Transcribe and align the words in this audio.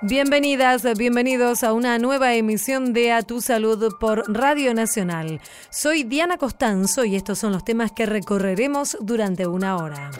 Bienvenidas, 0.00 0.86
bienvenidos 0.96 1.64
a 1.64 1.72
una 1.72 1.98
nueva 1.98 2.32
emisión 2.34 2.92
de 2.92 3.10
A 3.10 3.22
Tu 3.22 3.40
Salud 3.40 3.96
por 3.98 4.32
Radio 4.32 4.72
Nacional. 4.72 5.40
Soy 5.70 6.04
Diana 6.04 6.38
Costanzo 6.38 7.04
y 7.04 7.16
estos 7.16 7.40
son 7.40 7.50
los 7.50 7.64
temas 7.64 7.90
que 7.90 8.06
recorreremos 8.06 8.96
durante 9.00 9.48
una 9.48 9.76
hora. 9.76 10.12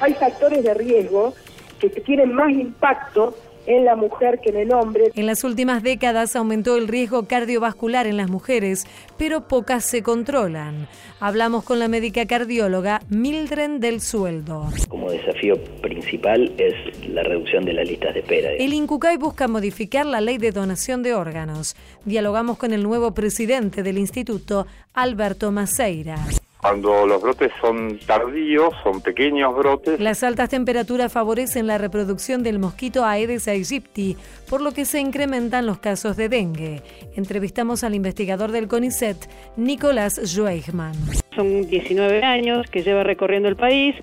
Hay 0.00 0.14
factores 0.14 0.64
de 0.64 0.74
riesgo 0.74 1.34
que 1.78 1.88
tienen 1.88 2.34
más 2.34 2.50
impacto 2.50 3.36
en 3.68 3.84
la 3.84 3.94
mujer 3.96 4.40
que 4.40 4.48
en 4.48 4.56
el 4.56 4.72
hombre. 4.72 5.12
En 5.14 5.26
las 5.26 5.44
últimas 5.44 5.82
décadas 5.82 6.34
aumentó 6.34 6.76
el 6.76 6.88
riesgo 6.88 7.26
cardiovascular 7.26 8.06
en 8.06 8.16
las 8.16 8.30
mujeres, 8.30 8.86
pero 9.18 9.46
pocas 9.46 9.84
se 9.84 10.02
controlan. 10.02 10.88
Hablamos 11.20 11.64
con 11.64 11.78
la 11.78 11.86
médica 11.86 12.26
cardióloga 12.26 13.02
Mildred 13.10 13.78
del 13.78 14.00
Sueldo. 14.00 14.68
Como 14.88 15.10
desafío 15.10 15.62
principal 15.82 16.50
es 16.56 16.74
la 17.08 17.22
reducción 17.22 17.66
de 17.66 17.74
las 17.74 17.86
listas 17.86 18.14
de 18.14 18.20
espera. 18.20 18.50
El 18.52 18.72
INCUCAI 18.72 19.18
busca 19.18 19.48
modificar 19.48 20.06
la 20.06 20.22
ley 20.22 20.38
de 20.38 20.50
donación 20.50 21.02
de 21.02 21.12
órganos. 21.12 21.76
Dialogamos 22.06 22.56
con 22.56 22.72
el 22.72 22.82
nuevo 22.82 23.12
presidente 23.12 23.82
del 23.82 23.98
instituto, 23.98 24.66
Alberto 24.94 25.52
Maceira. 25.52 26.16
Cuando 26.60 27.06
los 27.06 27.22
brotes 27.22 27.52
son 27.60 27.98
tardíos, 28.04 28.74
son 28.82 29.00
pequeños 29.00 29.56
brotes. 29.56 30.00
Las 30.00 30.24
altas 30.24 30.48
temperaturas 30.48 31.12
favorecen 31.12 31.68
la 31.68 31.78
reproducción 31.78 32.42
del 32.42 32.58
mosquito 32.58 33.04
Aedes 33.04 33.46
aegypti, 33.46 34.16
por 34.50 34.60
lo 34.60 34.72
que 34.72 34.84
se 34.84 34.98
incrementan 34.98 35.66
los 35.66 35.78
casos 35.78 36.16
de 36.16 36.28
dengue. 36.28 36.82
Entrevistamos 37.14 37.84
al 37.84 37.94
investigador 37.94 38.50
del 38.50 38.66
CONICET, 38.66 39.16
Nicolás 39.56 40.20
Joeigman. 40.34 40.94
Son 41.36 41.68
19 41.68 42.24
años 42.24 42.66
que 42.70 42.82
lleva 42.82 43.04
recorriendo 43.04 43.48
el 43.48 43.56
país. 43.56 43.94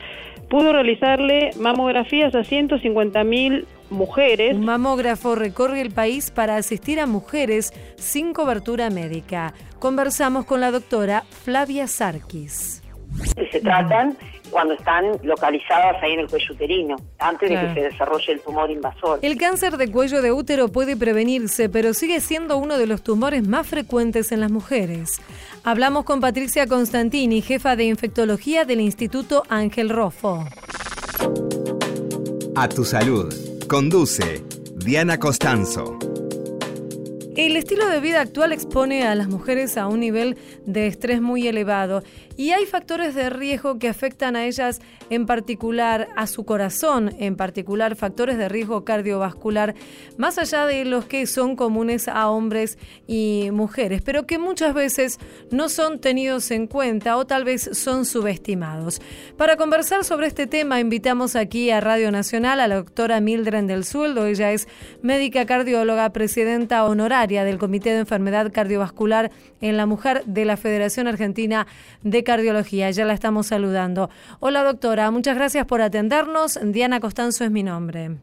Pudo 0.49 0.71
realizarle 0.71 1.51
mamografías 1.59 2.33
a 2.35 2.39
150.000 2.39 3.65
mujeres. 3.89 4.55
Un 4.55 4.65
mamógrafo 4.65 5.35
recorre 5.35 5.81
el 5.81 5.91
país 5.91 6.31
para 6.31 6.57
asistir 6.57 6.99
a 6.99 7.05
mujeres 7.05 7.73
sin 7.97 8.33
cobertura 8.33 8.89
médica. 8.89 9.53
Conversamos 9.79 10.45
con 10.45 10.61
la 10.61 10.71
doctora 10.71 11.23
Flavia 11.43 11.87
Sarkis. 11.87 12.81
Se 13.51 13.59
tratan 13.61 14.17
cuando 14.49 14.73
están 14.73 15.17
localizadas 15.23 16.01
ahí 16.01 16.13
en 16.13 16.21
el 16.21 16.27
cuello 16.27 16.53
uterino, 16.53 16.95
antes 17.19 17.49
de 17.49 17.55
que 17.55 17.73
se 17.73 17.81
desarrolle 17.81 18.33
el 18.33 18.41
tumor 18.41 18.69
invasor. 18.69 19.19
El 19.21 19.37
cáncer 19.37 19.77
de 19.77 19.91
cuello 19.91 20.21
de 20.21 20.31
útero 20.31 20.69
puede 20.69 20.95
prevenirse, 20.95 21.69
pero 21.69 21.93
sigue 21.93 22.19
siendo 22.19 22.57
uno 22.57 22.77
de 22.77 22.87
los 22.87 23.03
tumores 23.03 23.47
más 23.47 23.67
frecuentes 23.67 24.31
en 24.31 24.41
las 24.41 24.51
mujeres. 24.51 25.21
Hablamos 25.63 26.05
con 26.05 26.21
Patricia 26.21 26.67
Constantini, 26.67 27.41
jefa 27.41 27.75
de 27.75 27.85
infectología 27.85 28.65
del 28.65 28.81
Instituto 28.81 29.43
Ángel 29.49 29.89
Rofo. 29.89 30.45
A 32.55 32.69
tu 32.69 32.85
salud. 32.85 33.54
Conduce 33.67 34.43
Diana 34.75 35.17
Costanzo. 35.17 35.97
El 37.35 37.55
estilo 37.55 37.89
de 37.89 37.99
vida 37.99 38.21
actual 38.21 38.53
expone 38.53 39.07
a 39.07 39.15
las 39.15 39.27
mujeres 39.27 39.75
a 39.77 39.87
un 39.87 40.01
nivel 40.01 40.37
de 40.67 40.85
estrés 40.85 41.19
muy 41.19 41.47
elevado 41.47 42.03
y 42.37 42.51
hay 42.51 42.65
factores 42.65 43.15
de 43.15 43.29
riesgo 43.29 43.79
que 43.79 43.87
afectan 43.87 44.35
a 44.35 44.45
ellas 44.45 44.81
en 45.09 45.25
particular, 45.25 46.07
a 46.15 46.27
su 46.27 46.45
corazón, 46.45 47.15
en 47.19 47.35
particular 47.35 47.95
factores 47.95 48.37
de 48.37 48.49
riesgo 48.49 48.83
cardiovascular, 48.83 49.75
más 50.17 50.37
allá 50.37 50.65
de 50.65 50.85
los 50.85 51.05
que 51.05 51.27
son 51.27 51.55
comunes 51.55 52.07
a 52.07 52.29
hombres 52.29 52.77
y 53.07 53.49
mujeres, 53.51 54.01
pero 54.01 54.25
que 54.25 54.37
muchas 54.37 54.73
veces 54.73 55.19
no 55.51 55.69
son 55.69 55.99
tenidos 55.99 56.51
en 56.51 56.67
cuenta 56.67 57.17
o 57.17 57.25
tal 57.25 57.45
vez 57.45 57.69
son 57.73 58.05
subestimados. 58.05 59.01
Para 59.37 59.57
conversar 59.57 60.03
sobre 60.03 60.27
este 60.27 60.47
tema 60.47 60.79
invitamos 60.79 61.35
aquí 61.35 61.69
a 61.69 61.79
Radio 61.81 62.11
Nacional 62.11 62.59
a 62.59 62.67
la 62.67 62.75
doctora 62.75 63.21
Mildred 63.21 63.55
del 63.65 63.85
Sueldo, 63.85 64.25
ella 64.25 64.51
es 64.51 64.67
médica 65.01 65.45
cardióloga, 65.45 66.09
presidenta 66.11 66.83
honoraria 66.83 67.43
del 67.45 67.57
Comité 67.57 67.91
de 67.91 67.99
Enfermedad 67.99 68.51
Cardiovascular 68.51 69.31
en 69.61 69.77
la 69.77 69.85
Mujer 69.85 70.23
de 70.25 70.45
la 70.45 70.57
Federación 70.57 71.07
Argentina 71.07 71.67
de 72.03 72.24
Cardiología. 72.25 72.91
Ya 72.91 73.05
la 73.05 73.13
estamos 73.13 73.47
saludando. 73.47 74.09
Hola 74.41 74.63
doctora, 74.63 75.09
muchas 75.11 75.37
gracias 75.37 75.65
por 75.65 75.81
atendernos. 75.81 76.59
Diana 76.61 76.99
Costanzo 76.99 77.45
es 77.45 77.51
mi 77.51 77.63
nombre. 77.63 78.17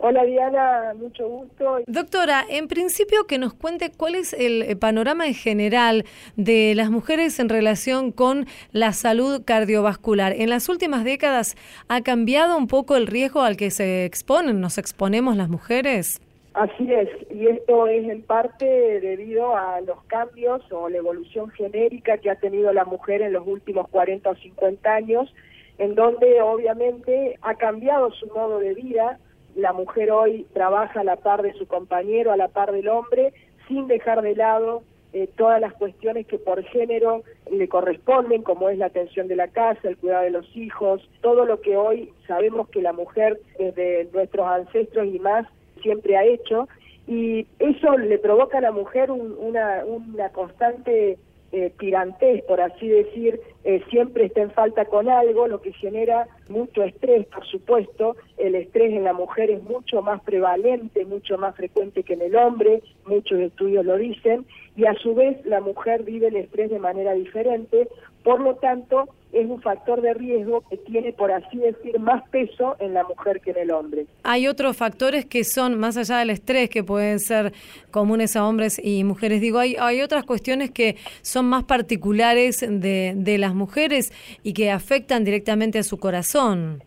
Hola 0.00 0.24
Diana, 0.24 0.94
mucho 0.94 1.28
gusto. 1.28 1.78
Doctora, 1.88 2.44
en 2.48 2.68
principio 2.68 3.26
que 3.26 3.38
nos 3.38 3.52
cuente 3.52 3.90
cuál 3.90 4.14
es 4.14 4.32
el 4.32 4.78
panorama 4.78 5.26
en 5.26 5.34
general 5.34 6.04
de 6.36 6.74
las 6.76 6.88
mujeres 6.88 7.40
en 7.40 7.48
relación 7.48 8.12
con 8.12 8.46
la 8.70 8.92
salud 8.92 9.42
cardiovascular. 9.44 10.34
En 10.34 10.50
las 10.50 10.68
últimas 10.68 11.02
décadas 11.02 11.56
ha 11.88 12.00
cambiado 12.02 12.56
un 12.56 12.68
poco 12.68 12.94
el 12.94 13.08
riesgo 13.08 13.42
al 13.42 13.56
que 13.56 13.72
se 13.72 14.04
exponen, 14.04 14.60
nos 14.60 14.78
exponemos 14.78 15.36
las 15.36 15.48
mujeres. 15.48 16.20
Así 16.58 16.92
es, 16.92 17.08
y 17.30 17.46
esto 17.46 17.86
es 17.86 18.08
en 18.08 18.22
parte 18.22 18.66
debido 18.66 19.56
a 19.56 19.80
los 19.80 20.02
cambios 20.08 20.60
o 20.72 20.88
la 20.88 20.96
evolución 20.96 21.50
genérica 21.50 22.18
que 22.18 22.30
ha 22.30 22.34
tenido 22.34 22.72
la 22.72 22.84
mujer 22.84 23.22
en 23.22 23.32
los 23.32 23.46
últimos 23.46 23.86
40 23.90 24.28
o 24.28 24.34
50 24.34 24.92
años, 24.92 25.32
en 25.78 25.94
donde 25.94 26.42
obviamente 26.42 27.38
ha 27.42 27.54
cambiado 27.54 28.10
su 28.10 28.26
modo 28.26 28.58
de 28.58 28.74
vida. 28.74 29.20
La 29.54 29.72
mujer 29.72 30.10
hoy 30.10 30.48
trabaja 30.52 31.02
a 31.02 31.04
la 31.04 31.14
par 31.14 31.42
de 31.42 31.52
su 31.52 31.68
compañero, 31.68 32.32
a 32.32 32.36
la 32.36 32.48
par 32.48 32.72
del 32.72 32.88
hombre, 32.88 33.32
sin 33.68 33.86
dejar 33.86 34.22
de 34.22 34.34
lado 34.34 34.82
eh, 35.12 35.28
todas 35.36 35.60
las 35.60 35.74
cuestiones 35.74 36.26
que 36.26 36.38
por 36.38 36.64
género 36.64 37.22
le 37.52 37.68
corresponden, 37.68 38.42
como 38.42 38.68
es 38.68 38.78
la 38.78 38.86
atención 38.86 39.28
de 39.28 39.36
la 39.36 39.46
casa, 39.46 39.86
el 39.86 39.96
cuidado 39.96 40.24
de 40.24 40.30
los 40.30 40.56
hijos, 40.56 41.08
todo 41.20 41.44
lo 41.44 41.60
que 41.60 41.76
hoy 41.76 42.12
sabemos 42.26 42.68
que 42.70 42.82
la 42.82 42.92
mujer 42.92 43.38
desde 43.60 44.08
nuestros 44.12 44.44
ancestros 44.44 45.06
y 45.06 45.20
más 45.20 45.46
siempre 45.78 46.16
ha 46.16 46.24
hecho, 46.24 46.68
y 47.06 47.46
eso 47.58 47.96
le 47.96 48.18
provoca 48.18 48.58
a 48.58 48.62
la 48.62 48.72
mujer 48.72 49.10
una, 49.10 49.84
una 49.84 50.28
constante 50.30 51.18
eh, 51.50 51.72
tirantez, 51.78 52.44
por 52.44 52.60
así 52.60 52.86
decir, 52.86 53.40
eh, 53.64 53.82
siempre 53.88 54.26
está 54.26 54.42
en 54.42 54.50
falta 54.50 54.84
con 54.84 55.08
algo, 55.08 55.48
lo 55.48 55.62
que 55.62 55.72
genera 55.72 56.28
mucho 56.50 56.82
estrés, 56.82 57.26
por 57.26 57.46
supuesto. 57.46 58.16
El 58.36 58.54
estrés 58.54 58.92
en 58.92 59.04
la 59.04 59.14
mujer 59.14 59.50
es 59.50 59.62
mucho 59.62 60.02
más 60.02 60.20
prevalente, 60.22 61.06
mucho 61.06 61.38
más 61.38 61.56
frecuente 61.56 62.02
que 62.02 62.12
en 62.12 62.20
el 62.20 62.36
hombre, 62.36 62.82
muchos 63.06 63.38
estudios 63.40 63.86
lo 63.86 63.96
dicen, 63.96 64.44
y 64.76 64.84
a 64.84 64.92
su 64.96 65.14
vez 65.14 65.42
la 65.46 65.62
mujer 65.62 66.02
vive 66.02 66.28
el 66.28 66.36
estrés 66.36 66.68
de 66.68 66.78
manera 66.78 67.14
diferente, 67.14 67.88
por 68.22 68.40
lo 68.40 68.56
tanto, 68.56 69.08
es 69.32 69.46
un 69.46 69.60
factor 69.60 70.00
de 70.00 70.14
riesgo 70.14 70.62
que 70.68 70.76
tiene, 70.78 71.12
por 71.12 71.30
así 71.30 71.58
decir, 71.58 71.98
más 71.98 72.26
peso 72.30 72.76
en 72.78 72.94
la 72.94 73.04
mujer 73.04 73.40
que 73.40 73.50
en 73.50 73.58
el 73.58 73.70
hombre. 73.70 74.06
Hay 74.22 74.46
otros 74.46 74.76
factores 74.76 75.26
que 75.26 75.44
son, 75.44 75.78
más 75.78 75.96
allá 75.96 76.18
del 76.18 76.30
estrés, 76.30 76.70
que 76.70 76.82
pueden 76.82 77.20
ser 77.20 77.52
comunes 77.90 78.36
a 78.36 78.46
hombres 78.46 78.80
y 78.82 79.04
mujeres. 79.04 79.40
Digo, 79.40 79.58
hay, 79.58 79.76
hay 79.78 80.00
otras 80.00 80.24
cuestiones 80.24 80.70
que 80.70 80.96
son 81.22 81.46
más 81.46 81.64
particulares 81.64 82.60
de, 82.60 83.12
de 83.16 83.38
las 83.38 83.54
mujeres 83.54 84.12
y 84.42 84.54
que 84.54 84.70
afectan 84.70 85.24
directamente 85.24 85.78
a 85.78 85.82
su 85.82 85.98
corazón. 85.98 86.82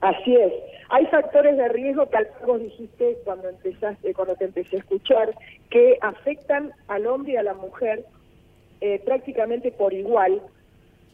Así 0.00 0.34
es. 0.34 0.52
Hay 0.90 1.06
factores 1.06 1.56
de 1.56 1.68
riesgo 1.68 2.08
que 2.10 2.18
vos 2.44 2.60
dijiste 2.60 3.16
cuando 3.24 3.48
empezaste, 3.48 4.12
cuando 4.12 4.34
te 4.34 4.46
empecé 4.46 4.76
a 4.76 4.78
escuchar, 4.80 5.34
que 5.70 5.98
afectan 6.00 6.72
al 6.88 7.06
hombre 7.06 7.34
y 7.34 7.36
a 7.36 7.44
la 7.44 7.54
mujer 7.54 8.04
eh, 8.80 9.00
prácticamente 9.04 9.70
por 9.70 9.92
igual, 9.92 10.42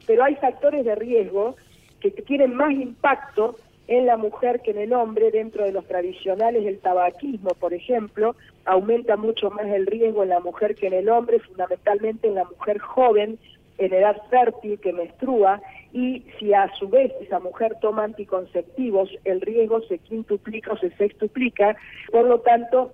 pero 0.06 0.24
hay 0.24 0.36
factores 0.36 0.84
de 0.84 0.94
riesgo 0.94 1.56
que 2.00 2.10
tienen 2.10 2.54
más 2.54 2.72
impacto 2.72 3.56
en 3.88 4.06
la 4.06 4.16
mujer 4.16 4.60
que 4.60 4.72
en 4.72 4.78
el 4.78 4.92
hombre 4.92 5.30
dentro 5.30 5.64
de 5.64 5.72
los 5.72 5.86
tradicionales 5.86 6.66
el 6.66 6.78
tabaquismo 6.78 7.50
por 7.50 7.72
ejemplo. 7.74 8.34
Aumenta 8.64 9.16
mucho 9.16 9.50
más 9.50 9.66
el 9.66 9.86
riesgo 9.86 10.22
en 10.22 10.30
la 10.30 10.40
mujer 10.40 10.74
que 10.74 10.88
en 10.88 10.94
el 10.94 11.08
hombre 11.08 11.38
fundamentalmente 11.40 12.28
en 12.28 12.34
la 12.34 12.44
mujer 12.44 12.78
joven 12.78 13.38
en 13.78 13.92
edad 13.92 14.16
fértil 14.30 14.80
que 14.80 14.92
menstrua. 14.92 15.60
Y 15.92 16.24
si 16.38 16.52
a 16.52 16.70
su 16.78 16.88
vez 16.88 17.12
esa 17.20 17.38
mujer 17.38 17.76
toma 17.80 18.04
anticonceptivos 18.04 19.10
el 19.24 19.40
riesgo 19.40 19.80
se 19.82 19.98
quintuplica 19.98 20.72
o 20.72 20.78
se 20.78 20.90
sextuplica. 20.96 21.76
Por 22.10 22.26
lo 22.26 22.40
tanto 22.40 22.92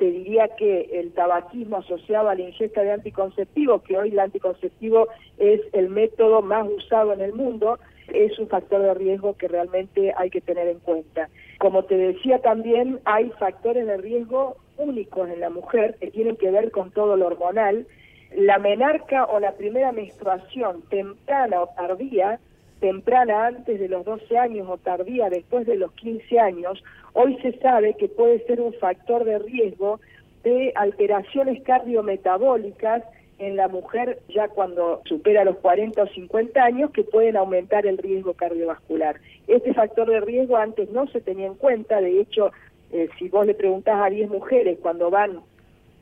te 0.00 0.10
diría 0.10 0.48
que 0.56 0.88
el 0.94 1.12
tabaquismo 1.12 1.76
asociado 1.76 2.30
a 2.30 2.34
la 2.34 2.40
ingesta 2.40 2.80
de 2.80 2.92
anticonceptivos, 2.92 3.82
que 3.82 3.98
hoy 3.98 4.08
el 4.08 4.18
anticonceptivo 4.18 5.08
es 5.36 5.60
el 5.74 5.90
método 5.90 6.40
más 6.40 6.66
usado 6.66 7.12
en 7.12 7.20
el 7.20 7.34
mundo, 7.34 7.78
es 8.08 8.38
un 8.38 8.48
factor 8.48 8.80
de 8.80 8.94
riesgo 8.94 9.36
que 9.36 9.46
realmente 9.46 10.14
hay 10.16 10.30
que 10.30 10.40
tener 10.40 10.68
en 10.68 10.78
cuenta. 10.78 11.28
Como 11.58 11.84
te 11.84 11.98
decía 11.98 12.38
también, 12.38 12.98
hay 13.04 13.28
factores 13.38 13.86
de 13.86 13.98
riesgo 13.98 14.56
únicos 14.78 15.28
en 15.28 15.40
la 15.40 15.50
mujer 15.50 15.96
que 16.00 16.10
tienen 16.10 16.36
que 16.36 16.50
ver 16.50 16.70
con 16.70 16.90
todo 16.92 17.18
lo 17.18 17.26
hormonal. 17.26 17.86
La 18.34 18.58
menarca 18.58 19.26
o 19.26 19.38
la 19.38 19.52
primera 19.52 19.92
menstruación 19.92 20.80
temprana 20.88 21.60
o 21.60 21.68
tardía 21.76 22.40
temprana 22.80 23.48
antes 23.48 23.78
de 23.78 23.88
los 23.88 24.06
12 24.06 24.38
años 24.38 24.66
o 24.66 24.78
tardía 24.78 25.28
después 25.28 25.66
de 25.66 25.76
los 25.76 25.92
15 25.92 26.40
años, 26.40 26.82
hoy 27.12 27.36
se 27.42 27.52
sabe 27.58 27.94
que 27.94 28.08
puede 28.08 28.44
ser 28.46 28.60
un 28.60 28.72
factor 28.74 29.24
de 29.24 29.38
riesgo 29.38 30.00
de 30.44 30.72
alteraciones 30.74 31.62
cardiometabólicas 31.62 33.02
en 33.38 33.56
la 33.56 33.68
mujer 33.68 34.18
ya 34.28 34.48
cuando 34.48 35.00
supera 35.06 35.44
los 35.44 35.56
40 35.56 36.02
o 36.02 36.06
50 36.06 36.62
años 36.62 36.90
que 36.90 37.02
pueden 37.02 37.36
aumentar 37.36 37.86
el 37.86 37.98
riesgo 37.98 38.34
cardiovascular. 38.34 39.16
Este 39.48 39.72
factor 39.72 40.08
de 40.08 40.20
riesgo 40.20 40.56
antes 40.56 40.90
no 40.90 41.06
se 41.08 41.20
tenía 41.20 41.46
en 41.46 41.54
cuenta, 41.54 42.00
de 42.00 42.20
hecho, 42.20 42.52
eh, 42.92 43.08
si 43.18 43.28
vos 43.28 43.46
le 43.46 43.54
preguntás 43.54 43.96
a 44.00 44.10
10 44.10 44.28
mujeres 44.28 44.78
cuando 44.80 45.10
van 45.10 45.40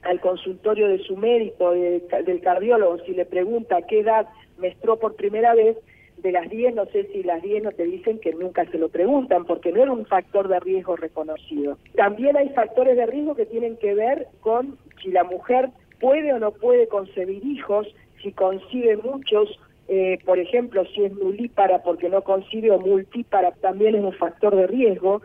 al 0.03 0.21
consultorio 0.21 0.89
de 0.89 0.99
su 0.99 1.17
médico, 1.17 1.73
del 1.73 2.41
cardiólogo, 2.43 2.99
si 3.05 3.13
le 3.13 3.25
pregunta 3.25 3.83
qué 3.83 4.01
edad 4.01 4.27
menstruó 4.59 4.99
por 4.99 5.15
primera 5.15 5.55
vez, 5.55 5.77
de 6.23 6.33
las 6.33 6.49
10, 6.51 6.75
no 6.75 6.87
sé 6.87 7.09
si 7.13 7.23
las 7.23 7.43
10 7.43 7.63
no 7.63 7.73
te 7.73 7.85
dicen 7.85 8.19
que 8.19 8.33
nunca 8.33 8.65
se 8.67 8.79
lo 8.79 8.89
preguntan, 8.89 9.45
porque 9.45 9.73
no 9.73 9.83
era 9.83 9.93
un 9.93 10.07
factor 10.07 10.49
de 10.49 10.61
riesgo 10.61 10.97
reconocido. 10.97 11.79
También 11.95 12.37
hay 12.37 12.49
factores 12.51 12.97
de 12.97 13.07
riesgo 13.07 13.35
que 13.35 13.47
tienen 13.47 13.77
que 13.77 13.95
ver 13.95 14.27
con 14.41 14.79
si 15.03 15.11
la 15.11 15.25
mujer 15.25 15.71
puede 16.01 16.33
o 16.33 16.39
no 16.39 16.53
puede 16.53 16.89
concebir 16.89 17.45
hijos, 17.45 17.87
si 18.23 18.33
concibe 18.33 18.97
muchos, 18.97 19.59
eh, 19.89 20.19
por 20.25 20.39
ejemplo, 20.39 20.85
si 20.87 21.05
es 21.05 21.13
nulípara 21.13 21.83
porque 21.83 22.09
no 22.09 22.23
concibe 22.23 22.71
o 22.71 22.79
multípara, 22.79 23.53
también 23.53 23.95
es 23.95 24.03
un 24.03 24.13
factor 24.13 24.55
de 24.55 24.67
riesgo. 24.67 25.23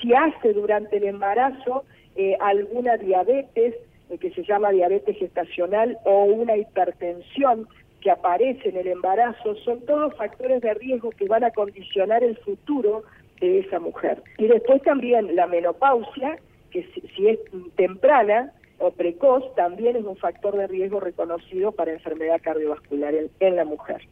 Si 0.00 0.14
hace 0.14 0.52
durante 0.52 0.98
el 0.98 1.04
embarazo 1.04 1.84
eh, 2.14 2.36
alguna 2.40 2.96
diabetes, 2.96 3.74
eh, 4.10 4.18
que 4.18 4.30
se 4.30 4.44
llama 4.44 4.70
diabetes 4.70 5.18
gestacional, 5.18 5.98
o 6.04 6.24
una 6.24 6.56
hipertensión, 6.56 7.66
que 8.00 8.10
aparece 8.10 8.68
en 8.68 8.76
el 8.76 8.88
embarazo 8.88 9.56
son 9.64 9.80
todos 9.86 10.14
factores 10.16 10.60
de 10.62 10.74
riesgo 10.74 11.10
que 11.10 11.26
van 11.26 11.44
a 11.44 11.50
condicionar 11.50 12.22
el 12.22 12.36
futuro 12.38 13.04
de 13.40 13.60
esa 13.60 13.78
mujer. 13.78 14.22
Y 14.38 14.46
después 14.46 14.82
también 14.82 15.34
la 15.34 15.46
menopausia, 15.46 16.38
que 16.70 16.86
si, 17.14 17.28
es 17.28 17.38
temprana 17.76 18.52
o 18.78 18.90
precoz, 18.90 19.54
también 19.54 19.96
es 19.96 20.04
un 20.04 20.16
factor 20.16 20.56
de 20.56 20.66
riesgo 20.66 21.00
reconocido 21.00 21.72
para 21.72 21.92
enfermedad 21.92 22.40
cardiovascular 22.42 23.14
en, 23.40 23.56
la 23.56 23.64
mujer. 23.64 24.02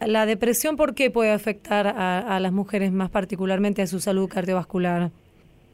¿La 0.00 0.26
depresión 0.26 0.76
por 0.76 0.94
qué 0.94 1.10
puede 1.10 1.30
afectar 1.30 1.86
a, 1.86 2.38
las 2.40 2.52
mujeres 2.52 2.92
más 2.92 3.10
particularmente 3.10 3.82
a 3.82 3.86
su 3.86 4.00
salud 4.00 4.28
cardiovascular? 4.28 5.10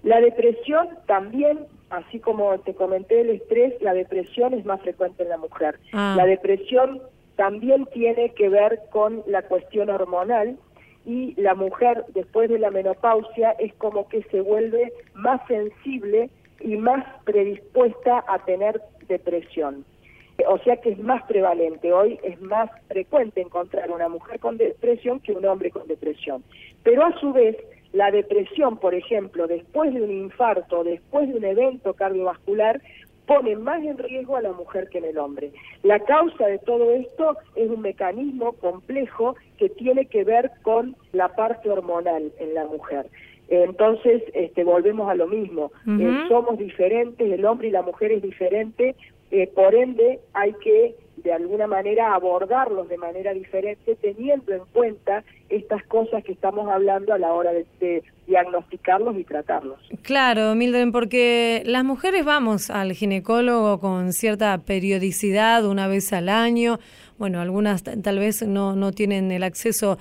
La 0.05 0.21
depresión 0.21 0.89
también, 1.07 1.59
así 1.91 2.21
como 2.21 2.59
te 2.61 2.75
comenté 2.75 3.23
el 3.23 3.31
estrés, 3.31 3.75
la 3.81 3.95
depresión 3.95 4.55
es 4.55 4.65
más 4.65 4.81
frecuente 4.81 5.25
en 5.25 5.31
la 5.31 5.39
mujer. 5.39 5.81
Ah. 5.93 6.15
La 6.17 6.27
depresión 6.27 7.01
también 7.39 7.87
tiene 7.95 8.31
que 8.31 8.49
ver 8.49 8.81
con 8.91 9.23
la 9.29 9.43
cuestión 9.43 9.91
hormonal 9.91 10.59
y 11.07 11.41
la 11.41 11.55
mujer 11.55 12.05
después 12.13 12.51
de 12.51 12.59
la 12.59 12.73
menopausia 12.73 13.53
es 13.61 13.73
como 13.75 14.09
que 14.09 14.25
se 14.25 14.41
vuelve 14.41 14.93
más 15.15 15.41
sensible 15.47 16.31
y 16.61 16.77
más 16.77 17.07
predispuesta 17.23 18.25
a 18.27 18.45
tener 18.45 18.83
depresión. 19.07 19.85
O 20.49 20.59
sea 20.59 20.79
que 20.79 20.91
es 20.91 20.99
más 20.99 21.23
prevalente. 21.27 21.93
Hoy 21.93 22.19
es 22.25 22.41
más 22.41 22.71
frecuente 22.89 23.41
encontrar 23.41 23.89
una 23.93 24.09
mujer 24.09 24.41
con 24.41 24.59
depresión 24.59 25.21
que 25.21 25.31
un 25.31 25.47
hombre 25.47 25.71
con 25.71 25.87
depresión. 25.87 26.43
Pero 26.83 27.05
a 27.05 27.17
su 27.21 27.33
vez, 27.33 27.57
la 27.93 28.11
depresión, 28.11 28.79
por 28.79 28.97
ejemplo, 28.97 29.47
después 29.47 29.95
de 29.95 30.03
un 30.03 30.11
infarto, 30.11 30.83
después 30.83 31.29
de 31.29 31.37
un 31.37 31.45
evento 31.45 31.95
cardiovascular, 31.95 32.81
pone 33.29 33.55
más 33.57 33.85
en 33.85 33.99
riesgo 33.99 34.37
a 34.37 34.43
la 34.43 34.53
mujer 34.53 34.89
que 34.89 34.99
en 34.99 35.05
el 35.05 35.19
hombre. 35.19 35.53
La 35.83 36.01
causa 36.01 36.47
de 36.47 36.59
todo 36.59 36.93
esto 36.95 37.37
es 37.55 37.71
un 37.71 37.83
mecanismo 37.83 38.55
complejo 38.55 39.37
que 39.59 39.69
tiene 39.69 40.07
que 40.07 40.25
ver 40.25 40.51
con 40.63 40.97
la 41.13 41.29
parte 41.37 41.71
hormonal 41.71 42.33
en 42.39 42.55
la 42.55 42.65
mujer. 42.65 43.07
Entonces, 43.51 44.23
este, 44.35 44.65
volvemos 44.65 45.09
a 45.11 45.15
lo 45.15 45.27
mismo. 45.27 45.71
Eh, 45.87 46.25
somos 46.29 46.59
diferentes, 46.59 47.31
el 47.31 47.45
hombre 47.45 47.69
y 47.69 47.71
la 47.71 47.83
mujer 47.83 48.13
es 48.13 48.23
diferente, 48.23 48.97
eh, 49.31 49.47
por 49.55 49.75
ende 49.75 50.21
hay 50.33 50.55
que 50.55 50.95
de 51.23 51.33
alguna 51.33 51.67
manera 51.67 52.15
abordarlos 52.15 52.89
de 52.89 52.97
manera 52.97 53.33
diferente 53.33 53.97
teniendo 53.97 54.53
en 54.53 54.63
cuenta 54.73 55.25
estas 55.49 55.83
cosas 55.85 56.23
que 56.25 56.33
estamos 56.33 56.69
hablando 56.69 57.13
a 57.13 57.19
la 57.19 57.33
hora 57.33 57.53
de, 57.53 58.03
diagnosticarlos 58.27 59.17
y 59.17 59.25
tratarlos. 59.25 59.79
Claro, 60.03 60.55
Mildred, 60.55 60.93
porque 60.93 61.63
las 61.65 61.83
mujeres 61.83 62.25
vamos 62.27 62.69
al 62.69 62.93
ginecólogo 62.93 63.81
con 63.81 64.13
cierta 64.13 64.59
periodicidad, 64.59 65.65
una 65.65 65.89
vez 65.89 66.13
al 66.13 66.29
año. 66.29 66.79
Bueno, 67.17 67.41
algunas 67.41 67.83
tal 67.83 68.19
vez 68.19 68.47
no, 68.47 68.77
no 68.77 68.93
tienen 68.93 69.33
el 69.33 69.43
acceso 69.43 69.99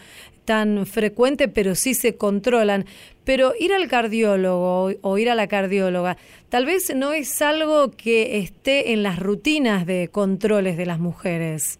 tan 0.47 0.85
frecuente, 0.85 1.49
pero 1.49 1.75
sí 1.75 1.93
se 1.93 2.15
controlan. 2.15 2.85
Pero 3.25 3.51
ir 3.59 3.73
al 3.73 3.89
cardiólogo 3.89 4.91
o 5.01 5.17
ir 5.17 5.29
a 5.29 5.35
la 5.35 5.47
cardióloga, 5.47 6.15
tal 6.47 6.65
vez 6.65 6.95
no 6.95 7.11
es 7.11 7.41
algo 7.41 7.91
que 7.91 8.37
esté 8.37 8.93
en 8.93 9.03
las 9.03 9.19
rutinas 9.19 9.85
de 9.85 10.07
controles 10.07 10.77
de 10.77 10.85
las 10.85 10.99
mujeres. 10.99 11.79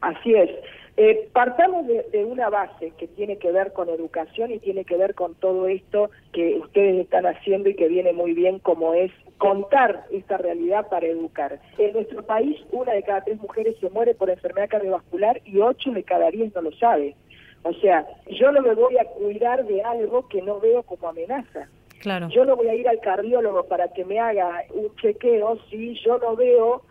Así 0.00 0.34
es. 0.34 0.50
Eh, 0.96 1.28
partamos 1.32 1.88
de, 1.88 2.24
una 2.24 2.48
base 2.50 2.92
que 2.96 3.08
tiene 3.08 3.36
que 3.38 3.50
ver 3.50 3.72
con 3.72 3.88
educación 3.88 4.52
y 4.52 4.60
tiene 4.60 4.84
que 4.84 4.96
ver 4.96 5.16
con 5.16 5.34
todo 5.34 5.66
esto 5.66 6.10
que 6.32 6.54
ustedes 6.54 7.00
están 7.00 7.26
haciendo 7.26 7.68
y 7.68 7.74
que 7.74 7.88
viene 7.88 8.12
muy 8.12 8.32
bien, 8.32 8.60
como 8.60 8.94
es 8.94 9.10
contar 9.38 10.04
esta 10.12 10.36
realidad 10.36 10.88
para 10.88 11.06
educar. 11.06 11.58
En 11.78 11.94
nuestro 11.94 12.22
país, 12.24 12.56
una 12.70 12.92
de 12.92 13.02
cada 13.02 13.24
tres 13.24 13.40
mujeres 13.40 13.76
se 13.80 13.90
muere 13.90 14.14
por 14.14 14.30
enfermedad 14.30 14.68
cardiovascular 14.68 15.40
y 15.44 15.58
ocho 15.58 15.90
de 15.90 16.04
cada 16.04 16.30
diez 16.30 16.54
no 16.54 16.62
lo 16.62 16.70
sabe. 16.72 17.16
O 17.64 17.72
sea, 17.74 18.06
yo 18.28 18.52
no 18.52 18.60
me 18.60 18.74
voy 18.74 18.96
a 18.98 19.04
cuidar 19.06 19.64
de 19.64 19.82
algo 19.82 20.28
que 20.28 20.42
no 20.42 20.60
veo 20.60 20.82
como 20.82 21.08
amenaza. 21.08 21.68
Claro. 22.00 22.28
Yo 22.28 22.44
no 22.44 22.56
voy 22.56 22.68
a 22.68 22.74
ir 22.74 22.86
al 22.86 23.00
cardiólogo 23.00 23.64
para 23.64 23.88
que 23.88 24.04
me 24.04 24.20
haga 24.20 24.64
un 24.74 24.94
chequeo 24.96 25.58
si 25.70 25.94
yo 26.04 26.18
no 26.18 26.36
veo 26.36 26.82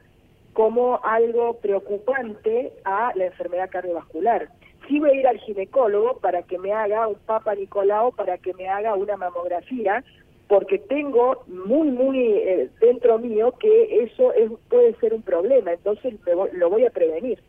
como 0.54 1.00
algo 1.04 1.58
preocupante 1.58 2.74
a 2.86 3.12
la 3.16 3.26
enfermedad 3.26 3.70
cardiovascular. 3.70 4.50
Sí 4.88 5.00
voy 5.00 5.12
a 5.12 5.14
ir 5.14 5.28
al 5.28 5.38
ginecólogo 5.40 6.18
para 6.18 6.42
que 6.42 6.58
me 6.58 6.74
haga 6.74 7.08
un 7.08 7.16
papa 7.26 7.54
Nicolau, 7.54 8.12
para 8.12 8.40
que 8.40 8.54
me 8.56 8.68
haga 8.68 8.96
una 8.96 9.16
mamografía, 9.16 10.04
porque 10.48 10.80
tengo 10.80 11.44
muy, 11.48 11.90
muy 11.90 12.20
eh, 12.20 12.70
dentro 12.80 13.20
mío 13.20 13.54
que 13.60 14.04
eso 14.04 14.34
es, 14.34 14.52
puede 14.70 14.96
ser 14.96 15.14
un 15.14 15.22
problema, 15.22 15.74
entonces 15.74 16.16
lo 16.54 16.70
voy 16.70 16.86
a 16.86 16.90
prevenir. 16.90 17.40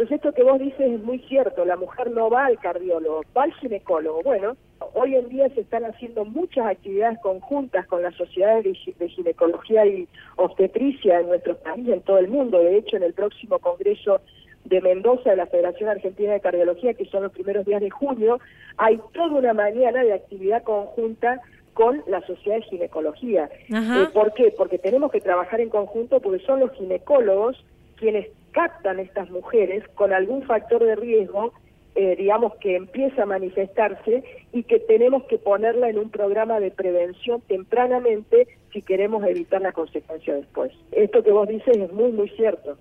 Entonces 0.00 0.16
esto 0.16 0.32
que 0.32 0.42
vos 0.42 0.58
dices 0.58 0.80
es 0.80 1.02
muy 1.02 1.18
cierto, 1.28 1.62
la 1.66 1.76
mujer 1.76 2.10
no 2.10 2.30
va 2.30 2.46
al 2.46 2.58
cardiólogo, 2.58 3.20
va 3.36 3.42
al 3.42 3.52
ginecólogo. 3.52 4.22
Bueno, 4.22 4.56
hoy 4.94 5.14
en 5.14 5.28
día 5.28 5.50
se 5.50 5.60
están 5.60 5.84
haciendo 5.84 6.24
muchas 6.24 6.68
actividades 6.68 7.18
conjuntas 7.18 7.86
con 7.86 8.02
las 8.02 8.14
sociedades 8.14 8.64
de, 8.64 9.08
ginecología 9.10 9.84
y 9.84 10.08
obstetricia 10.36 11.20
en 11.20 11.28
nuestro 11.28 11.54
país, 11.58 11.86
en 11.86 12.00
todo 12.00 12.16
el 12.16 12.28
mundo. 12.28 12.60
De 12.60 12.78
hecho, 12.78 12.96
en 12.96 13.02
el 13.02 13.12
próximo 13.12 13.58
Congreso 13.58 14.22
de 14.64 14.80
Mendoza 14.80 15.32
de 15.32 15.36
la 15.36 15.46
Federación 15.48 15.90
Argentina 15.90 16.32
de 16.32 16.40
Cardiología, 16.40 16.94
que 16.94 17.04
son 17.04 17.24
los 17.24 17.32
primeros 17.32 17.66
días 17.66 17.82
de 17.82 17.90
junio, 17.90 18.40
hay 18.78 18.98
toda 19.12 19.26
una 19.26 19.52
mañana 19.52 20.02
de 20.02 20.14
actividad 20.14 20.62
conjunta 20.62 21.42
con 21.74 22.02
la 22.06 22.22
sociedad 22.22 22.56
de 22.56 22.62
ginecología. 22.62 23.50
Eh, 23.68 24.08
¿Por 24.14 24.32
qué? 24.32 24.50
Porque 24.56 24.78
tenemos 24.78 25.12
que 25.12 25.20
trabajar 25.20 25.60
en 25.60 25.68
conjunto 25.68 26.20
porque 26.20 26.42
son 26.46 26.60
los 26.60 26.72
ginecólogos 26.72 27.62
quienes 27.96 28.28
captan 28.52 28.98
estas 28.98 29.30
mujeres 29.30 29.84
con 29.94 30.12
algún 30.12 30.42
factor 30.42 30.84
de 30.84 30.96
riesgo, 30.96 31.52
eh, 31.94 32.16
digamos, 32.16 32.54
que 32.56 32.76
empieza 32.76 33.22
a 33.22 33.26
manifestarse 33.26 34.22
y 34.52 34.62
que 34.64 34.78
tenemos 34.78 35.24
que 35.24 35.38
ponerla 35.38 35.88
en 35.88 35.98
un 35.98 36.10
programa 36.10 36.60
de 36.60 36.70
prevención 36.70 37.40
tempranamente 37.42 38.46
si 38.72 38.82
queremos 38.82 39.24
evitar 39.24 39.60
la 39.60 39.72
consecuencia 39.72 40.34
después. 40.34 40.72
Esto 40.92 41.22
que 41.22 41.30
vos 41.30 41.48
dices 41.48 41.76
es 41.76 41.92
muy, 41.92 42.12
muy 42.12 42.28
cierto. 42.30 42.76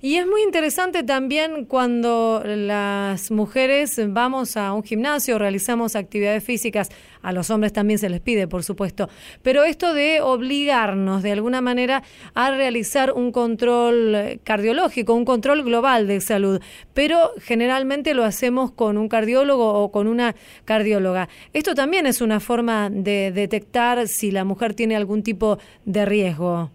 Y 0.00 0.16
es 0.16 0.26
muy 0.26 0.42
interesante 0.42 1.02
también 1.02 1.64
cuando 1.64 2.42
las 2.44 3.30
mujeres 3.30 4.00
vamos 4.12 4.56
a 4.56 4.72
un 4.72 4.82
gimnasio, 4.82 5.38
realizamos 5.38 5.96
actividades 5.96 6.44
físicas, 6.44 6.90
a 7.22 7.32
los 7.32 7.50
hombres 7.50 7.72
también 7.72 7.98
se 7.98 8.08
les 8.08 8.20
pide, 8.20 8.46
por 8.46 8.62
supuesto, 8.62 9.08
pero 9.42 9.64
esto 9.64 9.94
de 9.94 10.20
obligarnos 10.20 11.22
de 11.22 11.32
alguna 11.32 11.60
manera 11.60 12.02
a 12.34 12.50
realizar 12.50 13.12
un 13.12 13.32
control 13.32 14.40
cardiológico, 14.44 15.12
un 15.12 15.24
control 15.24 15.64
global 15.64 16.06
de 16.06 16.20
salud, 16.20 16.60
pero 16.94 17.32
generalmente 17.38 18.14
lo 18.14 18.24
hacemos 18.24 18.70
con 18.70 18.96
un 18.96 19.08
cardiólogo 19.08 19.74
o 19.74 19.90
con 19.90 20.06
una 20.06 20.36
cardióloga. 20.64 21.28
Esto 21.52 21.74
también 21.74 22.06
es 22.06 22.20
una 22.20 22.38
forma 22.38 22.90
de 22.90 23.32
detectar 23.32 24.06
si 24.06 24.30
la 24.30 24.44
mujer 24.44 24.74
tiene 24.74 24.94
algún 24.94 25.15
tipo 25.22 25.58
de 25.84 26.04
riesgo? 26.04 26.70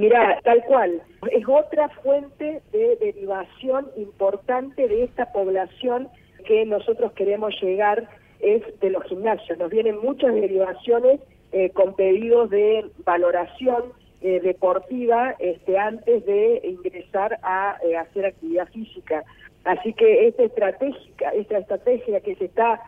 Mira, 0.00 0.40
tal 0.44 0.64
cual. 0.64 1.02
Es 1.30 1.46
otra 1.46 1.88
fuente 2.02 2.62
de 2.72 2.96
derivación 2.96 3.86
importante 3.96 4.88
de 4.88 5.04
esta 5.04 5.30
población 5.32 6.08
que 6.46 6.64
nosotros 6.64 7.12
queremos 7.12 7.54
llegar, 7.60 8.08
es 8.40 8.62
de 8.80 8.90
los 8.90 9.04
gimnasios. 9.04 9.58
Nos 9.58 9.70
vienen 9.70 9.98
muchas 10.02 10.34
derivaciones 10.34 11.20
eh, 11.52 11.68
con 11.70 11.94
pedidos 11.94 12.48
de 12.48 12.86
valoración 13.04 13.92
eh, 14.22 14.40
deportiva 14.40 15.34
este, 15.38 15.78
antes 15.78 16.24
de 16.24 16.62
ingresar 16.64 17.38
a 17.42 17.76
eh, 17.84 17.96
hacer 17.96 18.24
actividad 18.24 18.68
física. 18.68 19.24
Así 19.64 19.92
que 19.92 20.28
esta 20.28 20.44
estratégica, 20.44 21.30
esta 21.30 21.58
estrategia 21.58 22.20
que 22.20 22.36
se 22.36 22.46
está 22.46 22.80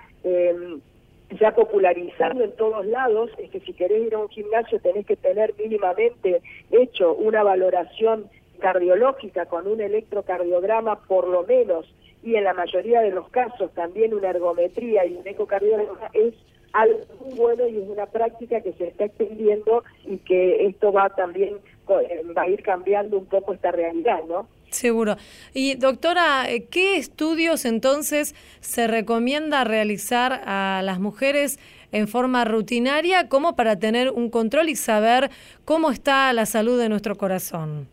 ya 1.39 1.55
popularizando 1.55 2.45
en 2.45 2.53
todos 2.53 2.85
lados, 2.87 3.31
es 3.39 3.51
que 3.51 3.61
si 3.61 3.73
querés 3.73 4.07
ir 4.07 4.15
a 4.15 4.19
un 4.19 4.29
gimnasio 4.29 4.81
tenés 4.81 5.07
que 5.07 5.17
tener 5.17 5.55
mínimamente 5.59 6.43
hecho 6.71 7.15
una 7.15 7.43
valoración 7.43 8.27
cardiológica 8.59 9.47
con 9.47 9.67
un 9.67 9.81
electrocardiograma 9.81 11.01
por 11.07 11.27
lo 11.27 11.45
menos 11.45 11.87
y 12.23 12.37
en 12.37 12.45
la 12.45 12.55
mayoría 12.55 13.01
de 13.01 13.11
los 13.11 13.29
casos 13.31 13.73
también 13.73 14.15
una 14.15 14.31
ergometría 14.31 15.05
y 15.05 15.15
un 15.15 15.27
ecocardiograma 15.27 16.09
es 16.13 16.35
algo 16.73 17.01
muy 17.21 17.35
bueno 17.35 17.67
y 17.67 17.79
es 17.79 17.89
una 17.89 18.07
práctica 18.07 18.61
que 18.61 18.73
se 18.75 18.89
está 18.89 19.05
extendiendo 19.05 19.83
y 20.05 20.19
que 20.19 20.67
esto 20.67 20.93
va 20.93 21.11
también 21.11 21.57
eh, 21.89 22.23
va 22.37 22.43
a 22.43 22.49
ir 22.49 22.63
cambiando 22.63 23.19
un 23.19 23.27
poco 23.27 23.53
esta 23.53 23.73
realidad, 23.73 24.23
¿no? 24.29 24.47
Seguro. 24.73 25.17
Y 25.53 25.75
doctora, 25.75 26.51
eh, 26.51 26.65
¿qué 26.71 26.97
estudios 26.97 27.65
entonces 27.65 28.35
se 28.61 28.87
recomienda 28.87 29.65
realizar 29.65 30.43
a 30.47 30.81
las 30.83 30.99
mujeres 30.99 31.59
en 31.93 32.09
forma 32.09 32.45
rutinaria 32.45 33.29
como 33.29 33.55
para 33.55 33.79
tener 33.79 34.11
un 34.11 34.31
control 34.31 34.71
y 34.71 34.77
saber 34.77 35.31
cómo 35.65 35.91
está 35.91 36.33
la 36.33 36.47
salud 36.47 36.81
de 36.81 36.89
nuestro 36.89 37.17
corazón? 37.17 37.87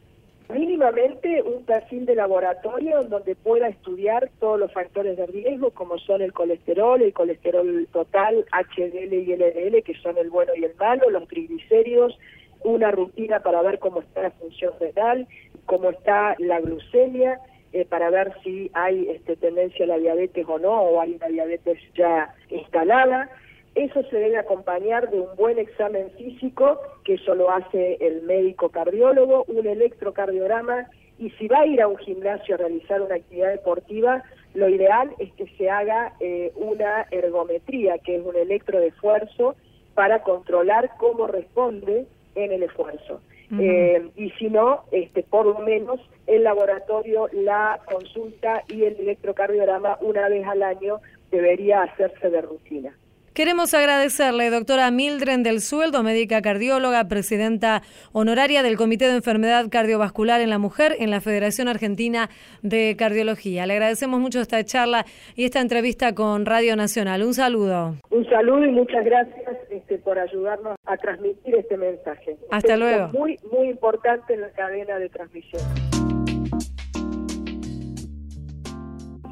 Mínimamente 0.52 1.44
un 1.44 1.64
perfil 1.64 2.08
de 2.08 2.16
laboratorio 2.16 3.04
donde 3.04 3.36
pueda 3.36 3.68
estudiar 3.68 4.32
todos 4.40 4.60
los 4.60 4.74
factores 4.74 5.16
de 5.16 5.28
riesgo 5.28 5.70
como 5.72 6.00
son 6.00 6.24
el 6.24 6.34
colesterol, 6.34 7.00
el 7.02 7.14
colesterol 7.14 7.88
total, 7.92 8.46
HDL 8.52 9.14
y 9.14 9.36
LDL, 9.36 9.84
que 9.84 9.94
son 10.02 10.18
el 10.18 10.32
bueno 10.32 10.54
y 10.56 10.64
el 10.64 10.74
malo, 10.76 11.10
los 11.12 11.28
triglicéridos, 11.28 12.18
una 12.64 12.92
rutina 12.92 13.40
para 13.42 13.62
ver 13.62 13.80
cómo 13.80 14.02
está 14.02 14.24
la 14.24 14.32
función 14.32 14.74
renal, 14.80 15.28
cómo 15.66 15.90
está 15.90 16.36
la 16.40 16.60
glucemia, 16.60 17.40
eh, 17.72 17.86
para 17.86 18.10
ver 18.10 18.34
si 18.44 18.72
hay 18.74 19.08
este, 19.10 19.36
tendencia 19.36 19.86
a 19.86 19.90
la 19.90 19.98
diabetes 19.98 20.46
o 20.48 20.58
no, 20.58 20.82
o 20.82 21.02
hay 21.02 21.14
una 21.14 21.28
diabetes 21.28 21.78
ya 21.94 22.34
instalada. 22.50 23.30
Eso 23.76 24.02
se 24.10 24.18
debe 24.18 24.38
acompañar 24.38 25.10
de 25.12 25.20
un 25.20 25.36
buen 25.36 25.60
examen 25.60 26.10
físico, 26.18 26.80
que 27.04 27.14
eso 27.14 27.36
lo 27.36 27.52
hace 27.52 27.98
el 28.02 28.24
médico 28.24 28.70
cardiólogo, 28.70 29.46
un 29.48 29.68
electrocardiograma, 29.68 30.90
y 31.20 31.30
si 31.32 31.48
va 31.48 31.60
a 31.60 31.66
ir 31.68 31.82
a 31.82 31.88
un 31.88 31.98
gimnasio 31.98 32.56
a 32.56 32.58
realizar 32.58 33.02
una 33.02 33.16
actividad 33.16 33.52
deportiva, 33.52 34.24
lo 34.56 34.68
ideal 34.68 35.12
es 35.20 35.32
que 35.34 35.48
se 35.58 35.70
haga 35.70 36.14
eh, 36.20 36.52
una 36.56 37.06
ergometría, 37.12 38.00
que 38.00 38.16
es 38.16 38.26
un 38.26 38.36
electro 38.36 38.80
de 38.80 38.88
esfuerzo, 38.88 39.56
para 39.94 40.24
controlar 40.24 40.92
cómo 40.98 41.28
responde 41.28 42.08
en 42.46 42.52
el 42.54 42.64
esfuerzo. 42.64 43.22
Eh, 43.60 44.10
y 44.16 44.30
si 44.32 44.48
no, 44.48 44.84
este, 44.92 45.24
por 45.24 45.46
lo 45.48 45.58
menos 45.60 46.00
el 46.28 46.44
laboratorio, 46.44 47.30
la 47.34 47.80
consulta 47.86 48.64
y 48.68 48.84
el 48.84 48.96
electrocardiograma 49.00 49.98
una 50.02 50.30
vez 50.30 50.46
al 50.46 50.62
año 50.62 51.00
debería 51.32 51.82
hacerse 51.82 52.30
de 52.30 52.42
rutina. 52.42 52.96
Queremos 53.40 53.74
agradecerle, 53.74 54.50
doctora 54.50 54.92
Mildren 54.92 55.44
del 55.44 55.62
Sueldo, 55.62 56.04
médica 56.04 56.42
cardióloga, 56.42 57.08
presidenta 57.08 57.84
honoraria 58.12 58.64
del 58.64 58.76
Comité 58.76 59.06
de 59.06 59.16
Enfermedad 59.16 59.68
Cardiovascular 59.72 60.42
en 60.42 60.50
la 60.50 60.58
Mujer 60.58 60.98
en 61.00 61.10
la 61.10 61.22
Federación 61.22 61.70
Argentina 61.70 62.30
de 62.64 62.98
Cardiología. 63.00 63.66
Le 63.66 63.76
agradecemos 63.76 64.20
mucho 64.20 64.42
esta 64.42 64.62
charla 64.66 65.06
y 65.38 65.46
esta 65.46 65.62
entrevista 65.62 66.14
con 66.14 66.46
Radio 66.46 66.76
Nacional. 66.76 67.24
Un 67.24 67.34
saludo. 67.34 67.96
Un 68.10 68.26
saludo 68.26 68.66
y 68.66 68.72
muchas 68.72 69.06
gracias 69.06 69.56
este, 69.70 70.00
por 70.00 70.20
ayudarnos 70.20 70.76
a 70.86 70.98
transmitir 70.98 71.56
este 71.56 71.78
mensaje. 71.78 72.36
Hasta 72.52 72.76
luego. 72.76 73.08
muy, 73.14 73.38
muy 73.54 73.70
importante 73.70 74.34
en 74.34 74.42
la 74.42 74.50
cadena 74.50 75.00
de 75.00 75.08
transmisión. 75.08 75.62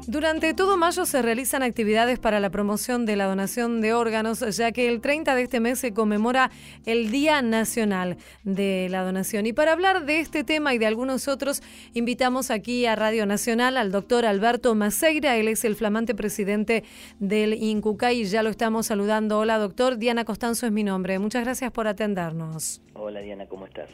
Durante 0.08 0.54
todo 0.54 0.78
mayo 0.78 1.04
se 1.04 1.20
realizan 1.20 1.62
actividades 1.62 2.18
para 2.18 2.40
la 2.40 2.48
promoción 2.48 3.04
de 3.04 3.14
la 3.14 3.26
donación 3.26 3.82
de 3.82 3.92
órganos, 3.92 4.40
ya 4.56 4.72
que 4.72 4.88
el 4.88 5.02
30 5.02 5.34
de 5.34 5.42
este 5.42 5.60
mes 5.60 5.80
se 5.80 5.92
conmemora 5.92 6.50
el 6.86 7.10
Día 7.10 7.42
Nacional 7.42 8.16
de 8.42 8.88
la 8.90 9.02
Donación. 9.04 9.44
Y 9.44 9.52
para 9.52 9.72
hablar 9.72 10.06
de 10.06 10.20
este 10.20 10.44
tema 10.44 10.72
y 10.72 10.78
de 10.78 10.86
algunos 10.86 11.28
otros, 11.28 11.62
invitamos 11.92 12.50
aquí 12.50 12.86
a 12.86 12.96
Radio 12.96 13.26
Nacional 13.26 13.76
al 13.76 13.92
doctor 13.92 14.24
Alberto 14.24 14.74
Maceira. 14.74 15.36
Él 15.36 15.46
es 15.46 15.62
el 15.66 15.76
flamante 15.76 16.14
presidente 16.14 16.84
del 17.18 17.52
INCUCAI 17.52 18.22
y 18.22 18.24
ya 18.24 18.42
lo 18.42 18.48
estamos 18.48 18.86
saludando. 18.86 19.38
Hola, 19.38 19.58
doctor. 19.58 19.98
Diana 19.98 20.24
Costanzo 20.24 20.64
es 20.64 20.72
mi 20.72 20.84
nombre. 20.84 21.18
Muchas 21.18 21.44
gracias 21.44 21.70
por 21.70 21.86
atendernos. 21.86 22.80
Hola, 22.94 23.20
Diana, 23.20 23.44
¿cómo 23.44 23.66
estás? 23.66 23.90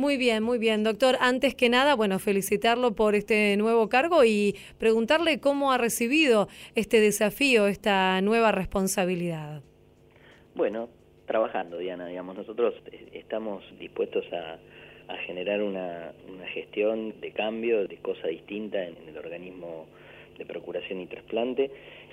Muy 0.00 0.16
bien, 0.16 0.42
muy 0.42 0.56
bien, 0.56 0.82
doctor. 0.82 1.16
Antes 1.20 1.54
que 1.54 1.68
nada, 1.68 1.94
bueno, 1.94 2.18
felicitarlo 2.18 2.94
por 2.94 3.14
este 3.14 3.54
nuevo 3.58 3.90
cargo 3.90 4.24
y 4.24 4.56
preguntarle 4.78 5.40
cómo 5.40 5.72
ha 5.72 5.76
recibido 5.76 6.48
este 6.74 7.00
desafío, 7.00 7.66
esta 7.66 8.18
nueva 8.22 8.50
responsabilidad. 8.50 9.60
Bueno, 10.54 10.88
trabajando, 11.26 11.76
Diana, 11.76 12.06
digamos, 12.06 12.34
nosotros 12.34 12.76
estamos 13.12 13.62
dispuestos 13.78 14.24
a, 14.32 14.56
generar 15.26 15.60
una, 15.62 16.14
gestión 16.54 17.20
de 17.20 17.32
cambio, 17.32 17.86
de 17.86 17.98
cosa 17.98 18.28
distinta 18.28 18.82
en 18.82 18.96
el 19.06 19.18
organismo 19.18 19.86
de 20.40 20.46
procuración 20.46 21.00
y 21.00 21.06
trasplante 21.06 21.70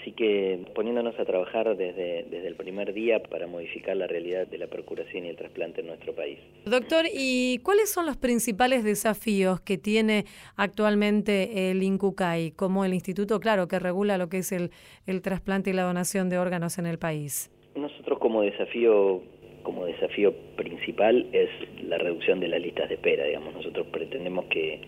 Así 0.07 0.12
que 0.12 0.60
poniéndonos 0.74 1.19
a 1.19 1.25
trabajar 1.25 1.75
desde, 1.75 2.24
desde 2.29 2.48
el 2.48 2.55
primer 2.55 2.93
día 2.93 3.22
para 3.24 3.46
modificar 3.46 3.98
la 3.98 4.07
realidad 4.07 4.48
de 4.48 4.57
la 4.57 4.67
procuración 4.67 5.25
y 5.25 5.29
el 5.29 5.36
trasplante 5.36 5.81
en 5.81 5.88
nuestro 5.88 6.13
país. 6.13 6.39
Doctor, 6.65 7.05
¿y 7.12 7.60
cuáles 7.60 7.91
son 7.91 8.05
los 8.05 8.15
principales 8.15 8.86
desafíos 8.86 9.60
que 9.60 9.77
tiene 9.77 10.24
actualmente 10.55 11.72
el 11.72 11.84
INCUCAI 11.84 12.51
como 12.51 12.86
el 12.86 12.93
instituto, 12.93 13.41
claro, 13.41 13.67
que 13.67 13.79
regula 13.79 14.17
lo 14.17 14.29
que 14.29 14.38
es 14.38 14.53
el, 14.53 14.72
el 15.07 15.22
trasplante 15.22 15.72
y 15.72 15.74
la 15.74 15.84
donación 15.84 16.29
de 16.29 16.38
órganos 16.38 16.77
en 16.77 16.86
el 16.86 17.00
país? 17.00 17.51
Nosotros 17.75 18.19
como 18.19 18.43
desafío 18.43 19.22
como 19.63 19.86
desafío 19.86 20.34
principal 20.55 21.27
es 21.34 21.50
la 21.84 21.98
reducción 21.98 22.39
de 22.39 22.48
las 22.48 22.62
listas 22.62 22.88
de 22.88 22.96
espera, 22.96 23.25
digamos, 23.25 23.53
nosotros 23.53 23.86
pretendemos 23.88 24.46
que 24.46 24.79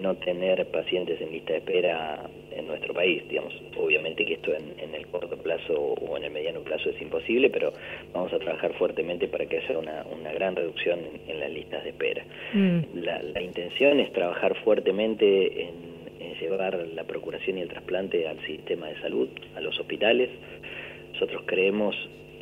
no 0.00 0.14
tener 0.16 0.66
pacientes 0.70 1.20
en 1.20 1.32
lista 1.32 1.52
de 1.52 1.58
espera 1.58 2.28
en 2.50 2.66
nuestro 2.66 2.94
país. 2.94 3.22
Digamos, 3.28 3.54
obviamente 3.76 4.24
que 4.24 4.34
esto 4.34 4.52
en, 4.54 4.94
el 4.94 5.06
corto 5.08 5.36
plazo 5.36 5.74
o 5.74 6.16
en 6.16 6.24
el 6.24 6.30
mediano 6.30 6.60
plazo 6.60 6.90
es 6.90 7.00
imposible, 7.00 7.50
pero 7.50 7.72
vamos 8.12 8.32
a 8.32 8.38
trabajar 8.38 8.72
fuertemente 8.74 9.28
para 9.28 9.46
que 9.46 9.58
haya 9.58 9.78
una, 9.78 10.04
una 10.12 10.32
gran 10.32 10.56
reducción 10.56 11.00
en, 11.26 11.40
las 11.40 11.50
listas 11.50 11.82
de 11.84 11.90
espera. 11.90 12.24
Mm. 12.52 12.80
La, 12.94 13.42
intención 13.42 14.00
es 14.00 14.12
trabajar 14.12 14.56
fuertemente 14.62 15.62
en, 15.62 15.92
llevar 16.40 16.88
la 16.94 17.04
procuración 17.04 17.58
y 17.58 17.60
el 17.60 17.68
trasplante 17.68 18.26
al 18.26 18.40
sistema 18.46 18.88
de 18.88 19.00
salud, 19.00 19.28
a 19.54 19.60
los 19.60 19.78
hospitales. 19.78 20.28
Nosotros 21.12 21.42
creemos 21.46 21.94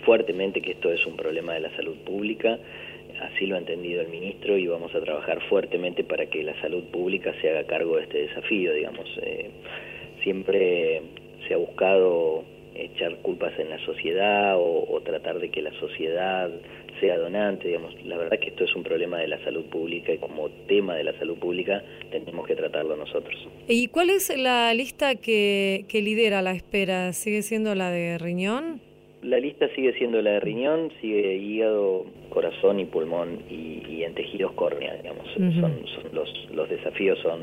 fuertemente 0.04 0.62
que 0.62 0.72
esto 0.72 0.90
es 0.90 1.04
un 1.06 1.16
problema 1.16 1.52
de 1.54 1.60
la 1.60 1.76
salud 1.76 1.96
pública 1.98 2.58
así 3.20 3.46
lo 3.46 3.56
ha 3.56 3.58
entendido 3.58 4.00
el 4.00 4.08
ministro 4.08 4.56
y 4.56 4.66
vamos 4.66 4.94
a 4.94 5.00
trabajar 5.00 5.40
fuertemente 5.48 6.04
para 6.04 6.26
que 6.26 6.42
la 6.42 6.58
salud 6.60 6.84
pública 6.84 7.32
se 7.40 7.50
haga 7.50 7.64
cargo 7.64 7.96
de 7.96 8.04
este 8.04 8.18
desafío, 8.22 8.72
digamos. 8.72 9.08
Eh, 9.22 9.50
siempre 10.22 11.02
se 11.46 11.54
ha 11.54 11.56
buscado 11.56 12.44
echar 12.74 13.16
culpas 13.18 13.52
en 13.58 13.70
la 13.70 13.78
sociedad 13.84 14.54
o, 14.58 15.00
tratar 15.04 15.38
de 15.38 15.50
que 15.50 15.62
la 15.62 15.72
sociedad 15.80 16.50
sea 17.00 17.18
donante, 17.18 17.68
digamos, 17.68 17.94
la 18.04 18.16
verdad 18.16 18.38
que 18.38 18.48
esto 18.48 18.64
es 18.64 18.74
un 18.76 18.82
problema 18.82 19.18
de 19.18 19.28
la 19.28 19.42
salud 19.42 19.64
pública 19.64 20.12
y 20.12 20.18
como 20.18 20.50
tema 20.68 20.94
de 20.94 21.04
la 21.04 21.18
salud 21.18 21.38
pública 21.38 21.82
tenemos 22.10 22.46
que 22.46 22.54
tratarlo 22.54 22.96
nosotros. 22.96 23.34
¿Y 23.66 23.88
cuál 23.88 24.10
es 24.10 24.34
la 24.36 24.72
lista 24.74 25.14
que, 25.14 25.84
que 25.88 26.02
lidera 26.02 26.42
la 26.42 26.52
espera? 26.52 27.12
¿Sigue 27.12 27.42
siendo 27.42 27.74
la 27.74 27.90
de 27.90 28.18
riñón? 28.18 28.89
La 29.22 29.38
lista 29.38 29.68
sigue 29.74 29.92
siendo 29.94 30.22
la 30.22 30.32
de 30.32 30.40
riñón, 30.40 30.90
sigue 31.00 31.36
hígado, 31.36 32.06
corazón 32.30 32.80
y 32.80 32.86
pulmón 32.86 33.40
y, 33.50 34.02
en 34.02 34.14
tejidos 34.14 34.52
córnea, 34.52 34.94
digamos. 34.94 35.28
son, 35.34 35.78
los, 36.12 36.48
los 36.52 36.68
desafíos 36.70 37.18
son 37.18 37.38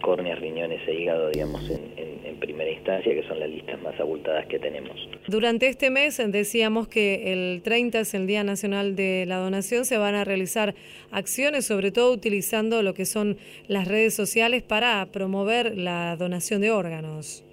córneas, 0.00 0.40
riñones 0.40 0.80
e 0.86 0.94
hígado, 0.94 1.30
digamos, 1.30 1.70
en, 1.70 2.10
primera 2.40 2.70
instancia, 2.70 3.14
que 3.14 3.22
son 3.24 3.38
las 3.38 3.50
listas 3.50 3.80
más 3.82 4.00
abultadas 4.00 4.46
que 4.46 4.58
tenemos. 4.58 4.96
Durante 5.28 5.68
este 5.68 5.90
mes 5.90 6.16
decíamos 6.32 6.88
que 6.88 7.34
el 7.34 7.60
30 7.62 8.00
es 8.00 8.14
el 8.14 8.26
Día 8.26 8.42
Nacional 8.44 8.96
de 8.96 9.26
la 9.26 9.36
Donación, 9.36 9.84
se 9.84 9.98
van 9.98 10.14
a 10.14 10.24
realizar 10.24 10.74
acciones, 11.10 11.66
sobre 11.66 11.92
todo 11.92 12.14
utilizando 12.14 12.82
lo 12.82 12.94
que 12.94 13.04
son 13.04 13.36
las 13.68 13.86
redes 13.86 14.14
sociales 14.14 14.62
para 14.62 15.06
promover 15.12 15.76
la 15.76 16.16
donación 16.16 16.62
de 16.62 16.70
órganos. 16.70 17.44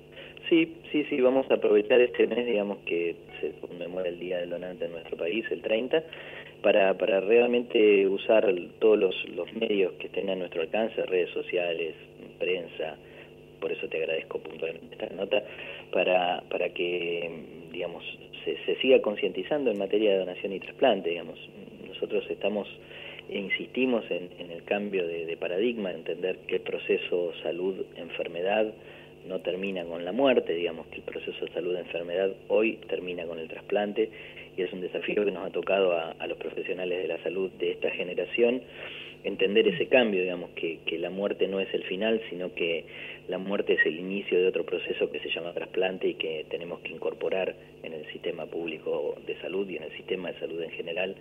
Sí, 0.47 0.73
sí, 0.93 1.03
sí, 1.09 1.19
vamos 1.19 1.45
a 1.51 1.55
aprovechar 1.55 1.99
este 1.99 2.25
mes, 2.25 2.45
digamos 2.45 2.77
que 2.85 3.17
se 3.39 3.51
conmemora 3.59 4.09
el 4.09 4.19
Día 4.19 4.39
del 4.39 4.49
Donante 4.49 4.85
en 4.85 4.91
nuestro 4.91 5.17
país, 5.17 5.45
el 5.51 5.61
30, 5.61 6.03
para, 6.61 6.97
para 6.97 7.19
realmente 7.19 8.07
usar 8.07 8.53
todos 8.79 8.97
los, 8.97 9.53
medios 9.53 9.93
que 9.93 10.07
estén 10.07 10.29
a 10.29 10.35
nuestro 10.35 10.61
alcance, 10.61 11.01
redes 11.05 11.29
sociales, 11.31 11.95
prensa, 12.39 12.97
por 13.59 13.71
eso 13.71 13.87
te 13.87 13.97
agradezco 13.97 14.39
puntualmente 14.39 14.95
esta 14.95 15.15
nota, 15.15 15.43
para, 15.91 16.43
para 16.49 16.69
que, 16.69 17.29
digamos, 17.71 18.03
se, 18.45 18.57
se 18.65 18.75
siga 18.81 19.01
concientizando 19.01 19.71
en 19.71 19.77
materia 19.77 20.11
de 20.11 20.19
donación 20.19 20.53
y 20.53 20.59
trasplante, 20.59 21.09
digamos. 21.09 21.39
Nosotros 21.87 22.25
estamos 22.29 22.67
e 23.29 23.39
insistimos 23.39 24.09
en, 24.09 24.29
en 24.39 24.51
el 24.51 24.63
cambio 24.63 25.05
de, 25.05 25.25
de 25.25 25.35
paradigma, 25.35 25.91
entender 25.91 26.37
que 26.47 26.55
el 26.55 26.61
proceso 26.61 27.33
salud-enfermedad 27.43 28.73
no 29.27 29.39
termina 29.39 29.83
con 29.85 30.03
la 30.05 30.11
muerte, 30.11 30.53
digamos 30.53 30.87
que 30.87 30.97
el 30.97 31.03
proceso 31.03 31.45
de 31.45 31.51
salud 31.51 31.73
de 31.73 31.81
enfermedad 31.81 32.31
hoy 32.47 32.79
termina 32.87 33.25
con 33.25 33.39
el 33.39 33.47
trasplante 33.47 34.09
y 34.57 34.61
es 34.61 34.73
un 34.73 34.81
desafío 34.81 35.23
que 35.23 35.31
nos 35.31 35.45
ha 35.45 35.51
tocado 35.51 35.93
a, 35.93 36.27
los 36.27 36.37
profesionales 36.37 37.01
de 37.01 37.07
la 37.07 37.21
salud 37.23 37.51
de 37.59 37.71
esta 37.71 37.91
generación 37.91 38.61
entender 39.23 39.67
ese 39.67 39.87
cambio, 39.87 40.21
digamos, 40.21 40.51
que, 40.51 40.79
que 40.85 40.97
la 40.97 41.09
muerte 41.09 41.47
no 41.47 41.59
es 41.59 41.73
el 41.73 41.83
final, 41.83 42.21
sino 42.29 42.53
que 42.53 42.85
la 43.27 43.37
muerte 43.37 43.73
es 43.73 43.85
el 43.85 43.99
inicio 43.99 44.39
de 44.39 44.47
otro 44.47 44.65
proceso 44.65 45.11
que 45.11 45.19
se 45.19 45.29
llama 45.29 45.53
trasplante 45.53 46.07
y 46.07 46.13
que 46.13 46.45
tenemos 46.49 46.79
que 46.79 46.93
incorporar 46.93 47.55
en 47.83 47.93
el 47.93 48.05
sistema 48.11 48.45
público 48.45 49.15
de 49.25 49.35
salud 49.41 49.67
y 49.69 49.77
en 49.77 49.83
el 49.83 49.91
sistema 49.91 50.31
de 50.31 50.39
salud 50.39 50.61
en 50.61 50.71
general 50.71 51.15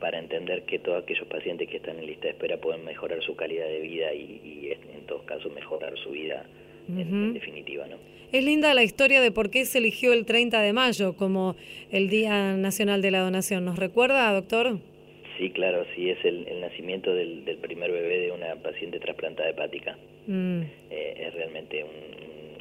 para 0.00 0.18
entender 0.18 0.64
que 0.64 0.78
todos 0.78 1.02
aquellos 1.02 1.26
pacientes 1.28 1.68
que 1.68 1.78
están 1.78 1.98
en 1.98 2.06
lista 2.06 2.24
de 2.24 2.30
espera 2.30 2.58
pueden 2.58 2.84
mejorar 2.84 3.22
su 3.22 3.34
calidad 3.36 3.66
de 3.66 3.80
vida 3.80 4.12
y, 4.12 4.72
en 4.94 5.06
todos 5.06 5.22
casos 5.22 5.52
mejorar 5.52 5.96
su 5.98 6.10
vida 6.10 6.44
en, 6.88 7.34
definitiva. 7.34 7.86
¿no? 7.86 7.96
Es 8.32 8.44
linda 8.44 8.74
la 8.74 8.82
historia 8.82 9.20
de 9.20 9.30
por 9.30 9.50
qué 9.50 9.64
se 9.64 9.78
eligió 9.78 10.12
el 10.12 10.26
30 10.26 10.60
de 10.60 10.72
mayo 10.72 11.16
como 11.16 11.56
el 11.90 12.08
Día 12.08 12.56
Nacional 12.56 13.02
de 13.02 13.10
la 13.10 13.20
Donación. 13.20 13.64
¿Nos 13.64 13.78
recuerda, 13.78 14.32
doctor? 14.32 14.78
Sí, 15.38 15.50
claro, 15.50 15.84
sí, 15.94 16.10
es 16.10 16.24
el, 16.24 16.60
nacimiento 16.60 17.14
del, 17.14 17.42
primer 17.60 17.92
bebé 17.92 18.20
de 18.20 18.32
una 18.32 18.56
paciente 18.56 18.98
trasplantada 18.98 19.50
hepática. 19.50 19.96
Mm. 20.26 20.62
Eh, 20.90 21.26
es 21.26 21.34
realmente 21.34 21.84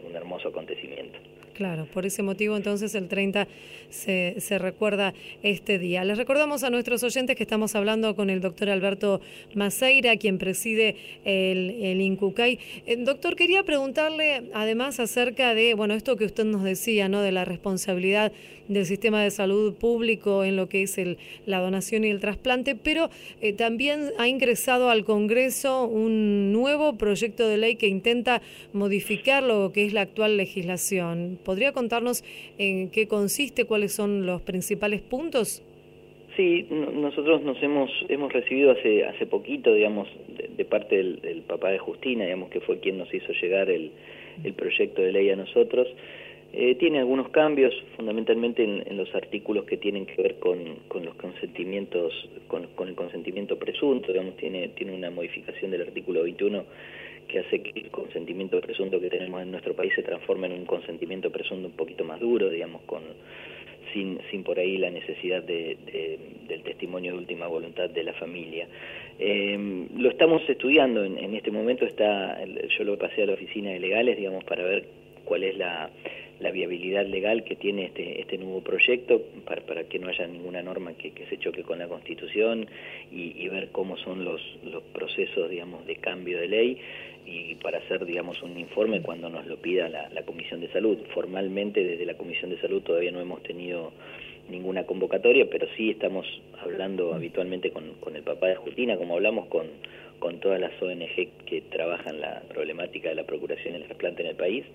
un 0.05 0.15
hermoso 0.15 0.49
acontecimiento. 0.49 1.17
Claro, 1.55 1.87
por 1.93 2.05
ese 2.05 2.21
motivo 2.21 2.57
entonces 2.57 2.93
el 2.95 3.07
30 3.07 3.47
se, 3.89 4.35
se, 4.39 4.59
recuerda 4.59 5.13
este 5.41 5.79
día. 5.79 6.03
Les 6.03 6.17
recordamos 6.17 6.63
a 6.63 6.69
nuestros 6.69 7.01
oyentes 7.03 7.37
que 7.37 7.43
estamos 7.43 7.75
hablando 7.75 8.13
con 8.13 8.29
el 8.29 8.41
doctor 8.41 8.69
Alberto 8.69 9.21
Maceira, 9.53 10.17
quien 10.17 10.37
preside 10.37 10.97
el, 11.23 12.01
INCUCAI. 12.01 12.59
Eh, 12.85 12.97
doctor, 12.97 13.37
quería 13.37 13.63
preguntarle 13.63 14.49
además 14.53 14.99
acerca 14.99 15.55
de, 15.55 15.75
bueno, 15.75 15.93
esto 15.93 16.17
que 16.17 16.25
usted 16.25 16.43
nos 16.43 16.61
decía, 16.63 17.07
¿no? 17.07 17.21
De 17.21 17.31
la 17.31 17.45
responsabilidad 17.45 18.33
del 18.67 18.85
sistema 18.85 19.21
de 19.21 19.31
salud 19.31 19.75
público 19.75 20.43
en 20.43 20.55
lo 20.55 20.67
que 20.69 20.83
es 20.83 20.97
el, 20.97 21.17
la 21.45 21.59
donación 21.59 22.03
y 22.03 22.09
el 22.09 22.19
trasplante, 22.19 22.75
pero 22.75 23.09
eh, 23.41 23.53
también 23.53 24.11
ha 24.17 24.27
ingresado 24.27 24.89
al 24.89 25.05
Congreso 25.05 25.85
un 25.85 26.51
nuevo 26.51 26.97
proyecto 26.97 27.47
de 27.47 27.57
ley 27.57 27.75
que 27.75 27.87
intenta 27.87 28.41
modificar 28.73 29.43
lo 29.43 29.71
que 29.71 29.85
es 29.85 29.93
la 29.93 30.01
actual 30.01 30.37
legislación. 30.37 31.39
¿Podría 31.45 31.71
contarnos 31.71 32.23
en 32.57 32.89
qué 32.91 33.07
consiste, 33.07 33.63
cuáles 33.63 33.93
son 33.93 34.25
los 34.25 34.41
principales 34.41 35.01
puntos? 35.01 35.63
Sí, 36.35 36.67
nosotros 36.69 37.43
nos 37.43 37.61
hemos 37.63 37.89
hemos 38.09 38.33
recibido 38.33 38.71
hace 38.71 39.05
hace 39.05 39.25
poquito, 39.25 39.73
digamos, 39.73 40.09
de, 40.57 40.65
parte 40.65 40.97
del, 40.97 41.43
papá 41.47 41.69
de 41.69 41.77
Justina, 41.77 42.25
digamos 42.25 42.49
que 42.49 42.59
fue 42.59 42.79
quien 42.79 42.97
nos 42.97 43.13
hizo 43.13 43.31
llegar 43.41 43.69
el, 43.69 43.91
el 44.43 44.53
proyecto 44.53 45.01
de 45.01 45.13
ley 45.13 45.29
a 45.29 45.37
nosotros. 45.37 45.87
Eh, 46.57 46.75
tiene 46.75 46.99
algunos 46.99 47.29
cambios, 47.29 47.73
fundamentalmente 47.97 48.63
en, 48.63 48.97
los 48.97 49.13
artículos 49.13 49.65
que 49.65 49.77
tienen 49.77 50.05
que 50.05 50.21
ver 50.21 50.35
con, 50.39 50.57
con 50.87 51.03
los 51.03 51.15
consentimientos, 51.15 52.13
con, 52.47 52.67
con, 52.75 52.87
el 52.87 52.95
consentimiento 52.95 53.57
presunto, 53.57 54.11
digamos, 54.11 54.37
tiene, 54.37 54.69
tiene 54.69 54.93
una 54.93 55.11
modificación 55.11 55.71
del 55.71 55.81
artículo 55.81 56.23
21 56.23 56.63
que 57.35 57.39
hace 57.39 57.61
que 57.61 57.79
el 57.81 57.91
consentimiento 57.91 58.61
presunto 58.61 58.99
que 59.01 59.09
tenemos 59.09 59.41
en 59.41 59.51
nuestro 59.51 59.75
país 59.75 59.93
se 59.93 60.03
transforme 60.03 60.47
en 60.47 60.53
un 60.53 60.65
consentimiento 60.65 61.29
presunto 61.29 61.67
un 61.67 61.73
poquito 61.73 62.05
más 62.05 62.19
duro, 62.21 62.49
digamos, 62.49 62.81
con 62.83 63.01
sin, 63.91 64.19
sin 64.31 64.43
por 64.43 64.57
ahí 64.57 64.77
la 64.77 64.89
necesidad 64.89 65.43
de, 65.43 65.77
del 66.47 66.63
testimonio 66.63 67.11
de 67.11 67.17
última 67.17 67.47
voluntad 67.47 67.89
de 67.89 68.03
la 68.03 68.13
familia. 68.13 68.67
Eh, 69.19 69.87
lo 69.97 70.09
estamos 70.09 70.47
estudiando 70.47 71.03
en, 71.03 71.17
en 71.17 71.35
este 71.35 71.51
momento, 71.51 71.85
está 71.85 72.39
yo 72.45 72.83
lo 72.85 72.97
pasé 72.97 73.23
a 73.23 73.25
la 73.25 73.33
oficina 73.33 73.71
de 73.71 73.79
legales, 73.81 74.15
digamos, 74.15 74.45
para 74.45 74.63
ver 74.63 74.85
cuál 75.25 75.43
es 75.43 75.57
la, 75.57 75.89
la 76.39 76.51
viabilidad 76.51 77.05
legal 77.05 77.43
que 77.43 77.55
tiene 77.55 77.85
este, 77.85 78.21
este 78.21 78.37
nuevo 78.37 78.61
proyecto 78.61 79.21
para, 79.45 79.61
para 79.61 79.83
que 79.85 79.99
no 79.99 80.09
haya 80.09 80.27
ninguna 80.27 80.61
norma 80.61 80.93
que, 80.93 81.11
que 81.11 81.25
se 81.27 81.37
choque 81.37 81.63
con 81.63 81.79
la 81.79 81.87
Constitución 81.87 82.67
y, 83.11 83.33
y, 83.41 83.47
ver 83.47 83.69
cómo 83.71 83.97
son 83.97 84.25
los, 84.25 84.41
los 84.63 84.83
procesos, 84.83 85.49
digamos, 85.49 85.85
de 85.85 85.95
cambio 85.97 86.39
de 86.39 86.47
ley 86.47 86.77
y 87.25 87.55
para 87.55 87.79
hacer, 87.79 88.05
digamos, 88.05 88.41
un 88.43 88.57
informe 88.59 89.01
cuando 89.01 89.29
nos 89.29 89.45
lo 89.47 89.57
pida 89.57 89.89
la, 89.89 90.09
la 90.09 90.23
Comisión 90.23 90.59
de 90.59 90.69
Salud. 90.69 90.97
Formalmente 91.13 91.83
desde 91.83 92.05
la 92.05 92.15
Comisión 92.15 92.51
de 92.51 92.59
Salud 92.59 92.81
todavía 92.81 93.11
no 93.11 93.21
hemos 93.21 93.41
tenido 93.43 93.93
ninguna 94.49 94.85
convocatoria, 94.85 95.47
pero 95.49 95.67
sí 95.75 95.91
estamos 95.91 96.25
hablando 96.61 97.13
habitualmente 97.13 97.71
con, 97.71 97.93
con 97.99 98.15
el 98.15 98.23
papá 98.23 98.47
de 98.47 98.55
Justina, 98.55 98.97
como 98.97 99.15
hablamos 99.15 99.47
con, 99.47 99.67
con 100.19 100.39
todas 100.39 100.59
las 100.59 100.79
ONG 100.81 101.29
que 101.45 101.61
trabajan 101.69 102.19
la 102.19 102.41
problemática 102.49 103.09
de 103.09 103.15
la 103.15 103.23
procuración 103.23 103.73
y 103.73 103.77
el 103.77 103.83
trasplante 103.85 104.21
en 104.21 104.29
el 104.29 104.35
país 104.35 104.65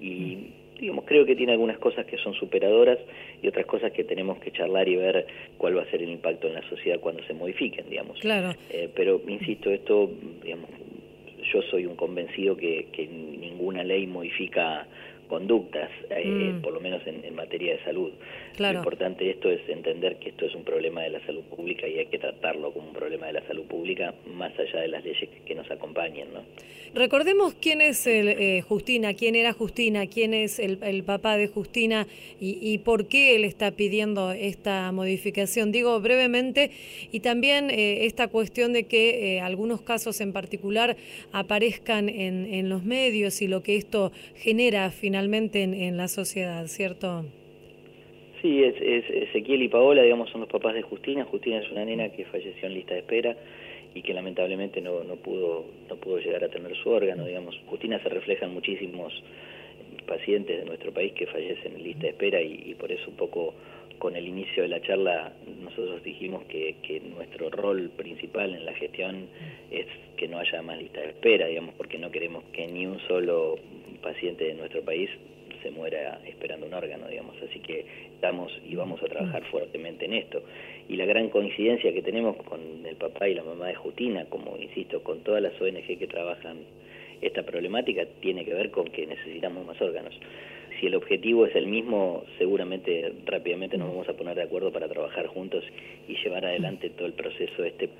y 0.00 0.38
digamos, 0.80 1.04
creo 1.04 1.24
que 1.26 1.36
tiene 1.36 1.52
algunas 1.52 1.78
cosas 1.78 2.06
que 2.06 2.16
son 2.18 2.34
superadoras 2.34 2.98
y 3.42 3.48
otras 3.48 3.66
cosas 3.66 3.92
que 3.92 4.04
tenemos 4.04 4.38
que 4.38 4.50
charlar 4.50 4.88
y 4.88 4.96
ver 4.96 5.26
cuál 5.58 5.76
va 5.76 5.82
a 5.82 5.90
ser 5.90 6.02
el 6.02 6.10
impacto 6.10 6.48
en 6.48 6.54
la 6.54 6.68
sociedad 6.68 7.00
cuando 7.00 7.22
se 7.24 7.34
modifiquen, 7.34 7.88
digamos. 7.88 8.18
Claro. 8.20 8.54
Eh, 8.70 8.88
pero, 8.94 9.20
insisto, 9.26 9.70
esto, 9.70 10.10
digamos, 10.42 10.70
yo 11.52 11.62
soy 11.62 11.86
un 11.86 11.96
convencido 11.96 12.56
que, 12.56 12.88
que 12.92 13.06
ninguna 13.06 13.82
ley 13.82 14.06
modifica 14.06 14.86
conductas, 15.30 15.88
eh, 16.10 16.24
mm. 16.26 16.60
por 16.60 16.74
lo 16.74 16.80
menos 16.80 17.00
en, 17.06 17.20
materia 17.34 17.76
de 17.76 17.84
salud. 17.84 18.10
Lo 18.58 18.72
importante 18.72 19.24
de 19.24 19.30
esto 19.30 19.48
es 19.48 19.60
entender 19.68 20.16
que 20.16 20.30
esto 20.30 20.44
es 20.44 20.54
un 20.54 20.64
problema 20.64 21.02
de 21.02 21.10
la 21.10 21.24
salud 21.24 21.42
pública 21.44 21.86
y 21.86 22.00
hay 22.00 22.06
que 22.06 22.18
tratarlo 22.18 22.72
como 22.72 22.88
un 22.88 22.92
problema 22.92 23.28
de 23.28 23.34
la 23.34 23.46
salud 23.46 23.64
pública 23.64 24.12
más 24.26 24.52
allá 24.58 24.80
de 24.80 24.88
las 24.88 25.04
leyes 25.04 25.30
que, 25.46 25.54
nos 25.54 25.70
acompañen. 25.70 26.28
¿no? 26.34 26.40
Recordemos 26.92 27.54
quién 27.54 27.80
es 27.80 28.06
el, 28.06 28.28
eh, 28.28 28.62
Justina, 28.62 29.14
quién 29.14 29.36
era 29.36 29.52
Justina, 29.52 30.06
quién 30.08 30.34
es 30.34 30.58
el, 30.58 31.04
papá 31.04 31.36
de 31.36 31.46
Justina 31.46 32.06
y, 32.40 32.78
por 32.78 33.06
qué 33.06 33.36
él 33.36 33.44
está 33.44 33.70
pidiendo 33.70 34.32
esta 34.32 34.90
modificación. 34.90 35.70
Digo 35.70 36.00
brevemente 36.00 36.72
y 37.12 37.20
también 37.20 37.70
eh, 37.70 38.06
esta 38.06 38.26
cuestión 38.26 38.72
de 38.72 38.84
que 38.84 39.40
algunos 39.40 39.82
casos 39.82 40.20
en 40.20 40.32
particular 40.32 40.96
aparezcan 41.32 42.08
en, 42.08 42.52
en 42.52 42.68
los 42.68 42.84
medios 42.84 43.40
y 43.40 43.46
lo 43.46 43.62
que 43.62 43.76
esto 43.76 44.10
genera 44.34 44.90
finalmente 44.90 45.19
en, 45.20 45.96
la 45.96 46.08
sociedad, 46.08 46.66
¿cierto? 46.66 47.24
Sí, 48.40 48.62
es, 48.62 48.74
Ezequiel 49.10 49.62
y 49.62 49.68
Paola, 49.68 50.02
digamos, 50.02 50.30
son 50.30 50.40
los 50.40 50.50
papás 50.50 50.74
de 50.74 50.82
Justina. 50.82 51.24
Justina 51.24 51.58
es 51.58 51.70
una 51.70 51.84
nena 51.84 52.08
que 52.08 52.24
falleció 52.24 52.68
en 52.68 52.74
lista 52.74 52.94
de 52.94 53.00
espera 53.00 53.36
y 53.94 54.02
que 54.02 54.14
lamentablemente 54.14 54.80
no, 54.80 55.04
no 55.04 55.16
pudo 55.16 55.66
no 55.88 55.96
pudo 55.96 56.18
llegar 56.18 56.44
a 56.44 56.48
tener 56.48 56.74
su 56.76 56.90
órgano, 56.90 57.26
digamos. 57.26 57.58
Justina 57.66 58.02
se 58.02 58.08
refleja 58.08 58.46
en 58.46 58.54
muchísimos 58.54 59.12
pacientes 60.06 60.58
de 60.58 60.64
nuestro 60.64 60.92
país 60.92 61.12
que 61.12 61.26
fallecen 61.26 61.76
en 61.76 61.84
lista 61.84 62.02
de 62.02 62.08
espera 62.08 62.40
y, 62.40 62.74
por 62.74 62.90
eso 62.90 63.10
un 63.10 63.16
poco 63.16 63.54
con 63.98 64.16
el 64.16 64.26
inicio 64.26 64.62
de 64.62 64.68
la 64.68 64.80
charla 64.80 65.32
nosotros 65.62 66.02
dijimos 66.02 66.44
que, 66.44 66.76
que, 66.82 67.00
nuestro 67.00 67.50
rol 67.50 67.90
principal 67.96 68.54
en 68.54 68.64
la 68.64 68.72
gestión 68.74 69.26
es 69.70 69.86
que 70.16 70.26
no 70.26 70.38
haya 70.38 70.62
más 70.62 70.78
lista 70.78 71.00
de 71.00 71.08
espera, 71.08 71.46
digamos, 71.46 71.74
porque 71.74 71.98
no 71.98 72.10
queremos 72.10 72.44
que 72.52 72.66
ni 72.66 72.86
un 72.86 72.98
solo 73.06 73.56
paciente 74.00 74.44
de 74.44 74.54
nuestro 74.54 74.82
país 74.82 75.10
se 75.62 75.70
muera 75.70 76.20
esperando 76.26 76.66
un 76.66 76.74
órgano, 76.74 77.08
digamos. 77.08 77.36
Así 77.42 77.60
que 77.60 77.84
estamos 78.14 78.52
y 78.68 78.74
vamos 78.74 79.02
a 79.02 79.06
trabajar 79.06 79.44
fuertemente 79.44 80.04
en 80.04 80.14
esto. 80.14 80.42
Y 80.88 80.96
la 80.96 81.04
gran 81.04 81.28
coincidencia 81.28 81.92
que 81.92 82.02
tenemos 82.02 82.36
con 82.44 82.60
el 82.84 82.96
papá 82.96 83.28
y 83.28 83.34
la 83.34 83.44
mamá 83.44 83.68
de 83.68 83.74
Justina, 83.74 84.24
como 84.26 84.56
insisto, 84.56 85.02
con 85.02 85.20
todas 85.20 85.42
las 85.42 85.60
ONG 85.60 85.98
que 85.98 86.06
trabajan 86.06 86.58
esta 87.20 87.42
problemática, 87.42 88.06
tiene 88.20 88.44
que 88.44 88.54
ver 88.54 88.70
con 88.70 88.86
que 88.86 89.06
necesitamos 89.06 89.66
más 89.66 89.80
órganos. 89.80 90.14
Si 90.78 90.86
el 90.86 90.94
objetivo 90.94 91.44
es 91.44 91.54
el 91.54 91.66
mismo, 91.66 92.24
seguramente 92.38 93.12
rápidamente 93.26 93.76
nos 93.76 93.88
vamos 93.88 94.08
a 94.08 94.14
poner 94.14 94.36
de 94.36 94.44
acuerdo 94.44 94.72
para 94.72 94.88
trabajar 94.88 95.26
juntos 95.26 95.62
y 96.08 96.16
llevar 96.16 96.46
adelante 96.46 96.88
todo 96.90 97.06
el 97.06 97.12
proceso 97.12 97.64
este 97.64 97.90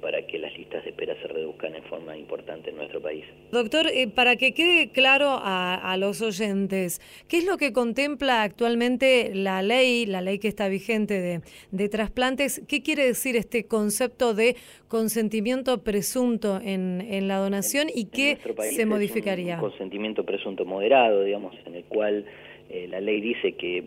para 0.00 0.26
que 0.26 0.38
las 0.38 0.56
listas 0.56 0.84
de 0.84 0.90
espera 0.90 1.14
se 1.20 1.28
reduzcan 1.28 1.74
en 1.74 1.82
forma 1.84 2.16
importante 2.16 2.70
en 2.70 2.76
nuestro 2.76 3.00
país. 3.00 3.24
Doctor, 3.50 3.86
eh, 3.88 4.08
para 4.08 4.36
que 4.36 4.54
quede 4.54 4.90
claro 4.90 5.38
a, 5.40 5.96
los 5.98 6.22
oyentes, 6.22 7.00
¿qué 7.28 7.38
es 7.38 7.46
lo 7.46 7.56
que 7.56 7.72
contempla 7.72 8.42
actualmente 8.42 9.32
la 9.34 9.62
ley, 9.62 10.06
la 10.06 10.20
ley 10.20 10.38
que 10.38 10.48
está 10.48 10.68
vigente 10.68 11.20
de, 11.20 11.40
de 11.70 11.88
trasplantes? 11.88 12.62
¿Qué 12.68 12.82
quiere 12.82 13.04
decir 13.04 13.36
este 13.36 13.66
concepto 13.66 14.34
de 14.34 14.56
consentimiento 14.86 15.82
presunto 15.82 16.60
en, 16.62 17.00
en 17.00 17.28
la 17.28 17.38
donación 17.38 17.88
y 17.92 18.06
qué 18.06 18.38
se 18.70 18.86
modificaría? 18.86 19.56
Un, 19.56 19.60
consentimiento 19.60 20.24
presunto 20.24 20.64
moderado, 20.64 21.24
digamos, 21.24 21.54
en 21.66 21.74
el 21.74 21.84
cual 21.84 22.24
eh, 22.70 22.86
la 22.88 23.00
ley 23.00 23.20
dice 23.20 23.52
que 23.52 23.84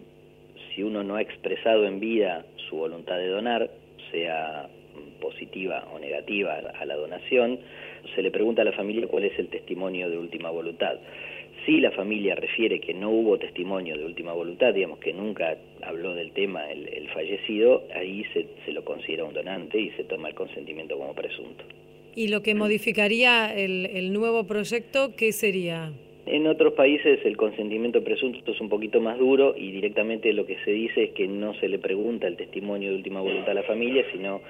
si 0.73 0.83
uno 0.83 1.03
no 1.03 1.15
ha 1.15 1.21
expresado 1.21 1.85
en 1.85 1.99
vida 1.99 2.45
su 2.69 2.77
voluntad 2.77 3.17
de 3.17 3.27
donar, 3.27 3.69
sea 4.11 4.69
positiva 5.19 5.87
o 5.93 5.99
negativa 5.99 6.55
a 6.79 6.85
la 6.85 6.95
donación, 6.95 7.59
se 8.15 8.21
le 8.21 8.31
pregunta 8.31 8.61
a 8.61 8.65
la 8.65 8.71
familia 8.71 9.07
cuál 9.07 9.25
es 9.25 9.37
el 9.37 9.47
testimonio 9.47 10.09
de 10.09 10.17
última 10.17 10.49
voluntad. 10.49 10.97
Si 11.65 11.79
la 11.79 11.91
familia 11.91 12.33
refiere 12.35 12.79
que 12.79 12.93
no 12.93 13.11
hubo 13.11 13.37
testimonio 13.37 13.95
de 13.95 14.03
última 14.03 14.33
voluntad, 14.33 14.73
digamos 14.73 14.97
que 14.97 15.13
nunca 15.13 15.57
habló 15.83 16.15
del 16.15 16.31
tema 16.31 16.71
el, 16.71 17.07
fallecido, 17.09 17.83
ahí 17.93 18.25
se, 18.33 18.47
se, 18.65 18.71
lo 18.71 18.83
considera 18.83 19.25
un 19.25 19.33
donante 19.33 19.79
y 19.79 19.91
se 19.91 20.03
toma 20.05 20.29
el 20.29 20.35
consentimiento 20.35 20.97
como 20.97 21.13
presunto. 21.13 21.63
¿Y 22.15 22.29
lo 22.29 22.41
que 22.41 22.55
modificaría 22.55 23.53
el, 23.53 23.85
el 23.85 24.11
nuevo 24.11 24.47
proyecto, 24.47 25.15
qué 25.15 25.31
sería? 25.31 25.91
En 26.25 26.47
otros 26.47 26.73
países 26.73 27.19
el 27.25 27.35
consentimiento 27.35 28.03
presunto 28.03 28.51
es 28.51 28.61
un 28.61 28.69
poquito 28.69 29.01
más 29.01 29.17
duro 29.17 29.55
y 29.57 29.71
directamente 29.71 30.31
lo 30.33 30.45
que 30.45 30.57
se 30.63 30.71
dice 30.71 31.05
es 31.05 31.11
que 31.11 31.27
no 31.27 31.53
se 31.55 31.67
le 31.67 31.79
pregunta 31.79 32.27
el 32.27 32.37
testimonio 32.37 32.89
de 32.89 32.95
última 32.95 33.21
voluntad 33.21 33.51
a 33.51 33.55
la 33.55 33.63
familia, 33.63 34.05
sino 34.11 34.41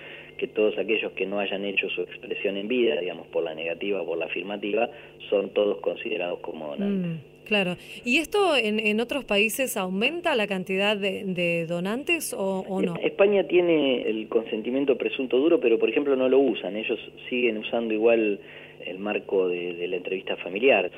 que 0.41 0.47
todos 0.47 0.75
aquellos 0.80 1.12
que 1.12 1.27
no 1.27 1.38
hayan 1.38 1.63
hecho 1.65 1.88
su 1.91 2.01
expresión 2.01 2.58
en 2.58 2.67
vida, 2.67 2.99
digamos 2.99 3.27
por 3.27 3.43
la 3.43 3.54
negativa 3.54 4.01
o 4.01 4.06
por 4.08 4.17
la 4.17 4.25
afirmativa, 4.25 4.89
son 5.30 5.51
todos 5.51 5.77
considerados 5.82 6.39
como 6.39 6.69
donantes. 6.69 7.12
Mm, 7.12 7.45
claro. 7.45 7.75
¿Y 8.04 8.17
esto 8.17 8.58
en, 8.58 8.99
otros 8.99 9.23
países 9.23 9.77
aumenta 9.77 10.36
la 10.36 10.47
cantidad 10.47 10.97
de, 10.97 11.67
donantes 11.67 12.36
o, 12.36 12.82
no? 12.82 12.95
España 13.04 13.43
tiene 13.43 14.01
el 14.01 14.27
consentimiento 14.30 14.97
presunto 14.97 15.38
duro, 15.38 15.60
pero 15.60 15.77
por 15.77 15.91
ejemplo 15.91 16.15
no 16.15 16.27
lo 16.27 16.39
usan. 16.39 16.75
Ellos 16.75 16.99
siguen 17.30 17.60
usando 17.60 17.93
igual 17.93 18.39
el 18.84 18.97
marco 18.97 19.47
de 19.47 19.88
la 19.88 19.97
entrevista 19.97 20.38
familiar 20.38 20.89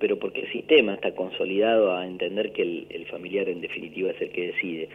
pero 0.00 0.18
porque 0.18 0.40
el 0.40 0.52
sistema 0.52 0.94
está 0.94 1.12
consolidado 1.12 1.94
a 1.94 2.06
entender 2.06 2.52
que 2.52 2.62
el, 2.62 3.06
familiar 3.10 3.48
en 3.48 3.60
definitiva 3.60 4.10
es 4.10 4.20
el 4.20 4.30
que 4.30 4.46
decide. 4.48 4.88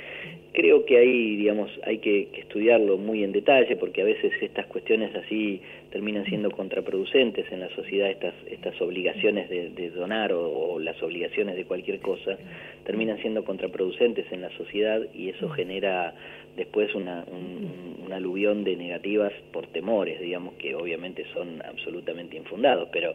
Creo 0.53 0.85
que 0.85 0.97
ahí, 0.97 1.35
digamos, 1.35 1.69
hay 1.83 1.99
que, 1.99 2.29
estudiarlo 2.33 2.97
muy 2.97 3.23
en 3.23 3.31
detalle 3.31 3.75
porque 3.75 4.01
a 4.01 4.05
veces 4.05 4.31
estas 4.41 4.65
cuestiones 4.67 5.13
así 5.15 5.61
terminan 5.91 6.25
siendo 6.25 6.49
contraproducentes 6.49 7.51
en 7.51 7.59
la 7.59 7.69
sociedad, 7.69 8.09
estas, 8.09 8.33
estas 8.49 8.81
obligaciones 8.81 9.49
de, 9.49 9.89
donar 9.91 10.33
o, 10.33 10.79
las 10.79 11.01
obligaciones 11.03 11.55
de 11.55 11.65
cualquier 11.65 11.99
cosa 11.99 12.37
terminan 12.85 13.17
siendo 13.21 13.43
contraproducentes 13.43 14.25
en 14.31 14.41
la 14.41 14.49
sociedad 14.57 15.01
y 15.13 15.29
eso 15.29 15.49
genera 15.49 16.13
después 16.55 16.93
una, 16.95 17.23
un, 17.27 18.11
aluvión 18.11 18.63
de 18.63 18.77
negativas 18.77 19.33
por 19.51 19.67
temores, 19.67 20.21
digamos, 20.21 20.53
que 20.53 20.73
obviamente 20.73 21.25
son 21.33 21.61
absolutamente 21.65 22.37
infundados, 22.37 22.87
pero 22.93 23.13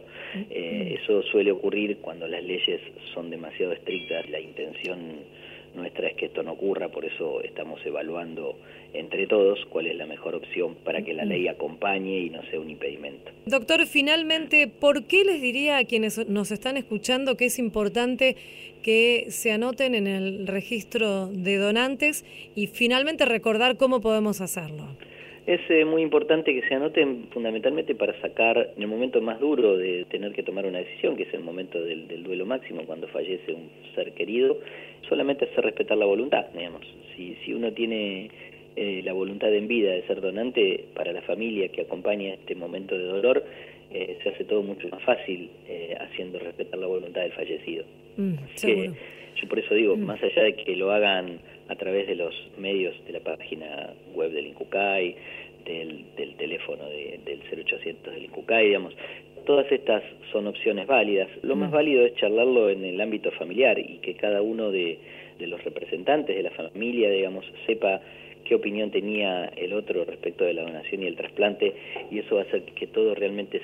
eh, 0.49 0.99
eso 1.01 1.23
suele 1.23 1.51
ocurrir 1.51 1.97
cuando 1.97 2.27
las 2.27 2.43
leyes 2.43 2.79
son 3.15 3.31
demasiado 3.31 3.71
estrictas, 3.71 4.29
la 4.29 4.39
intención 4.39 5.21
nuestra 5.75 6.07
es 6.07 6.15
que 6.15 6.25
esto 6.25 6.43
no 6.43 6.53
ocurra, 6.53 6.89
por 6.89 7.05
eso 7.05 7.41
estamos 7.41 7.79
evaluando 7.85 8.57
entre 8.93 9.27
todos 9.27 9.59
cuál 9.69 9.87
es 9.87 9.95
la 9.95 10.05
mejor 10.05 10.35
opción 10.35 10.75
para 10.83 11.01
que 11.01 11.13
la 11.13 11.25
ley 11.25 11.47
acompañe 11.47 12.19
y 12.19 12.29
no 12.29 12.43
sea 12.43 12.59
un 12.59 12.69
impedimento. 12.69 13.31
Doctor, 13.45 13.85
finalmente, 13.85 14.67
¿por 14.67 15.05
qué 15.05 15.23
les 15.23 15.41
diría 15.41 15.77
a 15.77 15.85
quienes 15.85 16.27
nos 16.27 16.51
están 16.51 16.77
escuchando 16.77 17.37
que 17.37 17.45
es 17.45 17.59
importante 17.59 18.35
que 18.83 19.27
se 19.29 19.51
anoten 19.51 19.95
en 19.95 20.07
el 20.07 20.47
registro 20.47 21.27
de 21.27 21.57
donantes 21.57 22.25
y 22.55 22.67
finalmente 22.67 23.25
recordar 23.25 23.77
cómo 23.77 24.01
podemos 24.01 24.41
hacerlo? 24.41 24.97
Es 25.47 25.59
eh, 25.69 25.85
muy 25.85 26.03
importante 26.03 26.53
que 26.53 26.67
se 26.67 26.75
anoten 26.75 27.27
fundamentalmente 27.31 27.95
para 27.95 28.19
sacar 28.21 28.73
en 28.75 28.81
el 28.81 28.87
momento 28.87 29.21
más 29.21 29.39
duro 29.39 29.75
de 29.75 30.05
tener 30.05 30.33
que 30.33 30.43
tomar 30.43 30.67
una 30.67 30.79
decisión, 30.79 31.15
que 31.15 31.23
es 31.23 31.33
el 31.33 31.41
momento 31.41 31.81
del, 31.83 32.23
duelo 32.23 32.45
máximo, 32.45 32.83
cuando 32.85 33.07
fallece 33.07 33.51
un 33.51 33.69
ser 33.95 34.13
querido, 34.13 34.59
solamente 35.09 35.45
hacer 35.45 35.63
respetar 35.63 35.97
la 35.97 36.05
voluntad, 36.05 36.45
digamos. 36.53 36.85
Si, 37.15 37.35
si 37.43 37.53
uno 37.53 37.71
tiene 37.71 38.29
eh, 38.75 39.01
la 39.03 39.13
voluntad 39.13 39.51
en 39.53 39.67
vida 39.67 39.91
de 39.93 40.03
ser 40.03 40.21
donante 40.21 40.85
para 40.93 41.11
la 41.11 41.23
familia 41.23 41.69
que 41.69 41.81
acompaña 41.81 42.35
este 42.35 42.53
momento 42.53 42.95
de 42.95 43.05
dolor, 43.05 43.43
eh, 43.89 44.19
se 44.21 44.29
hace 44.29 44.43
todo 44.43 44.61
mucho 44.61 44.89
más 44.89 45.01
fácil 45.03 45.49
haciendo 45.99 46.37
respetar 46.37 46.79
la 46.79 46.87
voluntad 46.87 47.21
del 47.21 47.31
fallecido. 47.31 47.83
Mm, 48.17 48.35
yo 49.41 49.47
por 49.49 49.57
eso 49.57 49.73
digo, 49.73 49.97
mm. 49.97 50.01
más 50.01 50.21
allá 50.21 50.43
de 50.43 50.53
que 50.53 50.75
lo 50.75 50.91
hagan 50.91 51.39
a 51.71 51.75
través 51.75 52.05
de 52.05 52.15
los 52.15 52.35
medios 52.57 52.93
de 53.05 53.13
la 53.13 53.21
página 53.21 53.93
web 54.13 54.31
del 54.31 54.47
INCUCAI, 54.47 55.15
del, 55.65 56.05
del 56.17 56.35
teléfono 56.35 56.83
del 56.89 57.41
0800 57.49 58.13
del 58.13 58.25
INCUCAI, 58.25 58.65
digamos, 58.65 58.93
todas 59.45 59.71
estas 59.71 60.03
son 60.31 60.47
opciones 60.47 60.85
válidas. 60.85 61.29
Lo 61.43 61.55
más 61.55 61.69
mm. 61.69 61.73
válido 61.73 62.05
es 62.05 62.15
charlarlo 62.15 62.69
en 62.69 62.83
el 62.83 62.99
ámbito 62.99 63.31
familiar 63.31 63.79
y 63.79 63.99
que 63.99 64.15
cada 64.15 64.41
uno 64.41 64.69
de, 64.69 64.99
de 65.39 65.47
los 65.47 65.63
representantes 65.63 66.35
de 66.35 66.43
la 66.43 66.51
familia, 66.51 67.09
digamos, 67.09 67.45
sepa 67.65 68.01
qué 68.43 68.55
opinión 68.55 68.91
tenía 68.91 69.45
el 69.55 69.71
otro 69.71 70.03
respecto 70.03 70.43
de 70.43 70.53
la 70.53 70.63
donación 70.63 71.03
y 71.03 71.07
el 71.07 71.15
trasplante 71.15 71.73
y 72.09 72.19
eso 72.19 72.35
va 72.35 72.41
a 72.41 72.43
hacer 72.45 72.63
que 72.63 72.87
todo 72.87 73.15
realmente 73.15 73.61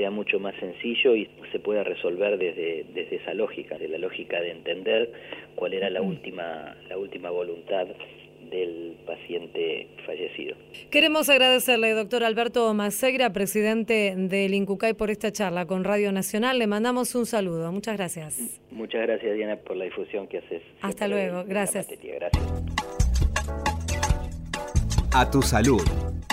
sea 0.00 0.10
mucho 0.10 0.40
más 0.40 0.54
sencillo 0.56 1.14
y 1.14 1.28
se 1.52 1.58
pueda 1.58 1.84
resolver 1.84 2.38
desde, 2.38 2.86
desde 2.94 3.16
esa 3.16 3.34
lógica, 3.34 3.76
de 3.76 3.86
la 3.86 3.98
lógica 3.98 4.40
de 4.40 4.52
entender 4.52 5.12
cuál 5.56 5.74
era 5.74 5.90
la 5.90 6.00
última, 6.00 6.74
la 6.88 6.96
última 6.96 7.28
voluntad 7.28 7.86
del 8.50 8.96
paciente 9.06 9.88
fallecido. 10.06 10.56
Queremos 10.90 11.28
agradecerle, 11.28 11.92
doctor 11.92 12.24
Alberto 12.24 12.72
Macegra, 12.72 13.34
presidente 13.34 14.14
del 14.16 14.54
INCUCAI, 14.54 14.94
por 14.94 15.10
esta 15.10 15.30
charla 15.32 15.66
con 15.66 15.84
Radio 15.84 16.12
Nacional. 16.12 16.58
Le 16.58 16.66
mandamos 16.66 17.14
un 17.14 17.26
saludo. 17.26 17.70
Muchas 17.70 17.98
gracias. 17.98 18.58
Muchas 18.70 19.02
gracias, 19.02 19.36
Diana, 19.36 19.56
por 19.56 19.76
la 19.76 19.84
difusión 19.84 20.26
que 20.28 20.38
haces. 20.38 20.62
Hasta 20.80 21.08
luego. 21.08 21.44
Gracias. 21.44 21.86
Gracias. 22.02 22.42
A 25.12 25.30
tu 25.30 25.42
salud, 25.42 25.82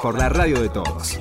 por 0.02 0.18
la 0.18 0.30
radio 0.30 0.62
de 0.62 0.70
todos. 0.70 1.20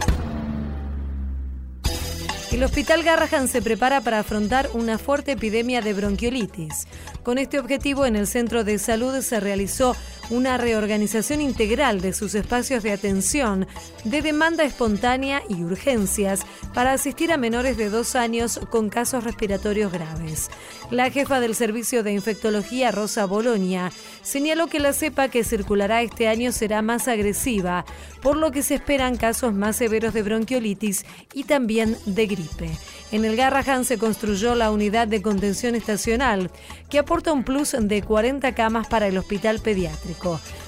El 2.57 2.63
Hospital 2.63 3.03
Garrahan 3.03 3.49
se 3.49 3.61
prepara 3.61 4.01
para 4.01 4.21
afrontar 4.21 4.71
una 4.73 4.97
fuerte 4.97 5.33
epidemia 5.33 5.83
de 5.83 5.93
bronquiolitis. 5.93 6.89
Con 7.23 7.37
este 7.37 7.59
objetivo, 7.59 8.07
en 8.07 8.17
el 8.17 8.27
centro 8.27 8.65
de 8.65 8.79
salud 8.79 9.21
se 9.21 9.41
realizó 9.41 9.95
una 10.31 10.59
reorganización 10.59 11.41
integral 11.41 12.01
de 12.01 12.13
sus 12.13 12.35
espacios 12.35 12.83
de 12.83 12.93
atención, 12.93 13.67
de 14.05 14.23
demanda 14.23 14.65
espontánea 14.65 15.43
y 15.49 15.63
urgencias 15.63 16.41
para 16.75 16.93
asistir 16.93 17.33
a 17.33 17.37
menores 17.37 17.77
de 17.77 17.91
dos 17.91 18.17
años 18.17 18.61
con 18.71 18.89
casos 18.89 19.25
respiratorios 19.25 19.93
graves. 19.93 20.51
La 20.91 21.11
jefa 21.11 21.41
del 21.41 21.55
Servicio 21.55 22.03
de 22.03 22.13
Infectología, 22.13 22.93
Rosa 22.93 23.25
Bolonia, 23.27 23.91
señaló 24.23 24.69
que 24.69 24.81
la 24.81 24.93
cepa 24.93 25.29
que 25.29 25.45
circulará 25.45 26.03
este 26.03 26.29
año 26.29 26.53
será 26.53 26.83
más 26.83 27.09
agresiva, 27.09 27.85
por 28.23 28.37
lo 28.37 28.51
que 28.51 28.63
se 28.63 28.75
esperan 28.75 29.17
casos 29.17 29.55
más 29.55 29.77
severos 29.77 30.15
de 30.15 30.23
bronquiolitis 30.23 31.05
y 31.35 31.45
también 31.45 31.97
de 32.07 32.27
gripe. 32.27 32.71
En 33.13 33.25
el 33.25 33.37
Garrahan 33.37 33.85
se 33.85 33.99
construyó 33.99 34.55
la 34.55 34.71
unidad 34.71 35.07
de 35.07 35.23
contención 35.23 35.75
estacional, 35.75 36.51
que 36.91 36.99
aporta 36.99 37.33
un 37.33 37.45
plus 37.45 37.77
de 37.79 38.03
40 38.03 38.53
camas 38.55 38.89
para 38.89 39.07
el 39.07 39.17
hospital 39.19 39.61
pediátrico. 39.61 40.16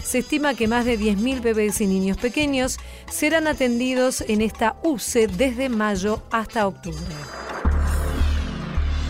Se 0.02 0.18
estima 0.18 0.54
que 0.54 0.68
más 0.68 0.84
de 0.84 0.98
10.000 0.98 1.42
bebés 1.42 1.80
y 1.80 1.86
niños 1.86 2.16
pequeños 2.16 2.78
serán 3.10 3.46
atendidos 3.46 4.22
en 4.22 4.40
esta 4.40 4.76
UCE 4.82 5.26
desde 5.26 5.68
mayo 5.68 6.22
hasta 6.30 6.66
octubre. 6.66 7.14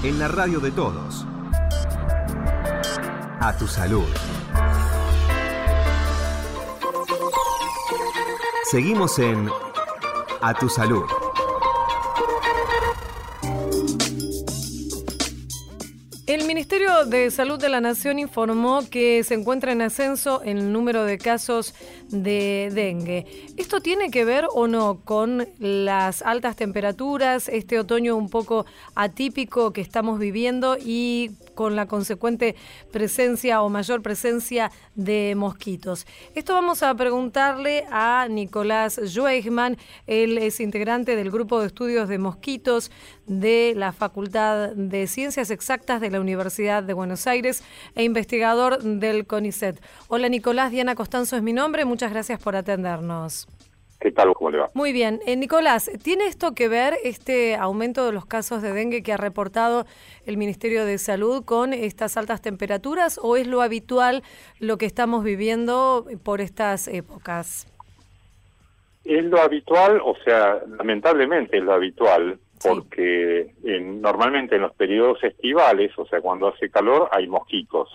En 0.02 0.18
la 0.18 0.28
radio 0.28 0.60
de 0.60 0.70
todos. 0.70 1.26
A 3.40 3.56
tu 3.58 3.66
salud. 3.66 4.06
Seguimos 8.70 9.18
en 9.18 9.48
A 10.42 10.54
tu 10.54 10.68
salud. 10.68 11.04
El 16.28 16.44
Ministerio 16.44 17.06
de 17.06 17.30
Salud 17.30 17.58
de 17.58 17.70
la 17.70 17.80
Nación 17.80 18.18
informó 18.18 18.82
que 18.90 19.24
se 19.24 19.32
encuentra 19.32 19.72
en 19.72 19.80
ascenso 19.80 20.42
el 20.42 20.74
número 20.74 21.06
de 21.06 21.16
casos 21.16 21.74
de 22.08 22.70
dengue. 22.70 23.24
¿Esto 23.56 23.80
tiene 23.80 24.10
que 24.10 24.26
ver 24.26 24.44
o 24.52 24.66
no 24.66 25.00
con 25.06 25.48
las 25.58 26.20
altas 26.20 26.54
temperaturas, 26.54 27.48
este 27.48 27.78
otoño 27.78 28.14
un 28.14 28.28
poco 28.28 28.66
atípico 28.94 29.72
que 29.72 29.80
estamos 29.80 30.18
viviendo 30.18 30.76
y 30.78 31.30
con 31.58 31.74
la 31.74 31.86
consecuente 31.86 32.54
presencia 32.92 33.62
o 33.62 33.68
mayor 33.68 34.00
presencia 34.00 34.70
de 34.94 35.34
mosquitos. 35.36 36.06
Esto 36.36 36.54
vamos 36.54 36.84
a 36.84 36.94
preguntarle 36.94 37.84
a 37.90 38.28
Nicolás 38.30 39.00
Schweigman, 39.04 39.76
él 40.06 40.38
es 40.38 40.60
integrante 40.60 41.16
del 41.16 41.32
grupo 41.32 41.58
de 41.58 41.66
estudios 41.66 42.08
de 42.08 42.18
mosquitos 42.18 42.92
de 43.26 43.72
la 43.76 43.92
Facultad 43.92 44.68
de 44.68 45.08
Ciencias 45.08 45.50
Exactas 45.50 46.00
de 46.00 46.12
la 46.12 46.17
Universidad 46.20 46.82
de 46.82 46.94
Buenos 46.94 47.26
Aires 47.26 47.62
e 47.94 48.02
investigador 48.04 48.82
del 48.82 49.26
CONICET. 49.26 49.80
Hola 50.08 50.28
Nicolás, 50.28 50.70
Diana 50.70 50.94
Costanzo 50.94 51.36
es 51.36 51.42
mi 51.42 51.52
nombre, 51.52 51.84
muchas 51.84 52.12
gracias 52.12 52.42
por 52.42 52.56
atendernos. 52.56 53.46
¿Qué 54.00 54.12
tal? 54.12 54.32
¿Cómo 54.34 54.50
le 54.50 54.58
va? 54.58 54.68
Muy 54.74 54.92
bien. 54.92 55.20
Eh, 55.26 55.34
Nicolás, 55.34 55.90
¿tiene 56.04 56.26
esto 56.26 56.54
que 56.54 56.68
ver 56.68 56.94
este 57.02 57.56
aumento 57.56 58.06
de 58.06 58.12
los 58.12 58.26
casos 58.26 58.62
de 58.62 58.72
dengue 58.72 59.02
que 59.02 59.12
ha 59.12 59.16
reportado 59.16 59.86
el 60.24 60.36
Ministerio 60.36 60.84
de 60.84 60.98
Salud 60.98 61.44
con 61.44 61.72
estas 61.72 62.16
altas 62.16 62.40
temperaturas 62.40 63.18
o 63.20 63.36
es 63.36 63.48
lo 63.48 63.60
habitual 63.60 64.22
lo 64.60 64.78
que 64.78 64.86
estamos 64.86 65.24
viviendo 65.24 66.06
por 66.22 66.40
estas 66.40 66.86
épocas? 66.86 67.66
Es 69.04 69.24
lo 69.24 69.40
habitual, 69.40 70.00
o 70.04 70.14
sea, 70.24 70.62
lamentablemente 70.78 71.58
es 71.58 71.64
lo 71.64 71.72
habitual, 71.72 72.38
porque 72.62 73.54
normalmente 73.62 74.56
en 74.56 74.62
los 74.62 74.74
periodos 74.74 75.22
estivales, 75.22 75.92
o 75.98 76.06
sea, 76.06 76.20
cuando 76.20 76.48
hace 76.48 76.70
calor, 76.70 77.08
hay 77.12 77.26
mosquitos 77.26 77.88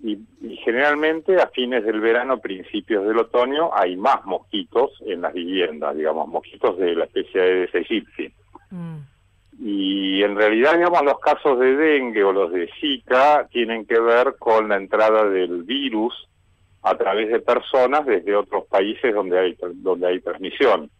y, 0.00 0.18
generalmente 0.64 1.40
a 1.40 1.48
fines 1.48 1.84
del 1.84 2.00
verano, 2.00 2.38
principios 2.38 3.06
del 3.06 3.18
otoño, 3.18 3.70
hay 3.74 3.96
más 3.96 4.24
mosquitos 4.24 4.92
en 5.06 5.20
las 5.20 5.34
viviendas, 5.34 5.94
digamos, 5.96 6.28
mosquitos 6.28 6.78
de 6.78 6.94
la 6.94 7.04
especie 7.04 7.40
de 7.40 7.68
aegypti. 7.72 8.32
Mm. 8.70 8.96
Y 9.60 10.22
en 10.22 10.36
realidad, 10.36 10.76
digamos, 10.76 11.02
los 11.04 11.18
casos 11.20 11.60
de 11.60 11.76
dengue 11.76 12.24
o 12.24 12.32
los 12.32 12.52
de 12.52 12.70
Zika 12.80 13.46
tienen 13.50 13.86
que 13.86 14.00
ver 14.00 14.36
con 14.38 14.68
la 14.68 14.76
entrada 14.76 15.28
del 15.28 15.62
virus 15.62 16.14
a 16.82 16.96
través 16.96 17.30
de 17.30 17.40
personas 17.40 18.04
desde 18.06 18.34
otros 18.34 18.64
países 18.66 19.14
donde 19.14 19.38
hay, 19.38 19.56
donde 19.74 20.06
hay 20.06 20.20
transmisión. 20.20 20.90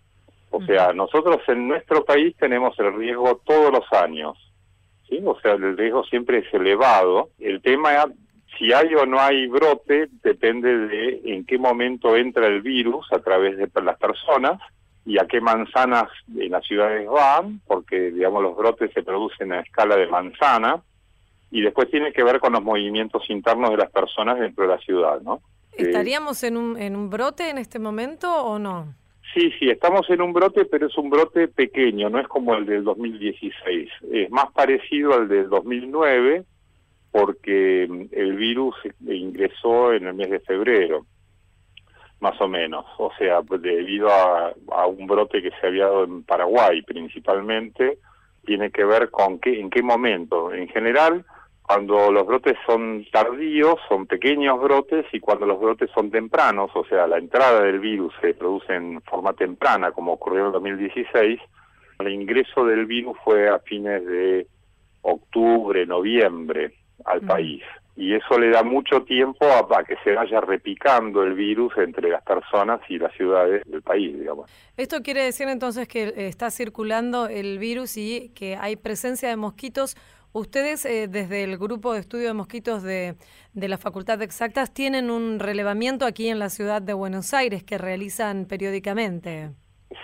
O 0.56 0.64
sea, 0.64 0.92
nosotros 0.92 1.40
en 1.48 1.66
nuestro 1.66 2.04
país 2.04 2.36
tenemos 2.38 2.78
el 2.78 2.94
riesgo 2.94 3.40
todos 3.44 3.72
los 3.72 3.92
años. 3.92 4.38
¿sí? 5.08 5.20
O 5.24 5.36
sea, 5.40 5.54
el 5.54 5.76
riesgo 5.76 6.04
siempre 6.04 6.38
es 6.38 6.54
elevado. 6.54 7.30
El 7.40 7.60
tema, 7.60 7.90
si 8.56 8.72
hay 8.72 8.94
o 8.94 9.04
no 9.04 9.18
hay 9.18 9.48
brote, 9.48 10.08
depende 10.22 10.86
de 10.86 11.20
en 11.24 11.44
qué 11.44 11.58
momento 11.58 12.14
entra 12.14 12.46
el 12.46 12.62
virus 12.62 13.04
a 13.12 13.18
través 13.18 13.58
de 13.58 13.68
las 13.82 13.98
personas 13.98 14.60
y 15.04 15.18
a 15.18 15.26
qué 15.26 15.40
manzanas 15.40 16.08
en 16.36 16.52
las 16.52 16.64
ciudades 16.64 17.08
van, 17.08 17.60
porque 17.66 18.12
digamos 18.12 18.40
los 18.40 18.56
brotes 18.56 18.92
se 18.94 19.02
producen 19.02 19.52
a 19.52 19.60
escala 19.60 19.96
de 19.96 20.06
manzana, 20.06 20.80
y 21.50 21.62
después 21.62 21.90
tiene 21.90 22.12
que 22.12 22.22
ver 22.22 22.38
con 22.38 22.52
los 22.52 22.62
movimientos 22.62 23.28
internos 23.28 23.70
de 23.70 23.76
las 23.76 23.90
personas 23.90 24.38
dentro 24.38 24.64
de 24.64 24.70
la 24.70 24.78
ciudad, 24.78 25.20
¿no? 25.20 25.40
¿Estaríamos 25.72 26.44
en 26.44 26.56
un, 26.56 26.78
en 26.78 26.94
un 26.94 27.10
brote 27.10 27.50
en 27.50 27.58
este 27.58 27.80
momento 27.80 28.32
o 28.32 28.60
no? 28.60 28.94
Sí, 29.34 29.50
sí, 29.58 29.68
estamos 29.68 30.08
en 30.10 30.22
un 30.22 30.32
brote, 30.32 30.64
pero 30.64 30.86
es 30.86 30.96
un 30.96 31.10
brote 31.10 31.48
pequeño, 31.48 32.08
no 32.08 32.20
es 32.20 32.28
como 32.28 32.54
el 32.54 32.66
del 32.66 32.84
2016. 32.84 33.90
Es 34.12 34.30
más 34.30 34.52
parecido 34.52 35.12
al 35.12 35.26
del 35.26 35.48
2009 35.48 36.44
porque 37.10 37.86
mm, 37.88 38.02
el 38.12 38.36
virus 38.36 38.76
ingresó 39.06 39.92
en 39.92 40.06
el 40.06 40.14
mes 40.14 40.30
de 40.30 40.40
febrero 40.40 41.04
más 42.20 42.40
o 42.40 42.48
menos, 42.48 42.86
o 42.96 43.12
sea, 43.18 43.42
debido 43.42 44.08
a, 44.08 44.54
un 44.86 45.06
brote 45.06 45.42
que 45.42 45.50
se 45.60 45.66
había 45.66 45.84
dado 45.84 46.04
en 46.04 46.22
Paraguay 46.22 46.80
principalmente, 46.80 47.98
tiene 48.46 48.70
que 48.70 48.84
ver 48.84 49.10
con 49.10 49.38
qué, 49.40 49.60
en 49.60 49.68
qué 49.68 49.82
momento. 49.82 50.52
En 50.52 50.68
general, 50.68 51.26
cuando 51.74 52.12
los 52.12 52.24
brotes 52.24 52.56
son 52.64 53.04
tardíos, 53.10 53.80
son 53.88 54.06
pequeños 54.06 54.60
brotes, 54.60 55.06
y 55.12 55.18
cuando 55.18 55.44
los 55.44 55.58
brotes 55.58 55.90
son 55.92 56.08
tempranos, 56.08 56.70
o 56.72 56.84
sea, 56.84 57.08
la 57.08 57.18
entrada 57.18 57.62
del 57.62 57.80
virus 57.80 58.14
se 58.20 58.32
produce 58.32 58.72
en 58.72 59.02
forma 59.02 59.32
temprana, 59.32 59.90
como 59.90 60.12
ocurrió 60.12 60.46
en 60.46 60.52
2016, 60.52 61.40
el 61.98 62.08
ingreso 62.12 62.64
del 62.64 62.86
virus 62.86 63.16
fue 63.24 63.48
a 63.48 63.58
fines 63.58 64.06
de 64.06 64.46
octubre, 65.02 65.84
noviembre 65.84 66.74
al 67.04 67.22
país 67.22 67.64
y 67.96 68.14
eso 68.14 68.38
le 68.38 68.50
da 68.50 68.62
mucho 68.62 69.02
tiempo 69.02 69.46
a, 69.46 69.84
que 69.84 69.96
se 70.02 70.14
vaya 70.14 70.40
repicando 70.40 71.22
el 71.22 71.34
virus 71.34 71.72
entre 71.76 72.10
las 72.10 72.22
personas 72.22 72.80
y 72.88 72.98
las 72.98 73.12
ciudades 73.14 73.62
del 73.66 73.82
país, 73.82 74.18
digamos. 74.18 74.50
Esto 74.76 75.02
quiere 75.02 75.22
decir 75.22 75.48
entonces 75.48 75.86
que 75.86 76.12
está 76.26 76.50
circulando 76.50 77.28
el 77.28 77.58
virus 77.58 77.96
y 77.96 78.32
que 78.34 78.56
hay 78.56 78.74
presencia 78.76 79.28
de 79.28 79.36
mosquitos. 79.36 79.96
Ustedes, 80.36 80.84
eh, 80.84 81.06
desde 81.06 81.44
el 81.44 81.56
grupo 81.58 81.92
de 81.92 82.00
estudio 82.00 82.26
de 82.26 82.34
mosquitos 82.34 82.82
de, 82.82 83.14
la 83.54 83.78
Facultad 83.78 84.18
de 84.18 84.24
Exactas, 84.24 84.74
tienen 84.74 85.08
un 85.08 85.38
relevamiento 85.38 86.06
aquí 86.06 86.28
en 86.28 86.40
la 86.40 86.48
ciudad 86.48 86.82
de 86.82 86.92
Buenos 86.92 87.32
Aires 87.32 87.62
que 87.62 87.78
realizan 87.78 88.46
periódicamente. 88.46 89.50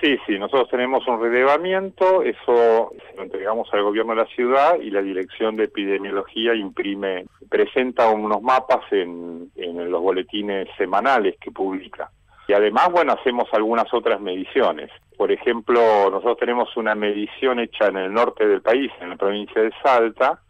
Sí, 0.01 0.17
sí, 0.29 0.39
nosotros 0.39 0.71
tenemos 0.71 1.05
un 1.09 1.21
relevamiento, 1.21 2.23
eso 2.23 2.93
lo 3.17 3.23
entregamos 3.25 3.69
al 3.73 3.83
gobierno 3.83 4.15
de 4.15 4.23
la 4.23 4.29
ciudad 4.29 4.79
y 4.81 4.91
la 4.91 5.03
Dirección 5.03 5.57
de 5.57 5.65
Epidemiología 5.65 6.55
imprime, 6.55 7.27
presenta 7.49 8.09
unos 8.11 8.41
mapas 8.41 8.85
en 8.93 9.51
los 9.57 10.01
boletines 10.01 10.69
semanales 10.79 11.35
que 11.41 11.51
publica. 11.51 12.09
Y 12.51 12.53
además, 12.53 12.91
bueno, 12.91 13.13
hacemos 13.13 13.49
algunas 13.53 13.87
otras 13.95 14.21
mediciones. 14.21 14.91
Por 15.17 15.31
ejemplo, 15.31 15.81
nosotros 16.11 16.37
tenemos 16.37 16.77
una 16.77 16.97
medición 16.97 17.61
hecha 17.61 17.87
en 17.87 17.97
el 17.97 18.13
norte 18.13 18.45
del 18.45 18.61
país, 18.61 18.91
en 19.01 19.11
la 19.11 19.17
provincia 19.17 19.63
de 19.63 19.71
Salta, 19.81 20.43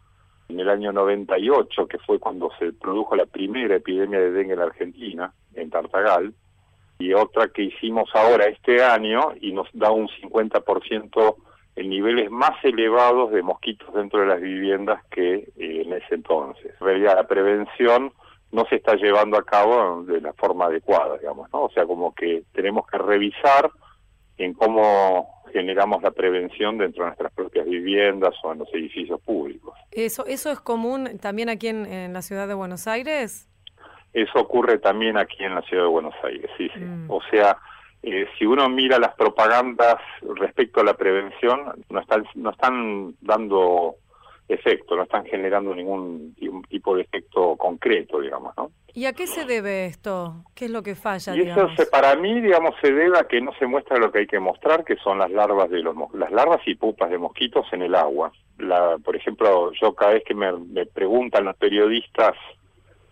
en 0.49 0.59
el 0.59 0.67
año 0.67 0.91
98, 0.91 1.87
que 1.87 1.99
fue 1.99 2.17
cuando 2.17 2.49
se 2.57 2.73
produjo 2.73 3.15
la 3.15 3.27
primera 3.27 3.75
epidemia 3.75 4.19
de 4.19 4.31
dengue 4.31 4.53
en 4.53 4.61
Argentina, 4.61 5.31
en 5.53 5.69
Tartagal 5.69 6.33
y 6.97 7.13
otra 7.13 7.49
que 7.49 7.65
hicimos 7.65 8.09
ahora 8.15 8.45
este 8.45 8.83
año 8.83 9.33
y 9.39 9.51
nos 9.51 9.67
da 9.71 9.91
un 9.91 10.07
50% 10.07 11.35
en 11.75 11.87
niveles 11.87 12.31
más 12.31 12.53
elevados 12.63 13.29
de 13.29 13.43
mosquitos 13.43 13.93
dentro 13.93 14.21
de 14.21 14.25
las 14.25 14.41
viviendas 14.41 15.05
que 15.11 15.35
eh, 15.35 15.83
en 15.85 15.93
ese 15.93 16.15
entonces. 16.15 16.73
En 16.79 16.87
realidad 16.87 17.13
la 17.13 17.27
prevención 17.27 18.11
no 18.51 18.65
se 18.65 18.75
está 18.75 18.95
llevando 18.95 19.37
a 19.37 19.43
cabo 19.43 20.03
de 20.03 20.21
la 20.21 20.33
forma 20.33 20.65
adecuada, 20.65 21.17
digamos, 21.17 21.49
¿no? 21.53 21.63
O 21.63 21.71
sea, 21.71 21.85
como 21.85 22.13
que 22.13 22.43
tenemos 22.53 22.85
que 22.87 22.97
revisar 22.97 23.71
en 24.37 24.53
cómo 24.53 25.41
generamos 25.51 26.01
la 26.01 26.11
prevención 26.11 26.77
dentro 26.77 27.03
de 27.03 27.09
nuestras 27.09 27.33
propias 27.33 27.65
viviendas 27.65 28.33
o 28.43 28.53
en 28.53 28.59
los 28.59 28.73
edificios 28.73 29.19
públicos. 29.21 29.77
¿Eso, 29.91 30.25
eso 30.25 30.51
es 30.51 30.59
común 30.59 31.19
también 31.19 31.49
aquí 31.49 31.67
en 31.67 32.13
la 32.13 32.21
ciudad 32.21 32.47
de 32.47 32.53
Buenos 32.53 32.87
Aires? 32.87 33.51
Eso 34.13 34.39
ocurre 34.39 34.77
también 34.77 35.17
aquí 35.17 35.43
en 35.43 35.55
la 35.55 35.61
ciudad 35.61 35.83
de 35.83 35.89
Buenos 35.89 36.15
Aires, 36.23 36.49
sí, 36.57 36.69
sí. 36.73 36.79
Mm. 36.79 37.09
O 37.09 37.21
sea, 37.31 37.57
eh, 38.03 38.27
si 38.37 38.45
uno 38.45 38.67
mira 38.67 38.99
las 38.99 39.15
propagandas 39.15 39.97
respecto 40.35 40.81
a 40.81 40.83
la 40.83 40.95
prevención, 40.95 41.83
no 41.89 41.99
están, 41.99 42.25
no 42.35 42.49
están 42.49 43.15
dando 43.21 43.95
efecto, 44.47 44.95
no 44.95 45.03
están 45.03 45.25
generando 45.25 45.73
ningún 45.73 46.35
tipo 46.69 46.95
de 46.95 47.03
efecto 47.03 47.55
concreto, 47.55 48.19
digamos, 48.19 48.53
¿no? 48.57 48.71
¿Y 48.93 49.05
a 49.05 49.13
qué 49.13 49.25
se 49.25 49.45
debe 49.45 49.85
esto? 49.85 50.43
¿Qué 50.53 50.65
es 50.65 50.71
lo 50.71 50.83
que 50.83 50.95
falla? 50.95 51.33
Y 51.35 51.41
eso 51.41 51.69
para 51.89 52.15
mí, 52.15 52.41
digamos, 52.41 52.75
se 52.81 52.91
debe 52.91 53.17
a 53.17 53.23
que 53.23 53.39
no 53.39 53.53
se 53.57 53.65
muestra 53.65 53.97
lo 53.97 54.11
que 54.11 54.19
hay 54.19 54.27
que 54.27 54.39
mostrar, 54.39 54.83
que 54.83 54.97
son 54.97 55.19
las 55.19 55.31
larvas 55.31 55.69
de 55.69 55.81
los 55.81 55.95
las 56.13 56.31
larvas 56.31 56.59
y 56.65 56.75
pupas 56.75 57.09
de 57.09 57.17
mosquitos 57.17 57.65
en 57.71 57.83
el 57.83 57.95
agua. 57.95 58.33
La, 58.57 58.97
por 58.97 59.15
ejemplo, 59.15 59.71
yo 59.81 59.95
cada 59.95 60.13
vez 60.13 60.23
que 60.25 60.35
me, 60.35 60.51
me 60.51 60.85
preguntan 60.85 61.45
los 61.45 61.55
periodistas 61.55 62.35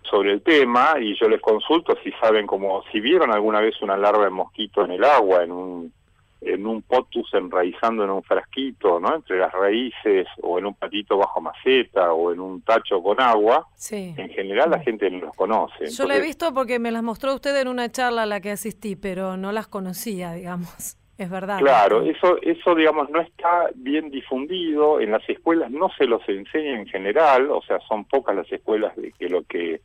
sobre 0.09 0.33
el 0.33 0.41
tema 0.41 0.95
y 0.99 1.17
yo 1.17 1.29
les 1.29 1.41
consulto 1.41 1.95
si 2.03 2.11
saben 2.13 2.47
como 2.47 2.83
si 2.91 2.99
vieron 2.99 3.31
alguna 3.31 3.61
vez 3.61 3.81
una 3.81 3.95
larva 3.95 4.25
de 4.25 4.31
mosquito 4.31 4.83
en 4.83 4.91
el 4.91 5.03
agua, 5.03 5.43
en 5.43 5.51
un 5.51 5.93
en 6.41 6.65
un 6.65 6.81
potus 6.81 7.33
enraizando 7.33 8.03
en 8.03 8.09
un 8.09 8.23
frasquito, 8.23 8.99
¿no? 8.99 9.15
Entre 9.15 9.37
las 9.37 9.51
raíces 9.51 10.27
o 10.41 10.57
en 10.57 10.67
un 10.67 10.73
patito 10.73 11.17
bajo 11.17 11.41
maceta 11.41 12.13
o 12.13 12.31
en 12.31 12.39
un 12.39 12.61
tacho 12.61 13.01
con 13.01 13.21
agua. 13.21 13.67
Sí. 13.75 14.13
En 14.17 14.29
general 14.29 14.69
la 14.69 14.79
gente 14.79 15.09
no 15.09 15.25
los 15.25 15.35
conoce. 15.35 15.87
Yo 15.87 16.05
la 16.05 16.15
he 16.15 16.21
visto 16.21 16.53
porque 16.53 16.79
me 16.79 16.91
las 16.91 17.03
mostró 17.03 17.33
usted 17.33 17.55
en 17.59 17.67
una 17.67 17.91
charla 17.91 18.23
a 18.23 18.25
la 18.25 18.39
que 18.39 18.51
asistí, 18.51 18.95
pero 18.95 19.37
no 19.37 19.51
las 19.51 19.67
conocía, 19.67 20.33
digamos. 20.33 20.95
Es 21.17 21.29
verdad. 21.29 21.59
Claro, 21.59 22.03
eso, 22.03 22.37
eso 22.41 22.73
digamos 22.75 23.09
no 23.09 23.19
está 23.19 23.69
bien 23.75 24.09
difundido, 24.09 25.01
en 25.01 25.11
las 25.11 25.27
escuelas 25.27 25.69
no 25.69 25.89
se 25.97 26.05
los 26.05 26.21
enseña 26.29 26.79
en 26.79 26.87
general, 26.87 27.51
o 27.51 27.61
sea, 27.61 27.77
son 27.81 28.05
pocas 28.05 28.33
las 28.37 28.49
escuelas 28.49 28.95
de 28.95 29.11
que 29.11 29.27
lo 29.27 29.43
que, 29.43 29.81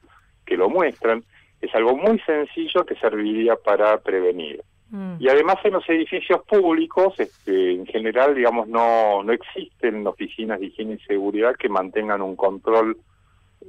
que 0.46 0.56
lo 0.56 0.70
muestran, 0.70 1.24
es 1.60 1.74
algo 1.74 1.96
muy 1.96 2.20
sencillo 2.20 2.86
que 2.86 2.94
serviría 2.96 3.56
para 3.56 3.98
prevenir. 3.98 4.62
Mm. 4.94 5.16
Y 5.18 5.28
además 5.28 5.56
en 5.64 5.72
los 5.72 5.88
edificios 5.88 6.42
públicos, 6.44 7.18
este, 7.18 7.72
en 7.72 7.84
general, 7.84 8.32
digamos, 8.32 8.68
no, 8.68 9.24
no 9.24 9.32
existen 9.32 10.06
oficinas 10.06 10.60
de 10.60 10.66
higiene 10.66 10.94
y 10.94 11.04
seguridad 11.04 11.56
que 11.56 11.68
mantengan 11.68 12.22
un 12.22 12.36
control 12.36 12.96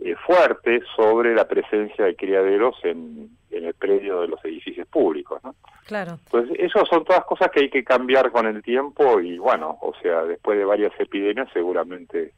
eh, 0.04 0.16
fuerte 0.28 0.82
sobre 0.96 1.34
la 1.34 1.48
presencia 1.48 2.06
de 2.06 2.16
criaderos 2.16 2.76
en, 2.84 3.32
en 3.50 3.66
el 3.66 3.74
predio 3.74 4.22
de 4.22 4.28
los 4.28 4.46
edificios 4.46 4.88
públicos, 4.88 5.44
¿no? 5.44 5.56
Claro. 5.88 6.20
Pues 6.30 6.46
eso 6.60 6.86
son 6.86 7.04
todas 7.04 7.26
cosas 7.26 7.50
que 7.50 7.62
hay 7.62 7.70
que 7.72 7.84
cambiar 7.84 8.30
con 8.32 8.46
el 8.46 8.62
tiempo 8.62 9.20
y 9.20 9.40
bueno, 9.40 9.80
o 9.82 9.94
sea, 10.04 10.26
después 10.26 10.60
de 10.60 10.66
varias 10.66 10.94
epidemias 11.00 11.50
seguramente 11.54 12.34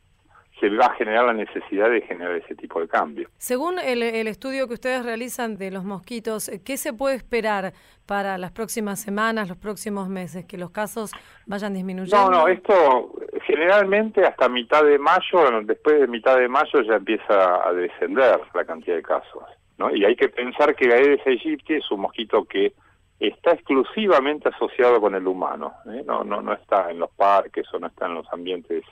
se 0.59 0.69
va 0.69 0.87
a 0.87 0.95
generar 0.95 1.25
la 1.25 1.33
necesidad 1.33 1.89
de 1.89 2.01
generar 2.01 2.35
ese 2.35 2.55
tipo 2.55 2.79
de 2.79 2.87
cambio. 2.87 3.29
Según 3.37 3.79
el, 3.79 4.01
el, 4.01 4.27
estudio 4.27 4.67
que 4.67 4.73
ustedes 4.73 5.03
realizan 5.03 5.57
de 5.57 5.71
los 5.71 5.83
mosquitos, 5.83 6.49
¿qué 6.65 6.77
se 6.77 6.93
puede 6.93 7.15
esperar 7.15 7.73
para 8.05 8.37
las 8.37 8.51
próximas 8.51 8.99
semanas, 8.99 9.49
los 9.49 9.57
próximos 9.57 10.09
meses? 10.09 10.45
¿Que 10.45 10.57
los 10.57 10.71
casos 10.71 11.11
vayan 11.45 11.73
disminuyendo? 11.73 12.29
No, 12.29 12.29
no, 12.29 12.47
esto 12.47 13.13
generalmente 13.45 14.25
hasta 14.25 14.49
mitad 14.49 14.83
de 14.83 14.99
mayo, 14.99 15.61
después 15.63 15.99
de 15.99 16.07
mitad 16.07 16.37
de 16.37 16.47
mayo 16.47 16.81
ya 16.81 16.95
empieza 16.95 17.67
a 17.67 17.73
descender 17.73 18.39
la 18.53 18.65
cantidad 18.65 18.95
de 18.95 19.03
casos. 19.03 19.43
¿no? 19.77 19.95
Y 19.95 20.03
hay 20.05 20.15
que 20.15 20.29
pensar 20.29 20.75
que 20.75 20.91
Aedes 20.91 21.25
aegypti 21.25 21.75
es 21.75 21.91
un 21.91 22.01
mosquito 22.01 22.45
que 22.45 22.73
está 23.19 23.51
exclusivamente 23.51 24.49
asociado 24.49 24.99
con 25.01 25.15
el 25.15 25.25
humano, 25.27 25.73
¿eh? 25.87 26.03
no, 26.05 26.23
no, 26.23 26.41
no 26.41 26.53
está 26.53 26.91
en 26.91 26.99
los 26.99 27.09
parques 27.11 27.65
o 27.73 27.79
no 27.79 27.87
está 27.87 28.05
en 28.05 28.15
los 28.15 28.31
ambientes 28.31 28.83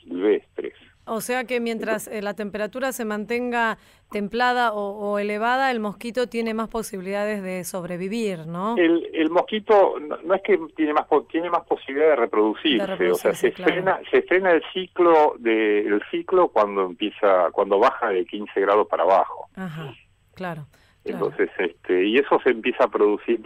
silvestres. 0.00 0.74
O 1.04 1.20
sea 1.20 1.44
que 1.44 1.58
mientras 1.58 2.06
eh, 2.06 2.22
la 2.22 2.34
temperatura 2.34 2.92
se 2.92 3.04
mantenga 3.04 3.78
templada 4.10 4.72
o, 4.72 5.18
elevada, 5.18 5.70
el 5.70 5.80
mosquito 5.80 6.28
tiene 6.28 6.54
más 6.54 6.68
posibilidades 6.68 7.42
de 7.42 7.64
sobrevivir, 7.64 8.46
¿no? 8.46 8.76
El, 8.76 9.08
el 9.12 9.30
mosquito 9.30 9.96
no, 9.98 10.34
es 10.34 10.42
que 10.42 10.58
tiene 10.76 10.92
más 10.92 11.06
tiene 11.30 11.50
más 11.50 11.64
posibilidad 11.66 12.10
de 12.10 12.16
reproducirse, 12.16 13.10
o 13.10 13.14
sea, 13.14 13.34
se 13.34 13.50
frena 13.52 14.00
se 14.10 14.22
frena 14.22 14.52
el 14.52 14.62
ciclo 14.72 15.34
de 15.38 15.80
el 15.80 16.02
ciclo 16.10 16.48
cuando 16.48 16.84
empieza 16.84 17.50
cuando 17.52 17.78
baja 17.78 18.10
de 18.10 18.24
15 18.24 18.60
grados 18.60 18.86
para 18.86 19.02
abajo. 19.02 19.48
Ajá. 19.56 19.94
Claro. 20.34 20.66
Entonces, 21.04 21.50
este, 21.58 22.06
y 22.06 22.16
eso 22.16 22.38
se 22.44 22.50
empieza 22.50 22.84
a 22.84 22.88
producir 22.88 23.42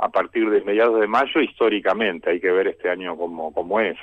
a 0.00 0.08
partir 0.08 0.48
de 0.48 0.62
mediados 0.62 0.98
de 1.00 1.06
mayo 1.06 1.40
históricamente, 1.40 2.30
hay 2.30 2.40
que 2.40 2.50
ver 2.50 2.68
este 2.68 2.88
año 2.88 3.16
cómo, 3.16 3.52
cómo 3.52 3.80
es. 3.80 3.96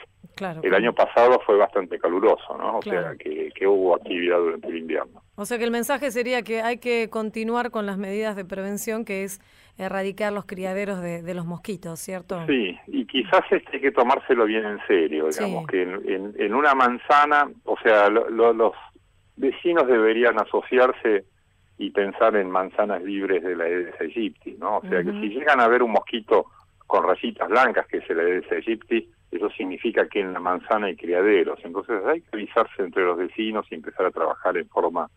el 0.61 0.73
año 0.73 0.93
pasado 0.93 1.41
fue 1.45 1.57
bastante 1.57 1.97
caluroso, 1.97 2.55
¿no? 2.57 2.77
O 2.77 2.81
sea, 2.81 3.15
que, 3.17 3.51
que 3.55 3.67
hubo 3.67 3.95
actividad 3.95 4.37
durante 4.37 4.67
el 4.67 4.77
invierno. 4.77 5.23
O 5.35 5.45
sea 5.45 5.57
que 5.57 5.63
el 5.63 5.71
mensaje 5.71 6.11
sería 6.11 6.43
que 6.43 6.61
hay 6.61 6.77
que 6.77 7.09
continuar 7.09 7.71
con 7.71 7.85
las 7.85 7.97
medidas 7.97 8.35
de 8.35 8.45
prevención, 8.45 9.05
que 9.05 9.23
es 9.23 9.41
erradicar 9.77 10.33
los 10.33 10.45
criaderos 10.45 11.01
de, 11.01 11.33
los 11.33 11.45
mosquitos, 11.45 11.99
¿cierto? 11.99 12.45
Sí, 12.47 12.77
y 12.87 13.05
quizás 13.05 13.41
este 13.51 13.77
hay 13.77 13.81
que 13.81 13.91
tomárselo 13.91 14.45
bien 14.45 14.65
en 14.65 14.79
serio, 14.87 15.27
digamos, 15.29 15.67
que 15.67 15.83
en, 15.83 16.33
en, 16.37 16.53
una 16.55 16.73
manzana, 16.73 17.49
o 17.63 17.77
sea, 17.83 18.09
los 18.09 18.73
vecinos 19.35 19.87
deberían 19.87 20.39
asociarse 20.39 21.25
y 21.77 21.91
pensar 21.91 22.35
en 22.35 22.49
manzanas 22.49 23.03
libres 23.03 23.43
de 23.43 23.55
la 23.55 23.65
Aedes 23.65 23.99
aegypti, 24.01 24.57
¿no? 24.59 24.77
O 24.77 24.81
sea, 24.81 25.03
que 25.03 25.11
si 25.11 25.29
llegan 25.29 25.59
a 25.59 25.67
ver 25.67 25.83
un 25.83 25.91
mosquito 25.91 26.47
con 26.87 27.03
rayitas 27.03 27.47
blancas, 27.49 27.85
que 27.87 27.97
es 27.97 28.09
el 28.09 28.19
Aedes 28.19 28.51
aegypti, 28.51 29.09
eso 29.31 29.49
significa 29.51 30.07
que 30.07 30.21
en 30.21 30.33
la 30.33 30.39
manzana 30.39 30.87
hay 30.87 30.95
criaderos. 30.95 31.59
Entonces 31.63 32.01
hay 32.05 32.21
que 32.21 32.29
avisarse 32.33 32.81
entre 32.81 33.03
los 33.03 33.17
vecinos 33.17 33.65
y 33.69 33.75
empezar 33.75 34.05
a 34.05 34.11
trabajar 34.11 34.57
en 34.57 34.67
forma 34.69 35.09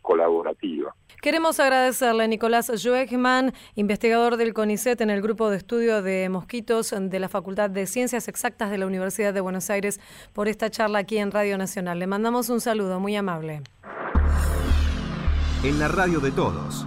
colaborativa. 0.00 0.94
Queremos 1.20 1.58
agradecerle 1.58 2.24
a 2.24 2.26
Nicolás 2.28 2.70
Schweigman, 2.72 3.52
investigador 3.74 4.36
del 4.36 4.54
CONICET 4.54 5.00
en 5.00 5.10
el 5.10 5.20
grupo 5.20 5.50
de 5.50 5.56
estudio 5.56 6.00
de 6.00 6.28
mosquitos 6.28 6.94
de 6.96 7.18
la 7.18 7.28
Facultad 7.28 7.70
de 7.70 7.86
Ciencias 7.86 8.28
Exactas 8.28 8.70
de 8.70 8.78
la 8.78 8.86
Universidad 8.86 9.34
de 9.34 9.40
Buenos 9.40 9.68
Aires, 9.68 9.98
por 10.32 10.46
esta 10.46 10.70
charla 10.70 11.00
aquí 11.00 11.18
en 11.18 11.32
Radio 11.32 11.58
Nacional. 11.58 11.98
Le 11.98 12.06
mandamos 12.06 12.48
un 12.50 12.60
saludo 12.60 13.00
muy 13.00 13.16
amable. 13.16 13.62
En 15.66 15.80
la 15.80 15.88
radio 15.88 16.20
de 16.20 16.30
todos. 16.30 16.86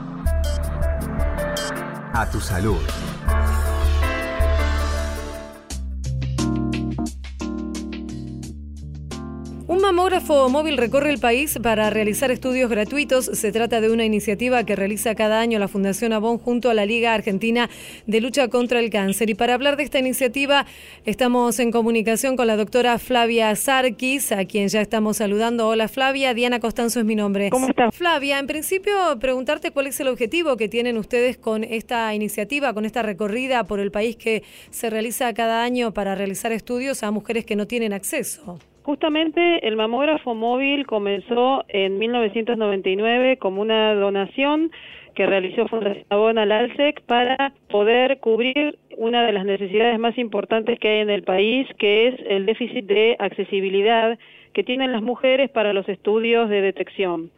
A 2.14 2.30
tu 2.32 2.40
salud. 2.40 2.80
Un 9.70 9.82
mamógrafo 9.82 10.50
móvil 10.50 10.78
recorre 10.78 11.12
el 11.12 11.20
país 11.20 11.60
para 11.62 11.92
realizar 11.92 12.32
estudios 12.32 12.72
gratuitos. 12.72 13.26
Se 13.26 13.52
trata 13.52 13.82
de 13.82 13.92
una 13.92 14.04
iniciativa 14.04 14.64
que 14.64 14.76
realiza 14.76 15.14
cada 15.14 15.40
año 15.40 15.60
la 15.60 15.68
Fundación 15.68 16.12
Avon 16.12 16.40
junto 16.40 16.72
a 16.72 16.74
la 16.74 16.88
Liga 16.88 17.14
Argentina 17.14 17.70
de 18.08 18.20
Lucha 18.20 18.48
contra 18.48 18.80
el 18.80 18.90
Cáncer. 18.90 19.30
Y 19.30 19.36
para 19.36 19.54
hablar 19.54 19.78
de 19.78 19.84
esta 19.84 20.00
iniciativa 20.00 20.66
estamos 21.06 21.60
en 21.60 21.72
comunicación 21.72 22.36
con 22.36 22.48
la 22.48 22.58
doctora 22.58 22.98
Flavia 22.98 23.56
Sarkis, 23.56 24.32
a 24.32 24.46
quien 24.46 24.70
ya 24.70 24.82
estamos 24.82 25.18
saludando. 25.18 25.68
Hola 25.68 25.88
Flavia, 25.88 26.34
Diana 26.34 26.60
Costanzo 26.60 27.02
es 27.02 27.06
mi 27.06 27.14
nombre. 27.14 27.52
¿Cómo 27.52 27.68
estás? 27.68 27.96
Flavia, 27.96 28.40
en 28.40 28.48
principio 28.48 29.20
preguntarte 29.20 29.70
cuál 29.70 29.86
es 29.86 30.00
el 30.00 30.08
objetivo 30.08 30.58
que 30.58 30.68
tienen 30.68 30.98
ustedes 30.98 31.38
con 31.38 31.64
esta 31.64 32.12
iniciativa, 32.16 32.74
con 32.74 32.86
esta 32.86 33.04
recorrida 33.04 33.64
por 33.66 33.80
el 33.80 33.92
país 33.92 34.16
que 34.16 34.42
se 34.72 34.90
realiza 34.90 35.32
cada 35.36 35.62
año 35.62 35.94
para 35.94 36.16
realizar 36.16 36.52
estudios 36.54 37.04
a 37.04 37.12
mujeres 37.12 37.46
que 37.46 37.56
no 37.56 37.68
tienen 37.68 37.94
acceso. 37.94 38.58
Justamente 38.90 39.68
el 39.68 39.76
mamógrafo 39.76 40.34
móvil 40.34 40.88
comenzó 40.88 41.64
en 41.68 42.00
1999 42.00 43.38
como 43.38 43.62
una 43.62 43.94
donación 43.94 44.72
que 45.14 45.28
realizó 45.28 45.68
Fundación 45.68 46.06
Abona 46.10 46.42
al 46.42 46.52
ALSEC 46.52 47.02
para 47.02 47.54
poder 47.70 48.20
cubrir 48.20 48.80
una 48.98 49.28
de 49.28 49.32
las 49.32 49.46
necesidades 49.46 50.00
más 50.00 50.18
importantes 50.18 50.80
que 50.80 50.90
hay 50.90 51.00
en 51.02 51.12
el 51.12 51.22
país, 51.22 51.68
que 51.78 52.08
es 52.08 52.16
el 52.28 52.48
déficit 52.48 52.88
de 52.88 53.16
accesibilidad 53.20 54.18
que 54.54 54.64
tienen 54.64 54.92
las 54.92 55.04
mujeres 55.04 55.52
para 55.52 55.72
los 55.72 55.88
estudios 55.88 56.50
de 56.50 56.62
detección. 56.62 57.30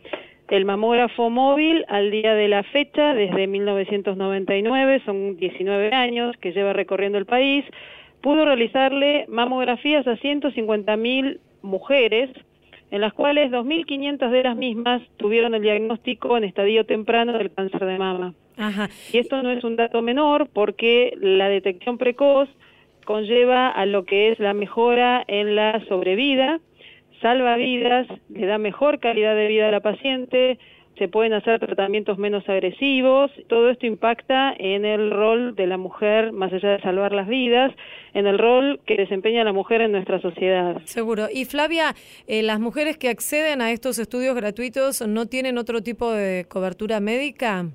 El 0.48 0.64
mamógrafo 0.64 1.30
móvil 1.30 1.84
al 1.90 2.12
día 2.12 2.34
de 2.34 2.48
la 2.48 2.64
fecha, 2.64 3.14
desde 3.14 3.48
1999, 3.48 5.02
son 5.06 5.36
19 5.36 5.94
años 5.94 6.34
que 6.38 6.54
lleva 6.54 6.72
recorriendo 6.72 7.18
el 7.18 7.26
país, 7.26 7.66
pudo 8.22 8.46
realizarle 8.46 9.26
mamografías 9.28 10.08
a 10.08 10.18
150.000 10.18 11.40
mujeres, 11.62 12.30
en 12.92 13.02
las 13.02 13.14
cuales 13.14 13.52
2.500 13.52 14.30
de 14.30 14.44
las 14.44 14.56
mismas 14.56 15.02
tuvieron 15.18 15.56
el 15.56 15.62
diagnóstico 15.62 16.38
en 16.38 16.44
estadio 16.44 16.86
temprano 16.86 17.38
del 17.38 17.52
cáncer 17.52 17.86
de 17.86 17.98
mama. 17.98 18.34
Y 19.12 19.18
esto 19.18 19.42
no 19.42 19.50
es 19.50 19.64
un 19.64 19.76
dato 19.76 20.02
menor 20.02 20.50
porque 20.54 21.14
la 21.20 21.50
detección 21.50 21.98
precoz 21.98 22.50
conlleva 23.06 23.70
a 23.70 23.86
lo 23.86 24.06
que 24.06 24.30
es 24.30 24.40
la 24.40 24.54
mejora 24.54 25.24
en 25.28 25.56
la 25.56 25.84
sobrevida, 25.88 26.60
salva 27.22 27.56
vidas, 27.56 28.08
le 28.30 28.46
da 28.46 28.58
mejor 28.58 29.00
calidad 29.00 29.36
de 29.36 29.48
vida 29.48 29.68
a 29.68 29.72
la 29.72 29.80
paciente, 29.80 30.60
se 31.02 31.08
pueden 31.08 31.34
hacer 31.34 31.60
tratamientos 31.60 32.20
menos 32.20 32.48
agresivos, 32.48 33.32
todo 33.48 33.72
esto 33.72 33.88
impacta 33.88 34.54
en 34.60 34.86
el 34.86 35.10
rol 35.10 35.56
de 35.56 35.66
la 35.66 35.80
mujer, 35.80 36.32
más 36.32 36.54
allá 36.54 36.74
de 36.74 36.82
salvar 36.82 37.12
las 37.12 37.28
vidas, 37.28 37.74
en 38.14 38.28
el 38.28 38.38
rol 38.38 38.80
que 38.86 38.98
desempeña 38.98 39.44
la 39.44 39.52
mujer 39.52 39.82
en 39.82 39.94
nuestra 39.94 40.22
sociedad. 40.22 40.80
Seguro. 40.84 41.26
Y 41.34 41.46
Flavia, 41.46 41.96
eh, 42.28 42.44
¿las 42.44 42.60
mujeres 42.60 43.00
que 43.00 43.10
acceden 43.10 43.64
a 43.64 43.72
estos 43.72 43.98
estudios 43.98 44.36
gratuitos 44.36 45.02
no 45.08 45.26
tienen 45.26 45.58
otro 45.58 45.82
tipo 45.82 46.12
de 46.12 46.46
cobertura 46.48 47.00
médica? 47.00 47.66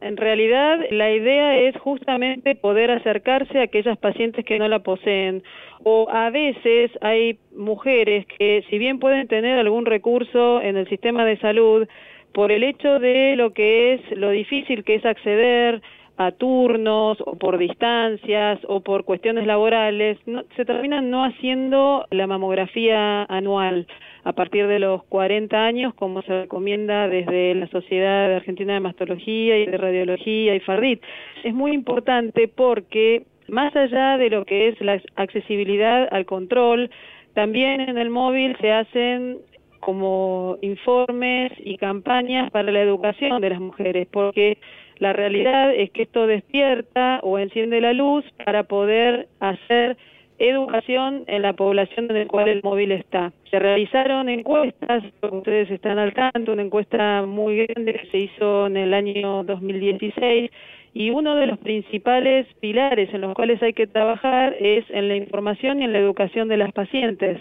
En 0.00 0.16
realidad, 0.16 0.78
la 0.90 1.10
idea 1.10 1.58
es 1.58 1.76
justamente 1.78 2.54
poder 2.54 2.92
acercarse 2.92 3.58
a 3.58 3.62
aquellas 3.64 3.98
pacientes 3.98 4.44
que 4.44 4.58
no 4.60 4.68
la 4.68 4.84
poseen. 4.84 5.42
O 5.82 6.08
a 6.08 6.30
veces 6.30 6.92
hay 7.00 7.38
mujeres 7.56 8.24
que, 8.38 8.64
si 8.70 8.78
bien 8.78 9.00
pueden 9.00 9.26
tener 9.26 9.58
algún 9.58 9.84
recurso 9.84 10.60
en 10.60 10.76
el 10.76 10.88
sistema 10.88 11.24
de 11.24 11.38
salud, 11.38 11.88
por 12.32 12.52
el 12.52 12.64
hecho 12.64 12.98
de 12.98 13.36
lo 13.36 13.52
que 13.52 13.94
es 13.94 14.00
lo 14.16 14.30
difícil 14.30 14.84
que 14.84 14.96
es 14.96 15.04
acceder 15.04 15.82
a 16.18 16.30
turnos 16.32 17.18
o 17.24 17.36
por 17.36 17.58
distancias 17.58 18.60
o 18.68 18.80
por 18.80 19.04
cuestiones 19.04 19.46
laborales, 19.46 20.18
se 20.56 20.64
terminan 20.64 21.10
no 21.10 21.24
haciendo 21.24 22.06
la 22.10 22.26
mamografía 22.26 23.24
anual 23.24 23.86
a 24.24 24.32
partir 24.32 24.66
de 24.68 24.78
los 24.78 25.02
40 25.04 25.64
años, 25.64 25.94
como 25.94 26.22
se 26.22 26.42
recomienda 26.42 27.08
desde 27.08 27.54
la 27.54 27.66
Sociedad 27.68 28.34
Argentina 28.36 28.74
de 28.74 28.80
Mastología 28.80 29.58
y 29.58 29.66
de 29.66 29.76
Radiología 29.76 30.54
y 30.54 30.60
FARDIT. 30.60 31.02
Es 31.44 31.54
muy 31.54 31.72
importante 31.72 32.46
porque 32.46 33.24
más 33.48 33.74
allá 33.74 34.16
de 34.18 34.30
lo 34.30 34.44
que 34.44 34.68
es 34.68 34.80
la 34.80 35.00
accesibilidad 35.16 36.08
al 36.12 36.26
control, 36.26 36.90
también 37.34 37.80
en 37.80 37.98
el 37.98 38.10
móvil 38.10 38.56
se 38.60 38.70
hacen 38.70 39.38
como 39.82 40.58
informes 40.62 41.52
y 41.58 41.76
campañas 41.76 42.52
para 42.52 42.70
la 42.70 42.80
educación 42.80 43.40
de 43.40 43.50
las 43.50 43.60
mujeres, 43.60 44.06
porque 44.12 44.58
la 44.98 45.12
realidad 45.12 45.74
es 45.74 45.90
que 45.90 46.02
esto 46.02 46.28
despierta 46.28 47.18
o 47.24 47.36
enciende 47.40 47.80
la 47.80 47.92
luz 47.92 48.24
para 48.44 48.62
poder 48.62 49.26
hacer 49.40 49.96
educación 50.38 51.24
en 51.26 51.42
la 51.42 51.54
población 51.54 52.08
en 52.10 52.18
la 52.18 52.26
cual 52.26 52.48
el 52.48 52.62
móvil 52.62 52.92
está. 52.92 53.32
Se 53.50 53.58
realizaron 53.58 54.28
encuestas, 54.28 55.02
ustedes 55.20 55.68
están 55.70 55.98
al 55.98 56.14
tanto, 56.14 56.52
una 56.52 56.62
encuesta 56.62 57.22
muy 57.26 57.66
grande 57.66 57.94
que 57.94 58.06
se 58.06 58.18
hizo 58.18 58.68
en 58.68 58.76
el 58.76 58.94
año 58.94 59.42
2016 59.42 60.50
y 60.94 61.10
uno 61.10 61.36
de 61.36 61.46
los 61.46 61.58
principales 61.58 62.46
pilares 62.60 63.12
en 63.14 63.22
los 63.22 63.34
cuales 63.34 63.62
hay 63.62 63.72
que 63.72 63.86
trabajar 63.86 64.54
es 64.60 64.84
en 64.90 65.08
la 65.08 65.16
información 65.16 65.80
y 65.80 65.84
en 65.84 65.92
la 65.92 65.98
educación 65.98 66.48
de 66.48 66.58
las 66.58 66.72
pacientes, 66.72 67.38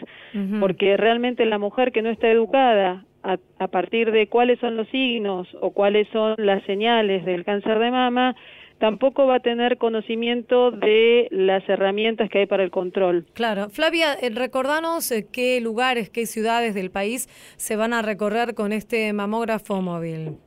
porque 0.60 0.96
realmente 0.98 1.46
la 1.46 1.58
mujer 1.58 1.92
que 1.92 2.02
no 2.02 2.10
está 2.10 2.30
educada 2.30 3.06
a, 3.24 3.38
a, 3.60 3.68
partir 3.68 4.12
de 4.12 4.28
cuáles 4.28 4.60
son 4.60 4.78
los 4.78 4.88
signos 4.90 5.48
o 5.60 5.72
cuáles 5.72 6.08
son 6.10 6.36
las 6.38 6.64
señales 6.64 7.26
del 7.26 7.44
cáncer 7.44 7.78
de 7.80 7.92
mama, 7.92 8.36
tampoco 8.82 9.28
va 9.28 9.36
a 9.36 9.40
tener 9.40 9.78
conocimiento 9.78 10.72
de 10.72 11.28
las 11.30 11.68
herramientas 11.70 12.30
que 12.30 12.40
hay 12.40 12.46
para 12.48 12.64
el 12.64 12.72
control. 12.72 13.28
Claro. 13.34 13.70
Flavia, 13.70 14.14
eh, 14.14 14.32
recordanos 14.32 15.12
eh, 15.12 15.28
qué 15.32 15.62
lugares, 15.62 16.10
qué 16.10 16.26
ciudades 16.26 16.74
del 16.74 16.90
país 16.90 17.30
se 17.58 17.76
van 17.76 17.94
a 17.94 18.02
recorrer 18.02 18.56
con 18.56 18.74
este 18.74 19.14
mamógrafo 19.14 19.82
móvil. 19.82 20.38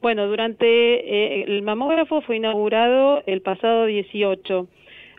Bueno, 0.00 0.26
durante 0.28 0.66
eh, 0.66 1.44
el 1.48 1.62
mamógrafo 1.62 2.20
fue 2.20 2.36
inaugurado 2.36 3.22
el 3.26 3.42
pasado 3.42 3.86
18. 3.86 4.68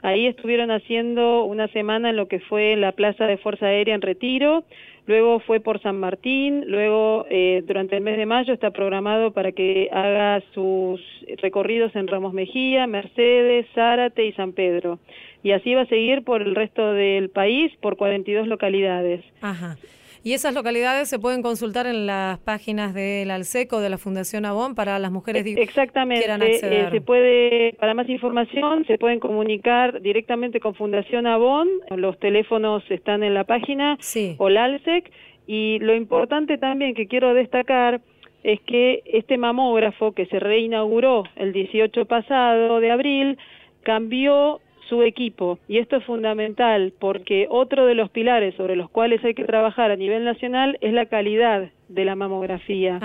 Ahí 0.01 0.27
estuvieron 0.27 0.71
haciendo 0.71 1.43
una 1.43 1.67
semana 1.67 2.11
en 2.11 2.15
lo 2.15 2.27
que 2.27 2.39
fue 2.39 2.75
la 2.77 2.93
Plaza 2.93 3.25
de 3.25 3.37
Fuerza 3.37 3.65
Aérea 3.65 3.95
en 3.95 4.01
Retiro, 4.01 4.63
luego 5.07 5.41
fue 5.41 5.59
por 5.59 5.81
San 5.81 5.99
Martín, 5.99 6.63
luego 6.67 7.25
eh, 7.29 7.63
durante 7.67 7.97
el 7.97 8.03
mes 8.03 8.15
de 8.15 8.25
mayo 8.25 8.53
está 8.53 8.71
programado 8.71 9.33
para 9.33 9.51
que 9.51 9.89
haga 9.91 10.41
sus 10.53 11.01
recorridos 11.41 11.93
en 11.95 12.07
Ramos 12.07 12.33
Mejía, 12.33 12.87
Mercedes, 12.87 13.65
Zárate 13.75 14.25
y 14.25 14.31
San 14.33 14.53
Pedro. 14.53 14.99
Y 15.43 15.51
así 15.51 15.73
va 15.73 15.81
a 15.81 15.87
seguir 15.87 16.23
por 16.23 16.41
el 16.41 16.55
resto 16.55 16.93
del 16.93 17.29
país, 17.29 17.71
por 17.81 17.97
42 17.97 18.47
localidades. 18.47 19.25
Ajá. 19.41 19.77
Y 20.23 20.33
esas 20.33 20.53
localidades 20.53 21.07
se 21.07 21.17
pueden 21.17 21.41
consultar 21.41 21.87
en 21.87 22.05
las 22.05 22.39
páginas 22.39 22.93
del 22.93 23.31
Alseco 23.31 23.79
de 23.79 23.89
la 23.89 23.97
Fundación 23.97 24.45
Avon 24.45 24.75
para 24.75 24.99
las 24.99 25.11
mujeres 25.11 25.43
que 25.43 25.65
quieran 25.65 26.41
eh, 26.41 26.55
acceder. 26.55 26.91
se 26.91 27.01
puede, 27.01 27.73
para 27.79 27.93
más 27.93 28.09
información, 28.09 28.85
se 28.85 28.97
pueden 28.97 29.19
comunicar 29.19 30.01
directamente 30.01 30.59
con 30.59 30.75
Fundación 30.75 31.25
Avon. 31.25 31.69
Los 31.95 32.19
teléfonos 32.19 32.83
están 32.89 33.23
en 33.23 33.33
la 33.33 33.45
página 33.45 33.97
o 34.37 34.49
la 34.49 34.65
Alsec. 34.65 35.09
Y 35.47 35.79
lo 35.79 35.95
importante 35.95 36.57
también 36.57 36.93
que 36.93 37.07
quiero 37.07 37.33
destacar 37.33 38.01
es 38.43 38.59
que 38.61 39.01
este 39.05 39.37
mamógrafo 39.37 40.11
que 40.11 40.25
se 40.27 40.39
reinauguró 40.39 41.23
el 41.35 41.53
18 41.53 42.05
pasado 42.05 42.79
de 42.79 42.91
abril 42.91 43.37
cambió 43.83 44.59
su 44.89 45.03
equipo. 45.03 45.59
Y 45.67 45.77
esto 45.77 45.97
es 45.97 46.03
fundamental 46.03 46.93
porque 46.99 47.47
otro 47.49 47.85
de 47.85 47.95
los 47.95 48.09
pilares 48.09 48.55
sobre 48.55 48.75
los 48.75 48.89
cuales 48.89 49.23
hay 49.23 49.33
que 49.33 49.45
trabajar 49.45 49.91
a 49.91 49.95
nivel 49.95 50.25
nacional 50.25 50.77
es 50.81 50.93
la 50.93 51.05
calidad 51.05 51.69
de 51.87 52.05
la 52.05 52.15
mamografía. 52.15 52.99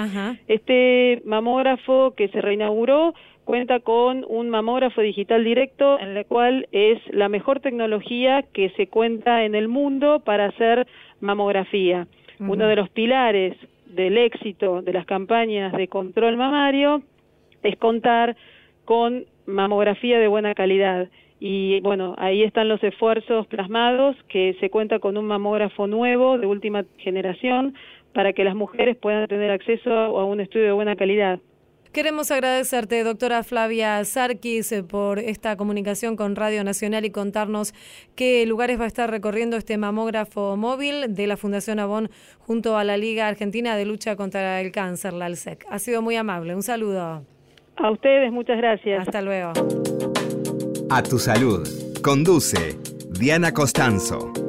Este 0.48 1.22
mamógrafo 1.24 2.14
que 2.16 2.28
se 2.28 2.40
reinauguró 2.40 3.14
cuenta 3.44 3.80
con 3.80 4.24
un 4.28 4.48
mamógrafo 4.48 5.02
digital 5.02 5.44
directo 5.44 5.98
en 6.00 6.16
el 6.16 6.26
cual 6.26 6.66
es 6.72 6.98
la 7.10 7.28
mejor 7.28 7.60
tecnología 7.60 8.42
que 8.52 8.70
se 8.70 8.86
cuenta 8.86 9.44
en 9.44 9.54
el 9.54 9.68
mundo 9.68 10.20
para 10.24 10.46
hacer 10.46 10.86
mamografía. 11.20 12.06
Uno 12.40 12.66
de 12.66 12.76
los 12.76 12.88
pilares 12.90 13.56
del 13.86 14.18
éxito 14.18 14.82
de 14.82 14.92
las 14.92 15.06
campañas 15.06 15.72
de 15.72 15.88
control 15.88 16.36
mamario 16.36 17.02
es 17.62 17.76
contar 17.76 18.36
con 18.84 19.24
mamografía 19.46 20.18
de 20.18 20.28
buena 20.28 20.54
calidad. 20.54 21.08
Y 21.46 21.80
bueno, 21.80 22.14
ahí 22.16 22.42
están 22.42 22.68
los 22.68 22.82
esfuerzos 22.82 23.46
plasmados, 23.48 24.16
que 24.30 24.56
se 24.60 24.70
cuenta 24.70 24.98
con 24.98 25.18
un 25.18 25.26
mamógrafo 25.26 25.86
nuevo 25.86 26.38
de 26.38 26.46
última 26.46 26.86
generación 26.96 27.74
para 28.14 28.32
que 28.32 28.44
las 28.44 28.54
mujeres 28.54 28.96
puedan 28.96 29.28
tener 29.28 29.50
acceso 29.50 29.90
a 29.90 30.24
un 30.24 30.40
estudio 30.40 30.64
de 30.64 30.72
buena 30.72 30.96
calidad. 30.96 31.40
Queremos 31.92 32.30
agradecerte, 32.30 33.04
doctora 33.04 33.42
Flavia 33.42 34.02
Sarkis, 34.04 34.72
por 34.90 35.18
esta 35.18 35.58
comunicación 35.58 36.16
con 36.16 36.34
Radio 36.34 36.64
Nacional 36.64 37.04
y 37.04 37.10
contarnos 37.10 37.74
qué 38.16 38.46
lugares 38.46 38.80
va 38.80 38.84
a 38.84 38.86
estar 38.86 39.10
recorriendo 39.10 39.58
este 39.58 39.76
mamógrafo 39.76 40.56
móvil 40.56 41.14
de 41.14 41.26
la 41.26 41.36
Fundación 41.36 41.78
Avon 41.78 42.08
junto 42.38 42.78
a 42.78 42.84
la 42.84 42.96
Liga 42.96 43.28
Argentina 43.28 43.76
de 43.76 43.84
Lucha 43.84 44.16
contra 44.16 44.62
el 44.62 44.72
Cáncer, 44.72 45.12
la 45.12 45.26
ALSEC. 45.26 45.66
Ha 45.68 45.78
sido 45.78 46.00
muy 46.00 46.16
amable. 46.16 46.54
Un 46.54 46.62
saludo. 46.62 47.22
A 47.76 47.90
ustedes, 47.90 48.32
muchas 48.32 48.56
gracias. 48.56 49.06
Hasta 49.06 49.20
luego. 49.20 49.52
A 50.90 51.02
tu 51.02 51.18
salud. 51.18 51.66
Conduce 52.02 52.78
Diana 53.08 53.52
Costanzo. 53.52 54.43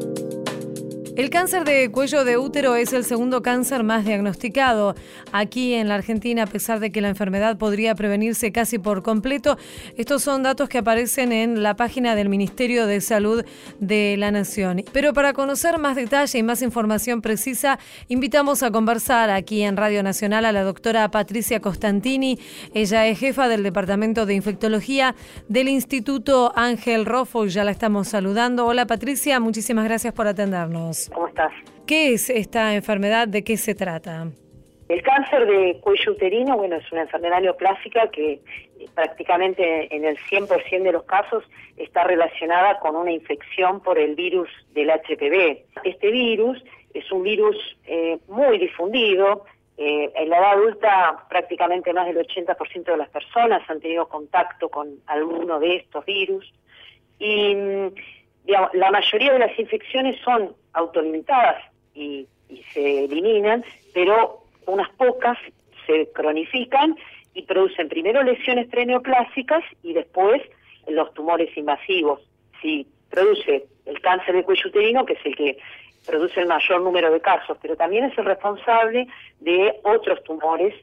El 1.16 1.30
cáncer 1.30 1.64
de 1.64 1.90
cuello 1.92 2.26
de 2.26 2.38
útero 2.38 2.76
es 2.76 2.92
el 2.92 3.06
segundo 3.06 3.42
cáncer 3.42 3.84
más 3.84 4.04
diagnosticado 4.04 4.96
aquí 5.32 5.74
en 5.74 5.88
la 5.88 5.96
Argentina, 5.96 6.44
a 6.44 6.46
pesar 6.46 6.82
de 6.82 6.92
que 6.92 7.00
la 7.00 7.08
enfermedad 7.08 7.58
podría 7.58 7.96
prevenirse 7.96 8.52
casi 8.52 8.80
por 8.80 9.02
completo. 9.02 9.58
Estos 9.96 10.24
son 10.24 10.44
datos 10.44 10.68
que 10.68 10.80
aparecen 10.80 11.32
en 11.32 11.64
la 11.64 11.78
página 11.78 12.16
del 12.16 12.28
Ministerio 12.28 12.86
de 12.86 13.00
Salud 13.00 13.46
de 13.80 14.18
la 14.18 14.30
Nación. 14.32 14.84
Pero 14.92 15.14
para 15.14 15.32
conocer 15.32 15.80
más 15.80 15.96
detalle 15.96 16.38
y 16.38 16.44
más 16.44 16.62
información 16.62 17.22
precisa, 17.22 17.80
invitamos 18.10 18.62
a 18.62 18.72
conversar 18.72 19.30
aquí 19.30 19.62
en 19.62 19.78
Radio 19.78 20.04
Nacional 20.04 20.44
a 20.44 20.52
la 20.52 20.64
doctora 20.64 21.10
Patricia 21.12 21.62
Costantini. 21.62 22.40
Ella 22.74 23.08
es 23.08 23.20
jefa 23.20 23.48
del 23.48 23.64
Departamento 23.64 24.26
de 24.26 24.34
Infectología 24.34 25.16
del 25.48 25.70
Instituto 25.70 26.52
Ángel 26.58 27.06
Rofo 27.06 27.46
y 27.46 27.52
ya 27.52 27.64
la 27.64 27.72
estamos 27.72 28.10
saludando. 28.10 28.66
Hola 28.66 28.86
Patricia, 28.86 29.40
muchísimas 29.40 29.86
gracias 29.86 30.14
por 30.14 30.28
atendernos. 30.28 31.05
¿Cómo 31.14 31.28
estás? 31.28 31.52
¿Qué 31.86 32.14
es 32.14 32.30
esta 32.30 32.76
enfermedad? 32.76 33.28
¿De 33.28 33.44
qué 33.44 33.58
se 33.58 33.76
trata? 33.76 34.28
El 34.88 35.02
cáncer 35.02 35.48
de 35.48 35.80
cuello 35.82 36.12
uterino, 36.12 36.58
bueno, 36.58 36.76
es 36.76 36.92
una 36.92 37.02
enfermedad 37.02 37.42
neoplásica 37.42 38.08
que 38.12 38.34
eh, 38.34 38.42
prácticamente 38.94 39.94
en 39.96 40.06
el 40.06 40.18
100% 40.18 40.84
de 40.84 40.92
los 40.92 41.04
casos 41.06 41.44
está 41.76 42.04
relacionada 42.04 42.80
con 42.80 42.96
una 42.96 43.12
infección 43.12 43.82
por 43.82 43.98
el 43.98 44.14
virus 44.16 44.48
del 44.74 44.92
HPV. 44.92 45.66
Este 45.84 46.12
virus 46.12 46.64
es 46.94 47.12
un 47.12 47.24
virus 47.24 47.58
eh, 47.86 48.20
muy 48.28 48.60
difundido. 48.60 49.46
Eh, 49.78 50.12
en 50.16 50.30
la 50.30 50.38
edad 50.38 50.52
adulta 50.54 51.26
prácticamente 51.30 51.92
más 51.92 52.06
del 52.06 52.18
80% 52.18 52.84
de 52.84 52.98
las 52.98 53.10
personas 53.10 53.68
han 53.68 53.82
tenido 53.82 54.08
contacto 54.08 54.70
con 54.70 55.00
alguno 55.08 55.60
de 55.60 55.78
estos 55.78 56.06
virus. 56.06 56.54
Y 57.18 57.56
mm, 57.56 57.88
la 58.74 58.92
mayoría 58.92 59.34
de 59.34 59.40
las 59.40 59.58
infecciones 59.58 60.22
son 60.24 60.56
autolimitadas 60.76 61.64
y, 61.94 62.28
se 62.74 63.06
eliminan, 63.06 63.66
pero 63.94 64.44
unas 64.68 64.90
pocas 64.92 65.38
se 65.88 66.12
cronifican 66.14 66.96
y 67.34 67.42
producen 67.42 67.90
primero 67.90 68.22
lesiones 68.22 68.68
preneoplásicas 68.68 69.64
y 69.82 69.94
después 69.94 70.42
los 70.88 71.12
tumores 71.16 71.56
invasivos. 71.58 72.22
Si 72.62 72.88
produce 73.10 73.66
el 73.86 74.00
cáncer 74.02 74.36
de 74.36 74.44
cuello 74.44 74.70
uterino, 74.70 75.06
que 75.06 75.14
es 75.14 75.26
el 75.26 75.36
que 75.36 75.58
produce 76.06 76.40
el 76.40 76.48
mayor 76.48 76.82
número 76.82 77.12
de 77.12 77.20
casos, 77.20 77.58
pero 77.62 77.76
también 77.76 78.06
es 78.06 78.18
el 78.18 78.26
responsable 78.26 79.08
de 79.40 79.80
otros 79.84 80.24
tumores 80.24 80.76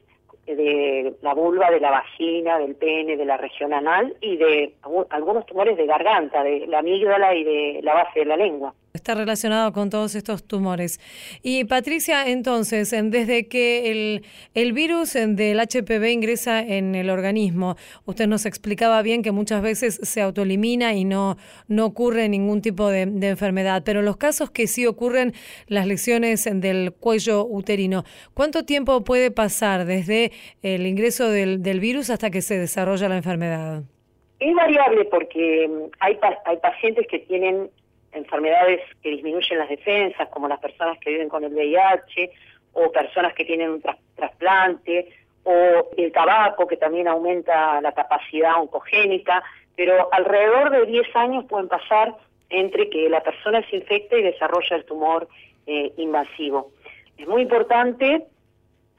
de 0.45 1.13
la 1.21 1.33
vulva, 1.33 1.71
de 1.71 1.79
la 1.79 1.91
vagina, 1.91 2.59
del 2.59 2.75
pene, 2.75 3.15
de 3.15 3.25
la 3.25 3.37
región 3.37 3.73
anal 3.73 4.15
y 4.19 4.35
de 4.35 4.73
algunos 5.09 5.45
tumores 5.45 5.77
de 5.77 5.85
garganta, 5.85 6.43
de 6.43 6.67
la 6.67 6.79
amígdala 6.79 7.33
y 7.35 7.43
de 7.43 7.79
la 7.81 7.93
base 7.93 8.19
de 8.19 8.25
la 8.25 8.37
lengua. 8.37 8.73
Está 8.95 9.15
relacionado 9.15 9.73
con 9.73 9.89
todos 9.89 10.13
estos 10.13 10.47
tumores. 10.47 10.99
Y 11.41 11.63
Patricia, 11.63 12.27
entonces, 12.27 12.91
desde 12.91 13.47
que 13.47 13.89
el, 13.89 14.23
el 14.53 14.71
virus 14.71 15.13
del 15.13 15.59
HPV 15.59 16.11
ingresa 16.11 16.59
en 16.61 16.93
el 16.93 17.09
organismo, 17.09 17.75
usted 18.05 18.27
nos 18.27 18.45
explicaba 18.45 19.01
bien 19.01 19.23
que 19.23 19.31
muchas 19.31 19.63
veces 19.63 19.95
se 20.03 20.21
autoelimina 20.21 20.93
y 20.93 21.05
no, 21.05 21.37
no 21.67 21.87
ocurre 21.87 22.29
ningún 22.29 22.61
tipo 22.61 22.87
de, 22.87 23.01
enfermedad, 23.01 23.81
pero 23.83 24.03
los 24.03 24.17
casos 24.17 24.51
que 24.51 24.67
sí 24.67 24.85
ocurren, 24.85 25.33
las 25.65 25.87
lesiones 25.87 26.47
del 26.47 26.93
cuello 26.93 27.47
uterino, 27.47 28.03
¿cuánto 28.35 28.63
tiempo 28.63 29.03
puede 29.03 29.31
pasar 29.31 29.85
desde 29.85 30.31
el 30.61 30.85
ingreso 30.85 31.31
del, 31.31 31.63
del 31.63 31.79
virus 31.79 32.11
hasta 32.11 32.29
que 32.29 32.43
se 32.43 32.59
desarrolla 32.59 33.09
la 33.09 33.17
enfermedad? 33.17 33.81
Es 34.39 34.53
variable 34.53 35.05
porque 35.05 35.67
hay, 35.99 36.19
hay 36.45 36.57
pacientes 36.57 37.07
que 37.09 37.17
tienen 37.17 37.71
enfermedades 38.13 38.81
que 39.01 39.09
disminuyen 39.09 39.59
las 39.59 39.69
defensas, 39.69 40.29
como 40.29 40.47
las 40.47 40.59
personas 40.59 40.97
que 40.99 41.11
viven 41.11 41.29
con 41.29 41.43
el 41.43 41.53
VIH, 41.53 42.31
o 42.73 42.91
personas 42.91 43.33
que 43.33 43.45
tienen 43.45 43.69
un 43.69 43.83
trasplante, 44.15 45.09
o 45.43 45.89
el 45.97 46.11
tabaco, 46.11 46.67
que 46.67 46.77
también 46.77 47.07
aumenta 47.07 47.81
la 47.81 47.91
capacidad 47.91 48.59
oncogénica, 48.61 49.43
pero 49.75 50.09
alrededor 50.11 50.71
de 50.71 50.85
10 50.85 51.15
años 51.15 51.45
pueden 51.45 51.67
pasar 51.67 52.15
entre 52.49 52.89
que 52.89 53.09
la 53.09 53.21
persona 53.21 53.67
se 53.69 53.77
infecta 53.77 54.17
y 54.17 54.23
desarrolla 54.23 54.75
el 54.75 54.85
tumor 54.85 55.27
eh, 55.65 55.91
invasivo. 55.97 56.71
Es 57.17 57.27
muy 57.27 57.41
importante, 57.41 58.25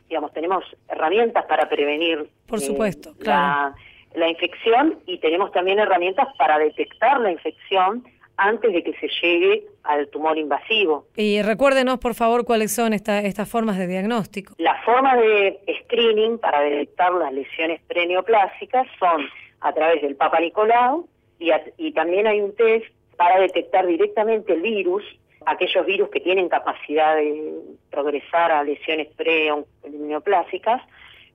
digamos, 0.09 0.33
tenemos 0.33 0.65
herramientas 0.89 1.45
para 1.47 1.69
prevenir 1.69 2.29
Por 2.47 2.59
eh, 2.59 2.63
supuesto, 2.63 3.15
la, 3.21 3.75
la 4.15 4.29
infección 4.29 4.99
y 5.07 5.19
tenemos 5.19 5.53
también 5.53 5.79
herramientas 5.79 6.29
para 6.37 6.59
detectar 6.59 7.21
la 7.21 7.31
infección 7.31 8.05
antes 8.37 8.73
de 8.73 8.83
que 8.83 8.93
se 8.95 9.09
llegue 9.23 9.65
al 9.85 10.09
tumor 10.09 10.39
invasivo. 10.39 11.07
Y 11.17 11.43
recuérdenos, 11.43 11.99
por 11.99 12.15
favor, 12.15 12.45
cuáles 12.45 12.75
son 12.75 12.93
estas 12.93 13.49
formas 13.49 13.79
de 13.79 13.87
diagnóstico. 13.87 14.55
Las 14.59 14.83
formas 14.85 15.19
de 15.19 15.61
screening 15.85 16.39
para 16.39 16.61
detectar 16.61 17.13
las 17.13 17.33
lesiones 17.33 17.81
preneoplásicas 17.87 18.87
son 18.99 19.27
a 19.61 19.73
través 19.73 20.03
del 20.03 20.17
Papa 20.17 20.41
Nicolau 20.41 21.07
y, 21.39 21.51
y 21.79 21.93
también 21.93 22.27
hay 22.27 22.41
un 22.41 22.55
test 22.55 22.87
para 23.17 23.39
detectar 23.41 23.87
directamente 23.87 24.53
el 24.55 24.63
virus, 24.63 25.03
aquellos 25.47 25.87
virus 25.87 26.09
que 26.11 26.21
tienen 26.21 26.49
capacidad 26.49 27.17
de 27.17 27.55
progresar 27.91 28.51
a 28.51 28.65
lesiones 28.65 29.09
preneoplásicas, 29.15 30.83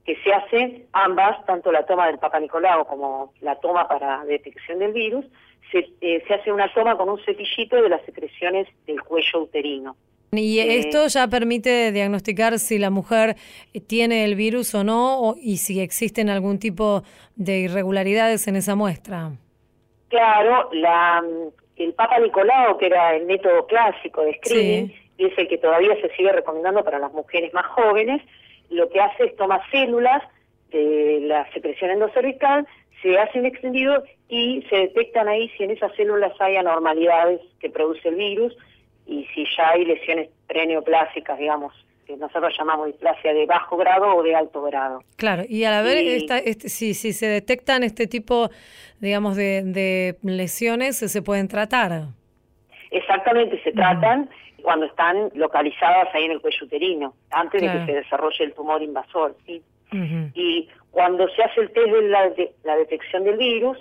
que 0.06 0.16
se 0.24 0.34
hacen 0.34 0.86
ambas, 0.92 1.46
tanto 1.46 1.72
la 1.72 1.86
toma 1.86 2.08
del 2.08 2.18
Papa 2.18 2.40
Nicolau 2.40 2.86
como 2.86 3.34
la 3.42 3.56
toma 3.58 3.88
para 3.88 4.26
detección 4.26 4.80
del 4.80 4.92
virus, 4.92 5.26
eh, 5.74 6.24
se, 6.28 6.34
hace 6.34 6.52
una 6.52 6.72
toma 6.74 6.98
con 6.98 7.10
un 7.10 7.20
cepillito 7.24 7.82
de 7.82 7.90
las 7.90 8.04
secreciones 8.06 8.68
del 8.88 9.02
cuello 9.02 9.44
uterino. 9.44 9.96
Y 10.32 10.60
eh, 10.60 10.78
esto 10.80 11.08
ya 11.08 11.28
permite 11.28 11.92
diagnosticar 11.92 12.60
si 12.60 12.78
la 12.78 12.90
mujer 12.90 13.36
tiene 13.88 14.26
el 14.26 14.36
virus 14.36 14.76
o 14.76 14.84
no 14.84 15.36
y 15.42 15.58
si 15.58 15.80
existen 15.80 16.30
algún 16.30 16.60
tipo 16.60 17.04
de 17.36 17.60
irregularidades 17.60 18.48
en 18.48 18.56
esa 18.56 18.76
muestra. 18.76 19.32
Claro, 20.10 20.70
la, 20.74 21.24
el 21.78 21.94
Papa 21.94 22.20
Nicolau, 22.20 22.78
que 22.78 22.88
era 22.88 23.16
el 23.16 23.26
método 23.26 23.66
clásico 23.68 24.22
de 24.24 24.40
screening, 24.44 24.94
y 25.18 25.26
es 25.26 25.38
el 25.38 25.48
que 25.48 25.58
todavía 25.58 25.96
se 26.02 26.10
sigue 26.16 26.32
recomendando 26.32 26.84
para 26.84 27.00
las 27.00 27.12
mujeres 27.14 27.54
más 27.54 27.66
jóvenes, 27.68 28.22
lo 28.70 28.90
que 28.90 29.00
hace 29.00 29.26
es 29.26 29.36
tomar 29.36 29.62
células 29.72 30.24
de 30.72 31.20
la 31.22 31.52
secreción 31.52 31.92
endocervical, 31.92 32.68
se 33.02 33.18
hace 33.18 33.40
un 33.40 33.46
extendido 33.46 34.04
y 34.28 34.64
se 34.70 34.76
detectan 34.76 35.28
ahí 35.28 35.50
si 35.58 35.64
en 35.64 35.72
esas 35.72 35.94
células 35.96 36.34
hay 36.40 36.56
anormalidades 36.56 37.42
que 37.60 37.70
produce 37.70 38.10
el 38.10 38.16
virus 38.16 38.56
y 39.06 39.26
si 39.34 39.46
ya 39.58 39.70
hay 39.70 39.86
lesiones 39.86 40.30
preneoplásicas, 40.48 41.38
digamos, 41.40 41.74
que 42.06 42.18
nosotros 42.18 42.54
llamamos 42.58 42.88
displasia 42.88 43.34
de 43.34 43.46
bajo 43.46 43.78
grado 43.78 44.16
o 44.16 44.24
de 44.24 44.36
alto 44.36 44.62
grado. 44.64 45.04
Claro, 45.16 45.44
y 45.48 45.64
a 45.64 45.72
la 45.72 45.82
vez, 45.82 46.24
este, 46.30 46.70
si, 46.70 46.94
si 46.94 47.14
se 47.14 47.28
detectan 47.28 47.84
este 47.84 48.08
tipo, 48.08 48.50
digamos, 49.00 49.36
de, 49.36 50.16
lesiones, 50.24 50.98
se 50.98 51.22
pueden 51.22 51.48
tratar. 51.48 52.08
Exactamente, 52.92 53.62
se 53.64 53.72
tratan 53.72 54.30
cuando 54.62 54.86
están 54.86 55.32
localizadas 55.36 56.14
ahí 56.14 56.26
en 56.26 56.32
el 56.32 56.42
cuello 56.42 56.66
uterino, 56.66 57.14
antes 57.32 57.62
de 57.62 57.72
que 57.72 57.86
se 57.86 57.94
desarrolle 57.94 58.44
el 58.44 58.54
tumor 58.54 58.82
invasor. 58.82 59.36
Y 60.34 60.68
cuando 60.92 61.28
se 61.30 61.44
hace 61.44 61.62
el 61.62 61.72
test 61.72 61.88
de 61.88 62.02
la, 62.04 62.30
de 62.30 62.54
la 62.64 62.76
detección 62.76 63.24
del 63.24 63.38
virus, 63.38 63.78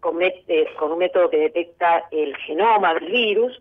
con, 0.00 0.20
eh, 0.22 0.66
con 0.78 0.92
un 0.92 0.98
método 0.98 1.30
que 1.30 1.36
detecta 1.36 2.04
el 2.10 2.36
genoma 2.38 2.94
del 2.94 3.10
virus, 3.10 3.60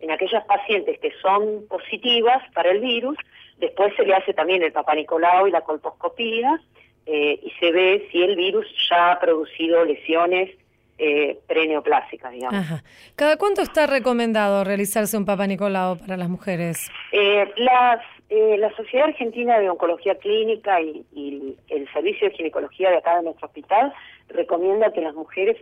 en 0.00 0.10
aquellas 0.10 0.44
pacientes 0.44 0.98
que 1.00 1.12
son 1.20 1.66
positivas 1.68 2.42
para 2.54 2.70
el 2.70 2.80
virus, 2.80 3.16
después 3.58 3.94
se 3.96 4.04
le 4.04 4.14
hace 4.14 4.32
también 4.32 4.62
el 4.62 4.72
papanicolao 4.72 5.48
y 5.48 5.50
la 5.50 5.62
colposcopía 5.62 6.60
eh, 7.06 7.40
y 7.42 7.50
se 7.58 7.72
ve 7.72 8.08
si 8.12 8.22
el 8.22 8.36
virus 8.36 8.66
ya 8.90 9.12
ha 9.12 9.20
producido 9.20 9.84
lesiones 9.84 10.50
eh, 10.98 11.38
preneoplásicas, 11.46 12.32
digamos. 12.32 12.82
¿Cada 13.16 13.36
cuánto 13.36 13.62
está 13.62 13.86
recomendado 13.86 14.64
realizarse 14.64 15.16
un 15.16 15.24
papanicolao 15.24 15.96
para 15.96 16.16
las 16.16 16.28
mujeres? 16.28 16.90
Eh, 17.12 17.50
las, 17.56 18.00
eh, 18.30 18.56
la 18.58 18.74
Sociedad 18.76 19.08
Argentina 19.08 19.58
de 19.58 19.70
Oncología 19.70 20.16
Clínica 20.16 20.80
y, 20.80 21.04
y, 21.12 21.56
el 21.68 21.90
Servicio 21.92 22.28
de 22.28 22.36
Ginecología 22.36 22.90
de 22.90 22.98
acá 22.98 23.16
de 23.16 23.22
nuestro 23.22 23.46
hospital 23.46 23.92
recomienda 24.28 24.92
que 24.92 25.00
las 25.00 25.14
mujeres, 25.14 25.56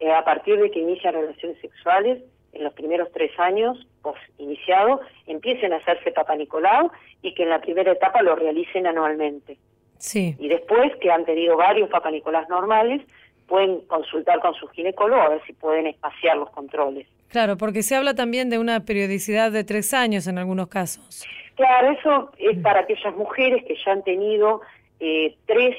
eh, 0.00 0.10
a 0.10 0.24
partir 0.24 0.58
de 0.58 0.70
que 0.70 0.80
inician 0.80 1.14
relaciones 1.14 1.60
sexuales, 1.60 2.22
en 2.52 2.64
los 2.64 2.72
primeros 2.72 3.08
tres 3.12 3.30
años 3.38 3.86
post 4.02 4.18
iniciado 4.38 5.00
empiecen 5.26 5.72
a 5.72 5.76
hacerse 5.76 6.10
Papa 6.12 6.34
Nicolau 6.34 6.90
y 7.22 7.34
que 7.34 7.42
en 7.42 7.50
la 7.50 7.60
primera 7.60 7.92
etapa 7.92 8.22
lo 8.22 8.34
realicen 8.34 8.86
anualmente. 8.86 9.58
Sí. 9.98 10.34
Y 10.38 10.48
después 10.48 10.92
que 11.00 11.10
han 11.10 11.24
tenido 11.24 11.56
varios 11.56 11.90
Papa 11.90 12.10
Nicolás 12.10 12.48
normales, 12.48 13.02
pueden 13.46 13.80
consultar 13.82 14.40
con 14.40 14.54
su 14.54 14.66
ginecólogo 14.68 15.20
a 15.20 15.28
ver 15.30 15.42
si 15.46 15.52
pueden 15.52 15.86
espaciar 15.86 16.36
los 16.36 16.50
controles. 16.50 17.06
Claro, 17.28 17.56
porque 17.56 17.82
se 17.82 17.94
habla 17.94 18.14
también 18.14 18.50
de 18.50 18.58
una 18.58 18.84
periodicidad 18.84 19.52
de 19.52 19.64
tres 19.64 19.92
años 19.92 20.26
en 20.26 20.38
algunos 20.38 20.68
casos. 20.68 21.26
Claro, 21.58 21.90
eso 21.90 22.30
es 22.38 22.56
mm. 22.56 22.62
para 22.62 22.80
aquellas 22.80 23.16
mujeres 23.16 23.64
que 23.64 23.74
ya 23.84 23.90
han 23.90 24.04
tenido 24.04 24.60
eh, 25.00 25.34
tres 25.44 25.76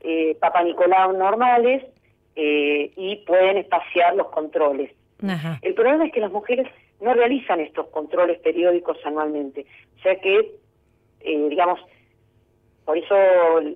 eh, 0.00 0.34
Papa 0.40 0.62
Nicolau 0.62 1.12
normales 1.12 1.84
eh, 2.34 2.90
y 2.96 3.16
pueden 3.26 3.58
espaciar 3.58 4.16
los 4.16 4.28
controles. 4.28 4.90
El 5.60 5.74
problema 5.74 6.06
es 6.06 6.12
que 6.12 6.20
las 6.20 6.32
mujeres 6.32 6.66
no 7.02 7.12
realizan 7.12 7.60
estos 7.60 7.88
controles 7.88 8.38
periódicos 8.38 8.96
anualmente, 9.04 9.66
o 9.98 10.02
sea 10.02 10.18
que, 10.18 10.54
eh, 11.20 11.48
digamos, 11.50 11.78
por 12.86 12.96
eso 12.96 13.14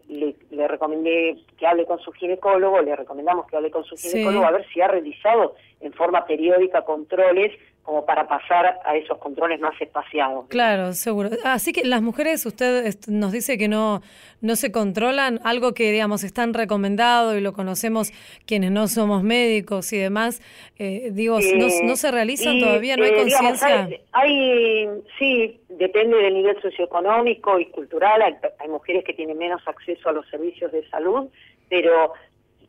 le, 0.09 0.34
le, 0.50 0.68
recomendé 0.68 1.36
que 1.59 1.66
hable 1.66 1.84
con 1.84 1.98
su 1.98 2.12
ginecólogo, 2.12 2.80
le 2.80 2.96
recomendamos 2.96 3.46
que 3.46 3.57
hable 3.57 3.70
con 3.70 3.84
su 3.84 3.94
ginecólogo 3.96 4.46
a 4.46 4.53
ver 4.53 4.66
si 4.72 4.80
ha 4.80 4.88
realizado 4.88 5.55
en 5.80 5.92
forma 5.92 6.24
periódica 6.24 6.82
controles 6.82 7.53
como 7.83 8.07
para 8.07 8.28
pasar 8.28 8.78
a 8.85 8.97
esos 8.97 9.18
controles 9.18 9.61
más 9.61 9.78
espaciados. 9.80 10.47
Claro, 10.49 10.93
seguro. 10.93 11.30
Así 11.45 11.72
que 11.72 11.85
las 11.85 12.01
mujeres, 12.01 12.47
usted 12.47 12.95
nos 13.09 13.33
dice 13.33 13.59
que 13.59 13.66
no, 13.66 14.03
no 14.41 14.55
se 14.55 14.70
controlan, 14.70 15.41
algo 15.45 15.74
que, 15.74 15.91
digamos, 15.91 16.22
están 16.22 16.55
recomendado 16.55 17.37
y 17.37 17.41
lo 17.41 17.53
conocemos 17.53 18.12
quienes 18.47 18.70
no 18.70 18.87
somos 18.87 19.24
médicos 19.24 19.93
y 19.93 19.99
demás, 19.99 20.41
eh, 20.78 21.11
digo, 21.12 21.39
no, 21.41 21.66
no, 21.85 21.97
se 21.97 22.12
realizan 22.12 22.61
todavía, 22.61 22.97
no 22.97 23.05
hay 23.05 23.11
eh, 23.11 23.16
conciencia. 23.16 23.89
Hay, 24.12 24.89
sí, 25.18 25.61
depende 25.70 26.18
del 26.18 26.35
nivel 26.35 26.61
socioeconómico 26.62 27.59
y 27.59 27.66
cultural, 27.66 28.22
hay, 28.22 28.35
hay, 28.61 28.68
mujeres 28.68 29.05
que 29.05 29.12
tienen 29.12 29.39
menos 29.39 29.61
acceso 29.66 30.09
a 30.09 30.12
los 30.12 30.28
servicios 30.28 30.70
de 30.70 30.89
salud, 30.89 31.28
pero 31.68 32.12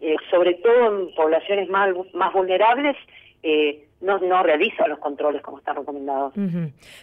eh, 0.01 0.18
sobre 0.30 0.55
todo 0.55 0.88
en 0.88 1.16
poblaciones 1.16 1.70
más, 1.70 1.89
más 2.14 2.34
vulnerables, 2.34 2.97
eh, 3.41 3.86
no, 4.04 4.20
no 4.20 4.43
realiza 4.43 4.88
los 4.88 4.99
controles 4.99 5.41
como 5.41 5.60
están 5.60 5.78
recomendados. 5.78 6.34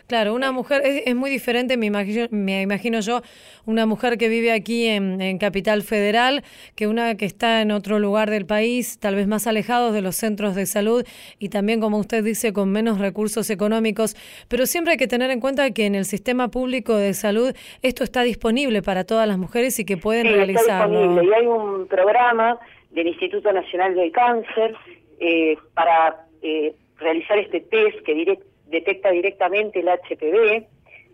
Claro, 0.06 0.34
una 0.34 0.52
mujer, 0.52 0.82
es, 0.84 1.14
muy 1.16 1.30
diferente, 1.30 1.76
me 1.76 1.86
imagino, 1.86 2.26
me 2.30 2.62
imagino 2.62 3.00
yo, 3.00 3.22
una 3.64 3.86
mujer 3.86 4.18
que 4.18 4.28
vive 4.28 4.52
aquí 4.52 4.86
en, 4.86 5.38
Capital 5.38 5.82
Federal, 5.82 6.42
que 6.76 6.86
una 6.86 7.16
que 7.16 7.24
está 7.24 7.62
en 7.62 7.70
otro 7.70 7.98
lugar 7.98 8.30
del 8.30 8.44
país, 8.44 8.98
tal 8.98 9.14
vez 9.14 9.26
más 9.26 9.46
alejados 9.46 9.94
de 9.94 10.02
los 10.02 10.16
centros 10.16 10.54
de 10.54 10.66
salud 10.66 11.04
y 11.38 11.48
también, 11.48 11.80
como 11.80 11.98
usted 11.98 12.22
dice, 12.22 12.52
con 12.52 12.70
menos 12.70 12.98
recursos 12.98 13.48
económicos. 13.48 14.16
Pero 14.48 14.66
siempre 14.66 14.92
hay 14.92 14.98
que 14.98 15.06
tener 15.06 15.30
en 15.30 15.40
cuenta 15.40 15.70
que 15.70 15.86
en 15.86 15.94
el 15.94 16.04
sistema 16.04 16.48
público 16.48 16.96
de 16.96 17.14
salud 17.14 17.54
esto 17.80 18.04
está 18.04 18.22
disponible 18.22 18.82
para 18.82 19.04
todas 19.04 19.26
las 19.26 19.38
mujeres 19.38 19.78
y 19.78 19.86
que 19.86 19.96
pueden 19.96 20.26
sí, 20.26 20.32
realizarlo. 20.32 20.72
Está 20.72 21.08
disponible. 21.08 21.24
Y 21.24 21.32
hay 21.32 21.46
un 21.46 21.86
programa 21.86 22.58
del 22.90 23.06
Instituto 23.06 23.52
Nacional 23.52 23.94
del 23.94 24.12
Cáncer 24.12 24.74
eh, 25.20 25.56
para 25.74 26.26
eh, 26.42 26.74
realizar 27.00 27.38
este 27.38 27.60
test 27.60 27.98
que 28.04 28.38
detecta 28.66 29.10
directamente 29.10 29.80
el 29.80 29.88
HPV. 29.88 30.66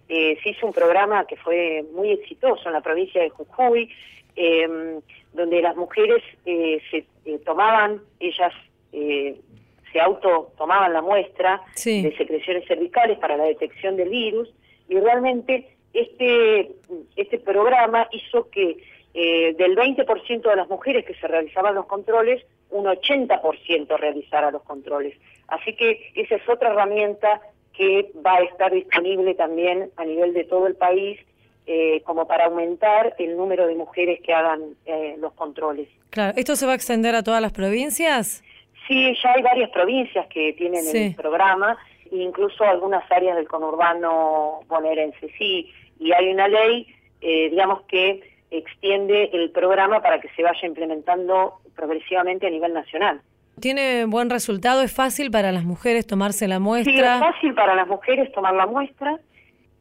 Eh, 0.09 0.39
se 0.43 0.51
hizo 0.51 0.67
un 0.67 0.73
programa 0.73 1.27
que 1.27 1.37
fue 1.37 1.85
muy 1.93 2.11
exitoso 2.11 2.69
en 2.69 2.75
la 2.75 2.81
provincia 2.81 3.23
de 3.23 3.31
Jujuy, 3.31 3.91
em, 4.37 5.01
donde 5.33 5.63
las 5.63 5.77
mujeres 5.77 6.23
eh, 6.45 6.81
se 6.91 7.07
eh, 7.25 7.39
tomaban, 7.45 8.01
ellas 8.21 8.53
se 8.93 10.01
auto 10.01 10.53
tomaban 10.57 10.95
la 10.95 11.03
muestra 11.03 11.61
de 11.85 12.15
secreciones 12.17 12.67
cervicales 12.67 13.19
para 13.19 13.37
la 13.37 13.45
detección 13.45 13.97
del 13.97 14.09
virus 14.09 14.49
y 14.89 14.99
realmente 14.99 15.77
este, 15.93 16.71
este 17.15 17.39
programa 17.39 18.09
hizo 18.11 18.49
que 18.49 18.79
del 19.13 19.77
20% 19.77 20.49
de 20.49 20.57
las 20.57 20.69
mujeres 20.69 21.05
que 21.05 21.15
se 21.15 21.27
realizaban 21.27 21.75
los 21.75 21.85
controles, 21.87 22.43
un 22.71 22.87
80% 22.87 23.99
realizara 23.99 24.51
los 24.51 24.63
controles. 24.63 25.15
Así 25.49 25.75
que 25.75 26.13
esa 26.15 26.37
es 26.37 26.49
otra 26.49 26.71
herramienta 26.71 27.41
que 27.73 28.11
va 28.25 28.37
a 28.37 28.43
estar 28.43 28.73
disponible 28.73 29.35
también 29.35 29.91
a 29.97 30.05
nivel 30.05 30.33
de 30.33 30.45
todo 30.45 30.67
el 30.67 30.77
país 30.77 31.21
eh, 31.67 32.03
como 32.05 32.27
para 32.27 32.47
aumentar 32.47 33.15
el 33.19 33.37
número 33.37 33.67
de 33.67 33.75
mujeres 33.75 34.21
que 34.23 34.33
hagan 34.33 34.77
eh, 34.87 35.17
los 35.19 35.33
controles. 35.33 35.89
Claro, 36.11 36.33
¿esto 36.37 36.57
se 36.57 36.65
va 36.65 36.73
a 36.73 36.75
extender 36.77 37.15
a 37.15 37.23
todas 37.23 37.43
las 37.43 37.53
provincias? 37.53 38.43
Sí, 38.87 39.17
ya 39.23 39.33
hay 39.33 39.43
varias 39.43 39.71
provincias 39.71 40.27
que 40.29 40.53
tienen 40.53 40.85
el 40.87 41.15
programa, 41.17 41.77
incluso 42.13 42.63
algunas 42.63 43.11
áreas 43.11 43.37
del 43.37 43.49
conurbano 43.49 44.61
bonaerense, 44.69 45.29
sí, 45.37 45.73
y 45.99 46.13
hay 46.13 46.31
una 46.31 46.47
ley, 46.47 46.87
eh, 47.21 47.51
digamos, 47.51 47.83
que 47.83 48.23
extiende 48.51 49.31
el 49.33 49.51
programa 49.51 50.01
para 50.01 50.21
que 50.21 50.29
se 50.37 50.45
vaya 50.45 50.67
implementando 50.67 51.55
progresivamente 51.75 52.47
a 52.47 52.51
nivel 52.51 52.73
nacional. 52.75 53.21
¿Tiene 53.61 54.05
buen 54.05 54.29
resultado? 54.29 54.83
¿Es 54.83 54.95
fácil 54.95 55.31
para 55.31 55.51
las 55.51 55.65
mujeres 55.65 56.07
tomarse 56.07 56.47
la 56.47 56.59
muestra? 56.59 56.93
Sí, 56.93 57.01
es 57.01 57.33
fácil 57.33 57.55
para 57.55 57.75
las 57.75 57.89
mujeres 57.89 58.31
tomar 58.33 58.55
la 58.55 58.67
muestra. 58.67 59.19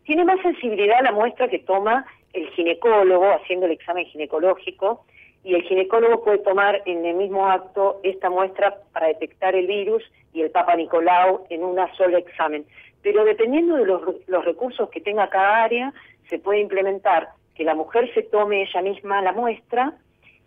Tiene 0.05 0.23
más 0.23 0.39
sensibilidad 0.41 1.03
la 1.03 1.11
muestra 1.11 1.49
que 1.49 1.59
toma 1.59 2.05
el 2.31 2.47
ginecólogo 2.51 3.25
haciendo 3.33 3.65
el 3.65 3.73
examen 3.73 4.05
ginecológico 4.05 5.05
y 5.43 5.55
el 5.55 5.63
ginecólogo 5.63 6.23
puede 6.23 6.37
tomar 6.37 6.83
en 6.85 7.05
el 7.05 7.15
mismo 7.15 7.47
acto 7.47 7.99
esta 8.03 8.29
muestra 8.29 8.77
para 8.93 9.07
detectar 9.07 9.55
el 9.55 9.67
virus 9.67 10.03
y 10.33 10.41
el 10.41 10.51
Papa 10.51 10.75
Nicolau 10.77 11.45
en 11.49 11.63
una 11.63 11.93
sola 11.95 12.17
examen. 12.17 12.65
Pero 13.01 13.25
dependiendo 13.25 13.75
de 13.75 13.85
los, 13.85 14.01
los 14.27 14.45
recursos 14.45 14.89
que 14.89 15.01
tenga 15.01 15.29
cada 15.29 15.63
área, 15.63 15.93
se 16.29 16.39
puede 16.39 16.61
implementar 16.61 17.27
que 17.55 17.65
la 17.65 17.75
mujer 17.75 18.09
se 18.13 18.23
tome 18.23 18.63
ella 18.63 18.81
misma 18.81 19.21
la 19.21 19.33
muestra 19.33 19.93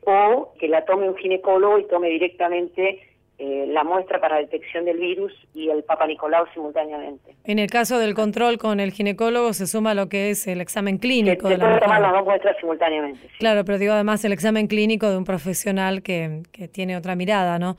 o 0.05 0.55
que 0.59 0.69
la 0.69 0.87
tome 0.87 1.11
un 1.11 1.17
ginecólogo 1.17 1.79
y 1.79 1.87
tome 1.89 2.09
directamente 2.09 3.03
eh, 3.39 3.67
la 3.69 3.85
muestra 3.85 4.21
para 4.21 4.39
detección 4.39 4.85
del 4.85 4.99
virus 4.99 5.33
y 5.55 5.69
el 5.71 5.85
Papa 5.85 6.07
Nicolau 6.07 6.47
simultáneamente. 6.53 7.37
En 7.45 7.61
el 7.61 7.71
caso 7.71 7.99
del 7.99 8.15
control 8.15 8.59
con 8.59 8.81
el 8.81 8.91
ginecólogo 8.91 9.53
se 9.53 9.69
suma 9.69 9.95
lo 9.95 10.09
que 10.09 10.31
es 10.31 10.49
el 10.49 10.61
examen 10.61 10.99
clínico. 10.99 11.47
Se, 11.47 11.57
de 11.57 11.59
la 11.59 11.79
tomar 11.79 12.01
las 12.01 12.13
dos 12.13 12.25
muestras 12.25 12.57
simultáneamente. 12.59 13.29
Claro, 13.39 13.65
pero 13.65 13.79
digo 13.79 13.93
además 13.93 14.25
el 14.25 14.33
examen 14.33 14.67
clínico 14.67 15.09
de 15.09 15.17
un 15.17 15.25
profesional 15.25 16.03
que, 16.03 16.43
que 16.51 16.67
tiene 16.67 16.97
otra 16.97 17.15
mirada, 17.15 17.61
¿no? 17.61 17.77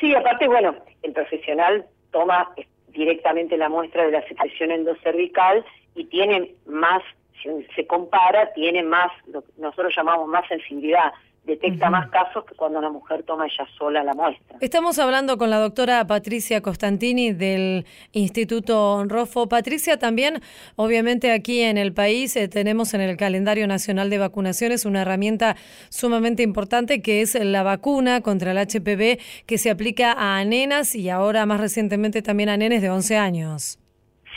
Sí, 0.00 0.14
aparte, 0.14 0.48
bueno, 0.48 0.74
el 1.02 1.12
profesional 1.12 1.84
toma 2.10 2.50
directamente 2.88 3.58
la 3.58 3.68
muestra 3.68 4.06
de 4.06 4.12
la 4.12 4.26
secreción 4.26 4.70
endocervical 4.70 5.64
y 5.94 6.06
tiene 6.06 6.54
más, 6.66 7.02
si 7.42 7.50
se 7.76 7.86
compara, 7.86 8.52
tiene 8.54 8.82
más, 8.82 9.10
lo 9.26 9.42
que 9.42 9.52
nosotros 9.58 9.92
llamamos 9.94 10.28
más 10.28 10.48
sensibilidad 10.48 11.12
detecta 11.44 11.90
más 11.90 12.08
casos 12.10 12.44
que 12.44 12.54
cuando 12.54 12.78
una 12.78 12.90
mujer 12.90 13.22
toma 13.22 13.46
ella 13.46 13.66
sola 13.76 14.02
la 14.02 14.14
muestra. 14.14 14.56
Estamos 14.60 14.98
hablando 14.98 15.36
con 15.36 15.50
la 15.50 15.58
doctora 15.58 16.06
Patricia 16.06 16.62
Costantini 16.62 17.32
del 17.32 17.84
Instituto 18.12 19.04
Rofo. 19.06 19.48
Patricia, 19.48 19.98
también 19.98 20.40
obviamente 20.76 21.32
aquí 21.32 21.60
en 21.60 21.76
el 21.76 21.92
país 21.92 22.34
eh, 22.36 22.48
tenemos 22.48 22.94
en 22.94 23.02
el 23.02 23.16
calendario 23.16 23.66
nacional 23.66 24.08
de 24.08 24.18
vacunaciones 24.18 24.86
una 24.86 25.02
herramienta 25.02 25.56
sumamente 25.90 26.42
importante 26.42 27.02
que 27.02 27.20
es 27.20 27.34
la 27.34 27.62
vacuna 27.62 28.22
contra 28.22 28.52
el 28.52 28.58
HPV 28.58 29.18
que 29.46 29.58
se 29.58 29.70
aplica 29.70 30.14
a 30.16 30.42
nenas 30.44 30.94
y 30.94 31.10
ahora 31.10 31.44
más 31.44 31.60
recientemente 31.60 32.22
también 32.22 32.48
a 32.48 32.56
nenes 32.56 32.80
de 32.80 32.90
11 32.90 33.16
años. 33.18 33.78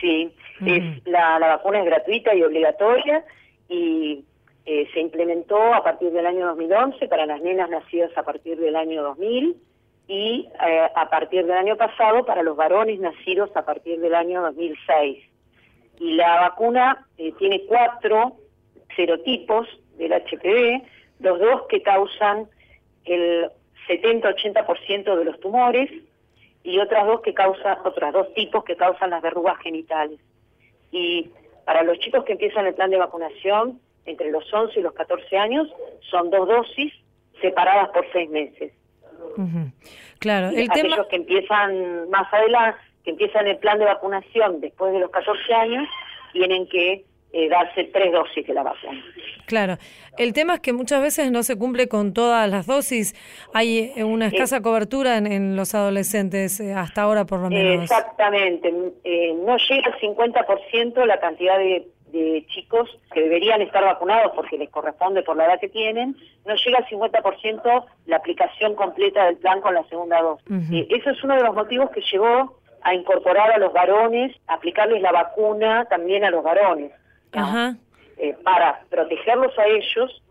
Sí, 0.01 0.31
es, 0.65 1.05
la, 1.05 1.39
la 1.39 1.47
vacuna 1.47 1.79
es 1.79 1.85
gratuita 1.85 2.35
y 2.35 2.43
obligatoria 2.43 3.23
y 3.69 4.23
eh, 4.69 4.85
se 4.93 4.99
implementó 4.99 5.73
a 5.73 5.81
partir 5.81 6.11
del 6.11 6.25
año 6.25 6.45
2011 6.47 7.07
para 7.07 7.25
las 7.25 7.41
nenas 7.41 7.69
nacidas 7.69 8.11
a 8.17 8.23
partir 8.23 8.59
del 8.59 8.75
año 8.75 9.01
2000 9.01 9.55
y 10.09 10.49
eh, 10.67 10.89
a 10.93 11.09
partir 11.09 11.45
del 11.45 11.55
año 11.55 11.77
pasado 11.77 12.25
para 12.25 12.43
los 12.43 12.57
varones 12.57 12.99
nacidos 12.99 13.49
a 13.55 13.63
partir 13.63 14.01
del 14.01 14.13
año 14.13 14.41
2006. 14.41 15.23
Y 16.01 16.15
la 16.15 16.41
vacuna 16.41 17.07
eh, 17.17 17.31
tiene 17.39 17.63
cuatro 17.65 18.33
serotipos 18.93 19.69
del 19.97 20.11
HPV, 20.11 20.83
los 21.21 21.39
dos 21.39 21.61
que 21.69 21.81
causan 21.81 22.49
el 23.05 23.49
70-80% 23.87 25.15
de 25.15 25.23
los 25.23 25.39
tumores 25.39 25.89
y 26.63 26.77
otras 26.79 27.07
dos 27.07 27.21
que 27.21 27.33
causan, 27.33 27.77
otras 27.85 28.11
dos 28.11 28.33
tipos 28.33 28.65
que 28.65 28.75
causan 28.75 29.11
las 29.11 29.21
verrugas 29.21 29.57
genitales. 29.59 30.19
Y 30.91 31.29
para 31.63 31.83
los 31.83 31.99
chicos 31.99 32.25
que 32.25 32.33
empiezan 32.33 32.67
el 32.67 32.73
plan 32.73 32.89
de 32.89 32.97
vacunación, 32.97 33.79
entre 34.07 34.31
los 34.31 34.51
11 34.51 34.79
y 34.79 34.83
los 34.83 34.93
14 34.93 35.37
años, 35.37 35.67
son 36.09 36.29
dos 36.29 36.47
dosis 36.47 36.93
separadas 37.41 37.89
por 37.89 38.05
seis 38.11 38.29
meses. 38.29 38.73
Claro, 40.19 40.49
el 40.49 40.69
aquellos 40.69 41.07
que 41.07 41.17
empiezan 41.17 42.09
más 42.09 42.31
adelante, 42.33 42.79
que 43.03 43.11
empiezan 43.11 43.47
el 43.47 43.57
plan 43.57 43.77
de 43.77 43.85
vacunación 43.85 44.59
después 44.61 44.93
de 44.93 44.99
los 44.99 45.11
14 45.11 45.53
años, 45.53 45.87
tienen 46.33 46.67
que 46.67 47.05
eh, 47.33 47.49
darse 47.49 47.83
tres 47.85 48.11
dosis 48.11 48.47
de 48.47 48.53
la 48.53 48.63
vacuna. 48.63 49.03
Claro. 49.45 49.77
El 50.17 50.33
tema 50.33 50.55
es 50.55 50.59
que 50.61 50.73
muchas 50.73 51.01
veces 51.01 51.29
no 51.29 51.43
se 51.43 51.57
cumple 51.57 51.87
con 51.87 52.13
todas 52.13 52.49
las 52.49 52.65
dosis. 52.65 53.13
Hay 53.53 53.91
eh, 53.95 54.03
una 54.03 54.27
escasa 54.27 54.61
cobertura 54.61 55.17
en, 55.17 55.55
los 55.55 55.75
adolescentes, 55.75 56.59
eh, 56.59 56.73
hasta 56.73 57.01
ahora 57.01 57.25
por 57.25 57.39
lo 57.41 57.49
menos. 57.49 57.83
Exactamente. 57.83 58.71
no 58.71 59.57
llega 59.57 59.87
al 59.87 59.99
50% 59.99 61.05
la 61.05 61.19
cantidad 61.19 61.57
de, 61.57 61.87
chicos 62.47 62.89
que 63.13 63.21
deberían 63.21 63.61
estar 63.61 63.83
vacunados 63.83 64.31
porque 64.35 64.57
les 64.57 64.69
corresponde 64.69 65.23
por 65.23 65.35
la 65.35 65.45
edad 65.45 65.59
que 65.59 65.69
tienen. 65.69 66.15
No 66.45 66.55
llega 66.55 66.79
al 66.79 66.85
50% 66.85 67.85
la 68.05 68.17
aplicación 68.17 68.75
completa 68.75 69.25
del 69.25 69.37
plan 69.37 69.61
con 69.61 69.73
la 69.73 69.83
segunda 69.85 70.21
dosis. 70.21 70.87
eso 70.89 71.09
es 71.09 71.23
uno 71.23 71.35
de 71.35 71.43
los 71.43 71.55
motivos 71.55 71.89
que 71.91 72.01
llevó 72.01 72.57
a 72.81 72.93
incorporar 72.93 73.51
a 73.51 73.57
los 73.57 73.73
varones, 73.73 74.35
aplicarles 74.47 75.01
la 75.01 75.11
vacuna 75.11 75.85
también 75.85 76.23
a 76.23 76.31
los 76.31 76.43
varones. 76.43 76.91
Eh, 78.17 78.35
para 78.43 78.81
protegerlos 78.89 79.57
a 79.59 79.67
ellos 79.67 80.23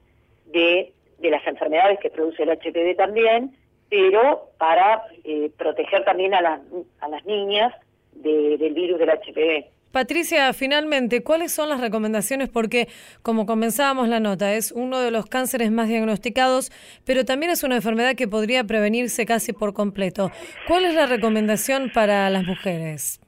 de, 0.46 0.92
de 1.18 1.30
las 1.30 1.46
enfermedades 1.46 1.98
que 2.00 2.10
produce 2.10 2.42
el 2.42 2.50
HPV 2.50 2.96
también, 2.96 3.56
pero 3.88 4.50
para 4.58 5.02
eh, 5.24 5.50
proteger 5.56 6.04
también 6.04 6.34
a, 6.34 6.40
las 6.40 6.60
a 7.00 7.08
las 7.08 7.24
niñas 7.24 7.72
del 8.12 8.74
virus 8.74 8.98
del 8.98 9.10
HPV. 9.10 9.75
Patricia, 9.96 10.52
finalmente, 10.52 11.24
¿cuáles 11.24 11.54
son 11.54 11.70
las 11.70 11.80
recomendaciones? 11.80 12.50
Porque, 12.50 12.86
como 13.22 13.46
comenzábamos 13.46 14.08
la 14.08 14.20
nota, 14.20 14.52
es 14.52 14.70
uno 14.70 15.00
de 15.00 15.10
los 15.10 15.24
cánceres 15.24 15.70
más 15.70 15.88
diagnosticados, 15.88 16.70
pero 17.06 17.24
también 17.24 17.50
es 17.50 17.64
una 17.64 17.76
enfermedad 17.76 18.14
que 18.14 18.28
podría 18.28 18.62
prevenirse 18.64 19.24
casi 19.24 19.54
por 19.54 19.72
completo. 19.72 20.30
¿Cuál 20.68 20.84
es 20.84 20.94
la 20.94 21.06
recomendación 21.06 21.90
para 21.94 22.28
las 22.28 22.44
mujeres? 22.44 23.22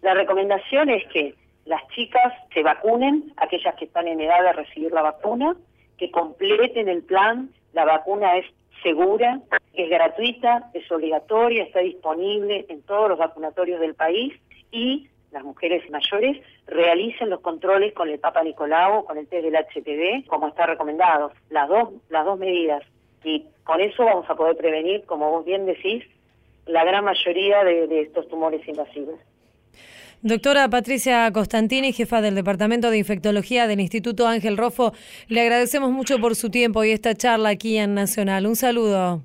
La 0.00 0.14
recomendación 0.14 0.88
es 0.88 1.06
que 1.12 1.34
las 1.66 1.86
chicas 1.88 2.32
se 2.54 2.62
vacunen, 2.62 3.34
aquellas 3.36 3.74
que 3.74 3.84
están 3.84 4.08
en 4.08 4.22
edad 4.22 4.42
de 4.42 4.54
recibir 4.54 4.90
la 4.90 5.02
vacuna, 5.02 5.54
que 5.98 6.10
completen 6.10 6.88
el 6.88 7.02
plan, 7.02 7.50
la 7.74 7.84
vacuna 7.84 8.38
es 8.38 8.46
segura, 8.82 9.38
es 9.74 9.90
gratuita, 9.90 10.70
es 10.72 10.90
obligatoria, 10.90 11.62
está 11.62 11.80
disponible 11.80 12.64
en 12.70 12.80
todos 12.84 13.10
los 13.10 13.18
vacunatorios 13.18 13.80
del 13.80 13.94
país 13.94 14.32
y 14.72 15.10
las 15.34 15.44
mujeres 15.44 15.82
mayores 15.90 16.38
realicen 16.66 17.28
los 17.28 17.40
controles 17.40 17.92
con 17.92 18.08
el 18.08 18.18
Papa 18.18 18.42
Nicolau, 18.42 19.04
con 19.04 19.18
el 19.18 19.28
test 19.28 19.44
del 19.44 19.56
HPV, 19.56 20.26
como 20.26 20.48
está 20.48 20.64
recomendado. 20.66 21.32
Las 21.50 21.68
dos, 21.68 21.90
las 22.08 22.24
dos 22.24 22.38
medidas. 22.38 22.82
Y 23.22 23.44
con 23.64 23.80
eso 23.80 24.04
vamos 24.04 24.28
a 24.30 24.34
poder 24.34 24.56
prevenir, 24.56 25.04
como 25.04 25.30
vos 25.30 25.44
bien 25.44 25.66
decís, 25.66 26.04
la 26.66 26.84
gran 26.84 27.04
mayoría 27.04 27.62
de 27.64 28.00
estos 28.00 28.28
tumores 28.28 28.66
invasivos. 28.66 29.18
Doctora 30.26 30.66
Patricia 30.70 31.30
Costantini, 31.32 31.92
jefa 31.92 32.22
del 32.22 32.34
Departamento 32.34 32.88
de 32.90 32.96
Infectología 32.96 33.66
del 33.66 33.80
Instituto 33.80 34.26
Ángel 34.26 34.56
Rofo, 34.56 34.92
le 35.28 35.42
agradecemos 35.42 35.90
mucho 35.90 36.18
por 36.18 36.34
su 36.34 36.48
tiempo 36.48 36.82
y 36.82 36.92
esta 36.92 37.14
charla 37.14 37.50
aquí 37.50 37.76
en 37.76 37.92
Nacional. 37.92 38.46
Un 38.46 38.56
saludo. 38.56 39.20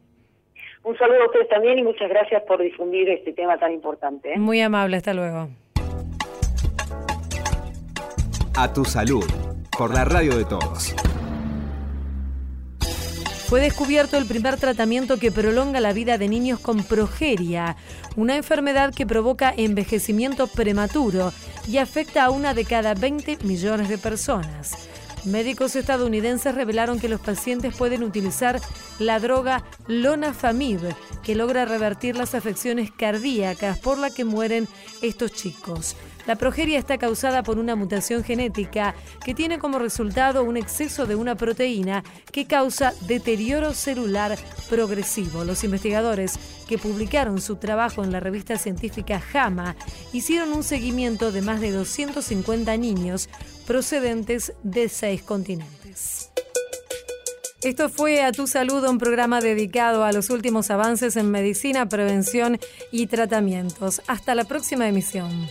Un 0.84 0.97
saludo 0.97 1.24
a 1.24 1.26
ustedes 1.28 1.47
también 1.47 1.80
y 1.80 1.84
muchas 1.84 2.10
gracias 2.10 2.43
por 2.43 2.62
difundir 2.62 3.07
este 3.10 3.32
tema 3.32 3.57
tan 3.57 3.72
importante. 3.72 4.34
¿eh? 4.34 4.38
Muy 4.38 4.60
amable, 4.60 4.97
hasta 4.97 5.14
luego. 5.14 5.47
A 8.62 8.74
tu 8.74 8.84
salud, 8.84 9.24
por 9.78 9.93
la 9.93 10.03
radio 10.03 10.36
de 10.36 10.43
todos. 10.43 10.93
Fue 13.47 13.62
descubierto 13.62 14.18
el 14.18 14.26
primer 14.26 14.57
tratamiento 14.57 15.18
que 15.18 15.32
prolonga 15.32 15.80
la 15.80 15.93
vida 15.93 16.18
de 16.18 16.28
niños 16.28 16.60
con 16.60 16.84
progeria, 16.84 17.78
una 18.18 18.36
enfermedad 18.36 18.93
que 18.93 19.07
provoca 19.07 19.53
envejecimiento 19.55 20.47
prematuro 20.47 21.32
y 21.70 21.78
afecta 21.78 22.26
a 22.26 22.32
una 22.32 22.53
de 22.53 22.66
cada 22.66 22.95
20 22.95 23.38
millones 23.45 23.88
de 23.88 23.97
personas. 23.97 24.89
Médicos 25.24 25.78
estadounidenses 25.78 26.53
revelaron 26.53 26.99
que 26.99 27.07
los 27.07 27.22
pacientes 27.22 27.74
pueden 27.74 28.03
utilizar 28.03 28.60
la 28.99 29.22
droga 29.22 29.64
Lonafamib, 29.88 30.82
que 31.24 31.34
logra 31.34 31.64
revertir 31.64 32.18
las 32.18 32.36
afecciones 32.36 32.91
cardíacas 32.91 33.80
por 33.80 33.97
la 33.97 34.10
que 34.10 34.26
mueren 34.26 34.68
estos 35.01 35.32
chicos. 35.32 35.95
La 36.26 36.36
progeria 36.36 36.78
está 36.78 36.98
causada 36.98 37.44
por 37.44 37.58
una 37.58 37.76
mutación 37.76 38.24
genética 38.24 38.96
que 39.24 39.34
tiene 39.34 39.60
como 39.60 39.80
resultado 39.80 40.44
un 40.44 40.58
exceso 40.58 41.06
de 41.06 41.16
una 41.16 41.36
proteína 41.36 42.04
que 42.32 42.46
causa 42.46 42.94
deterioro 43.08 43.74
celular 43.74 44.38
progresivo. 44.70 45.44
Los 45.44 45.64
investigadores 45.64 46.38
que 46.68 46.78
publicaron 46.78 47.42
su 47.42 47.56
trabajo 47.56 48.04
en 48.04 48.12
la 48.12 48.20
revista 48.20 48.58
científica 48.58 49.20
JAMA 49.20 49.76
hicieron 50.14 50.54
un 50.54 50.64
seguimiento 50.64 51.32
de 51.32 51.42
más 51.42 51.62
de 51.62 51.72
250 51.72 52.78
niños 52.78 53.30
procedentes 53.66 54.54
de 54.64 54.90
seis 54.90 55.24
continentes. 55.24 56.30
Esto 57.62 57.90
fue 57.90 58.24
A 58.24 58.32
Tu 58.32 58.48
Salud, 58.48 58.88
un 58.88 59.00
programa 59.00 59.42
dedicado 59.42 60.06
a 60.06 60.14
los 60.14 60.30
últimos 60.30 60.72
avances 60.72 61.18
en 61.18 61.30
medicina, 61.30 61.90
prevención 61.90 62.58
y 62.90 63.08
tratamientos. 63.08 64.02
Hasta 64.08 64.34
la 64.34 64.46
próxima 64.46 64.88
emisión. 64.88 65.50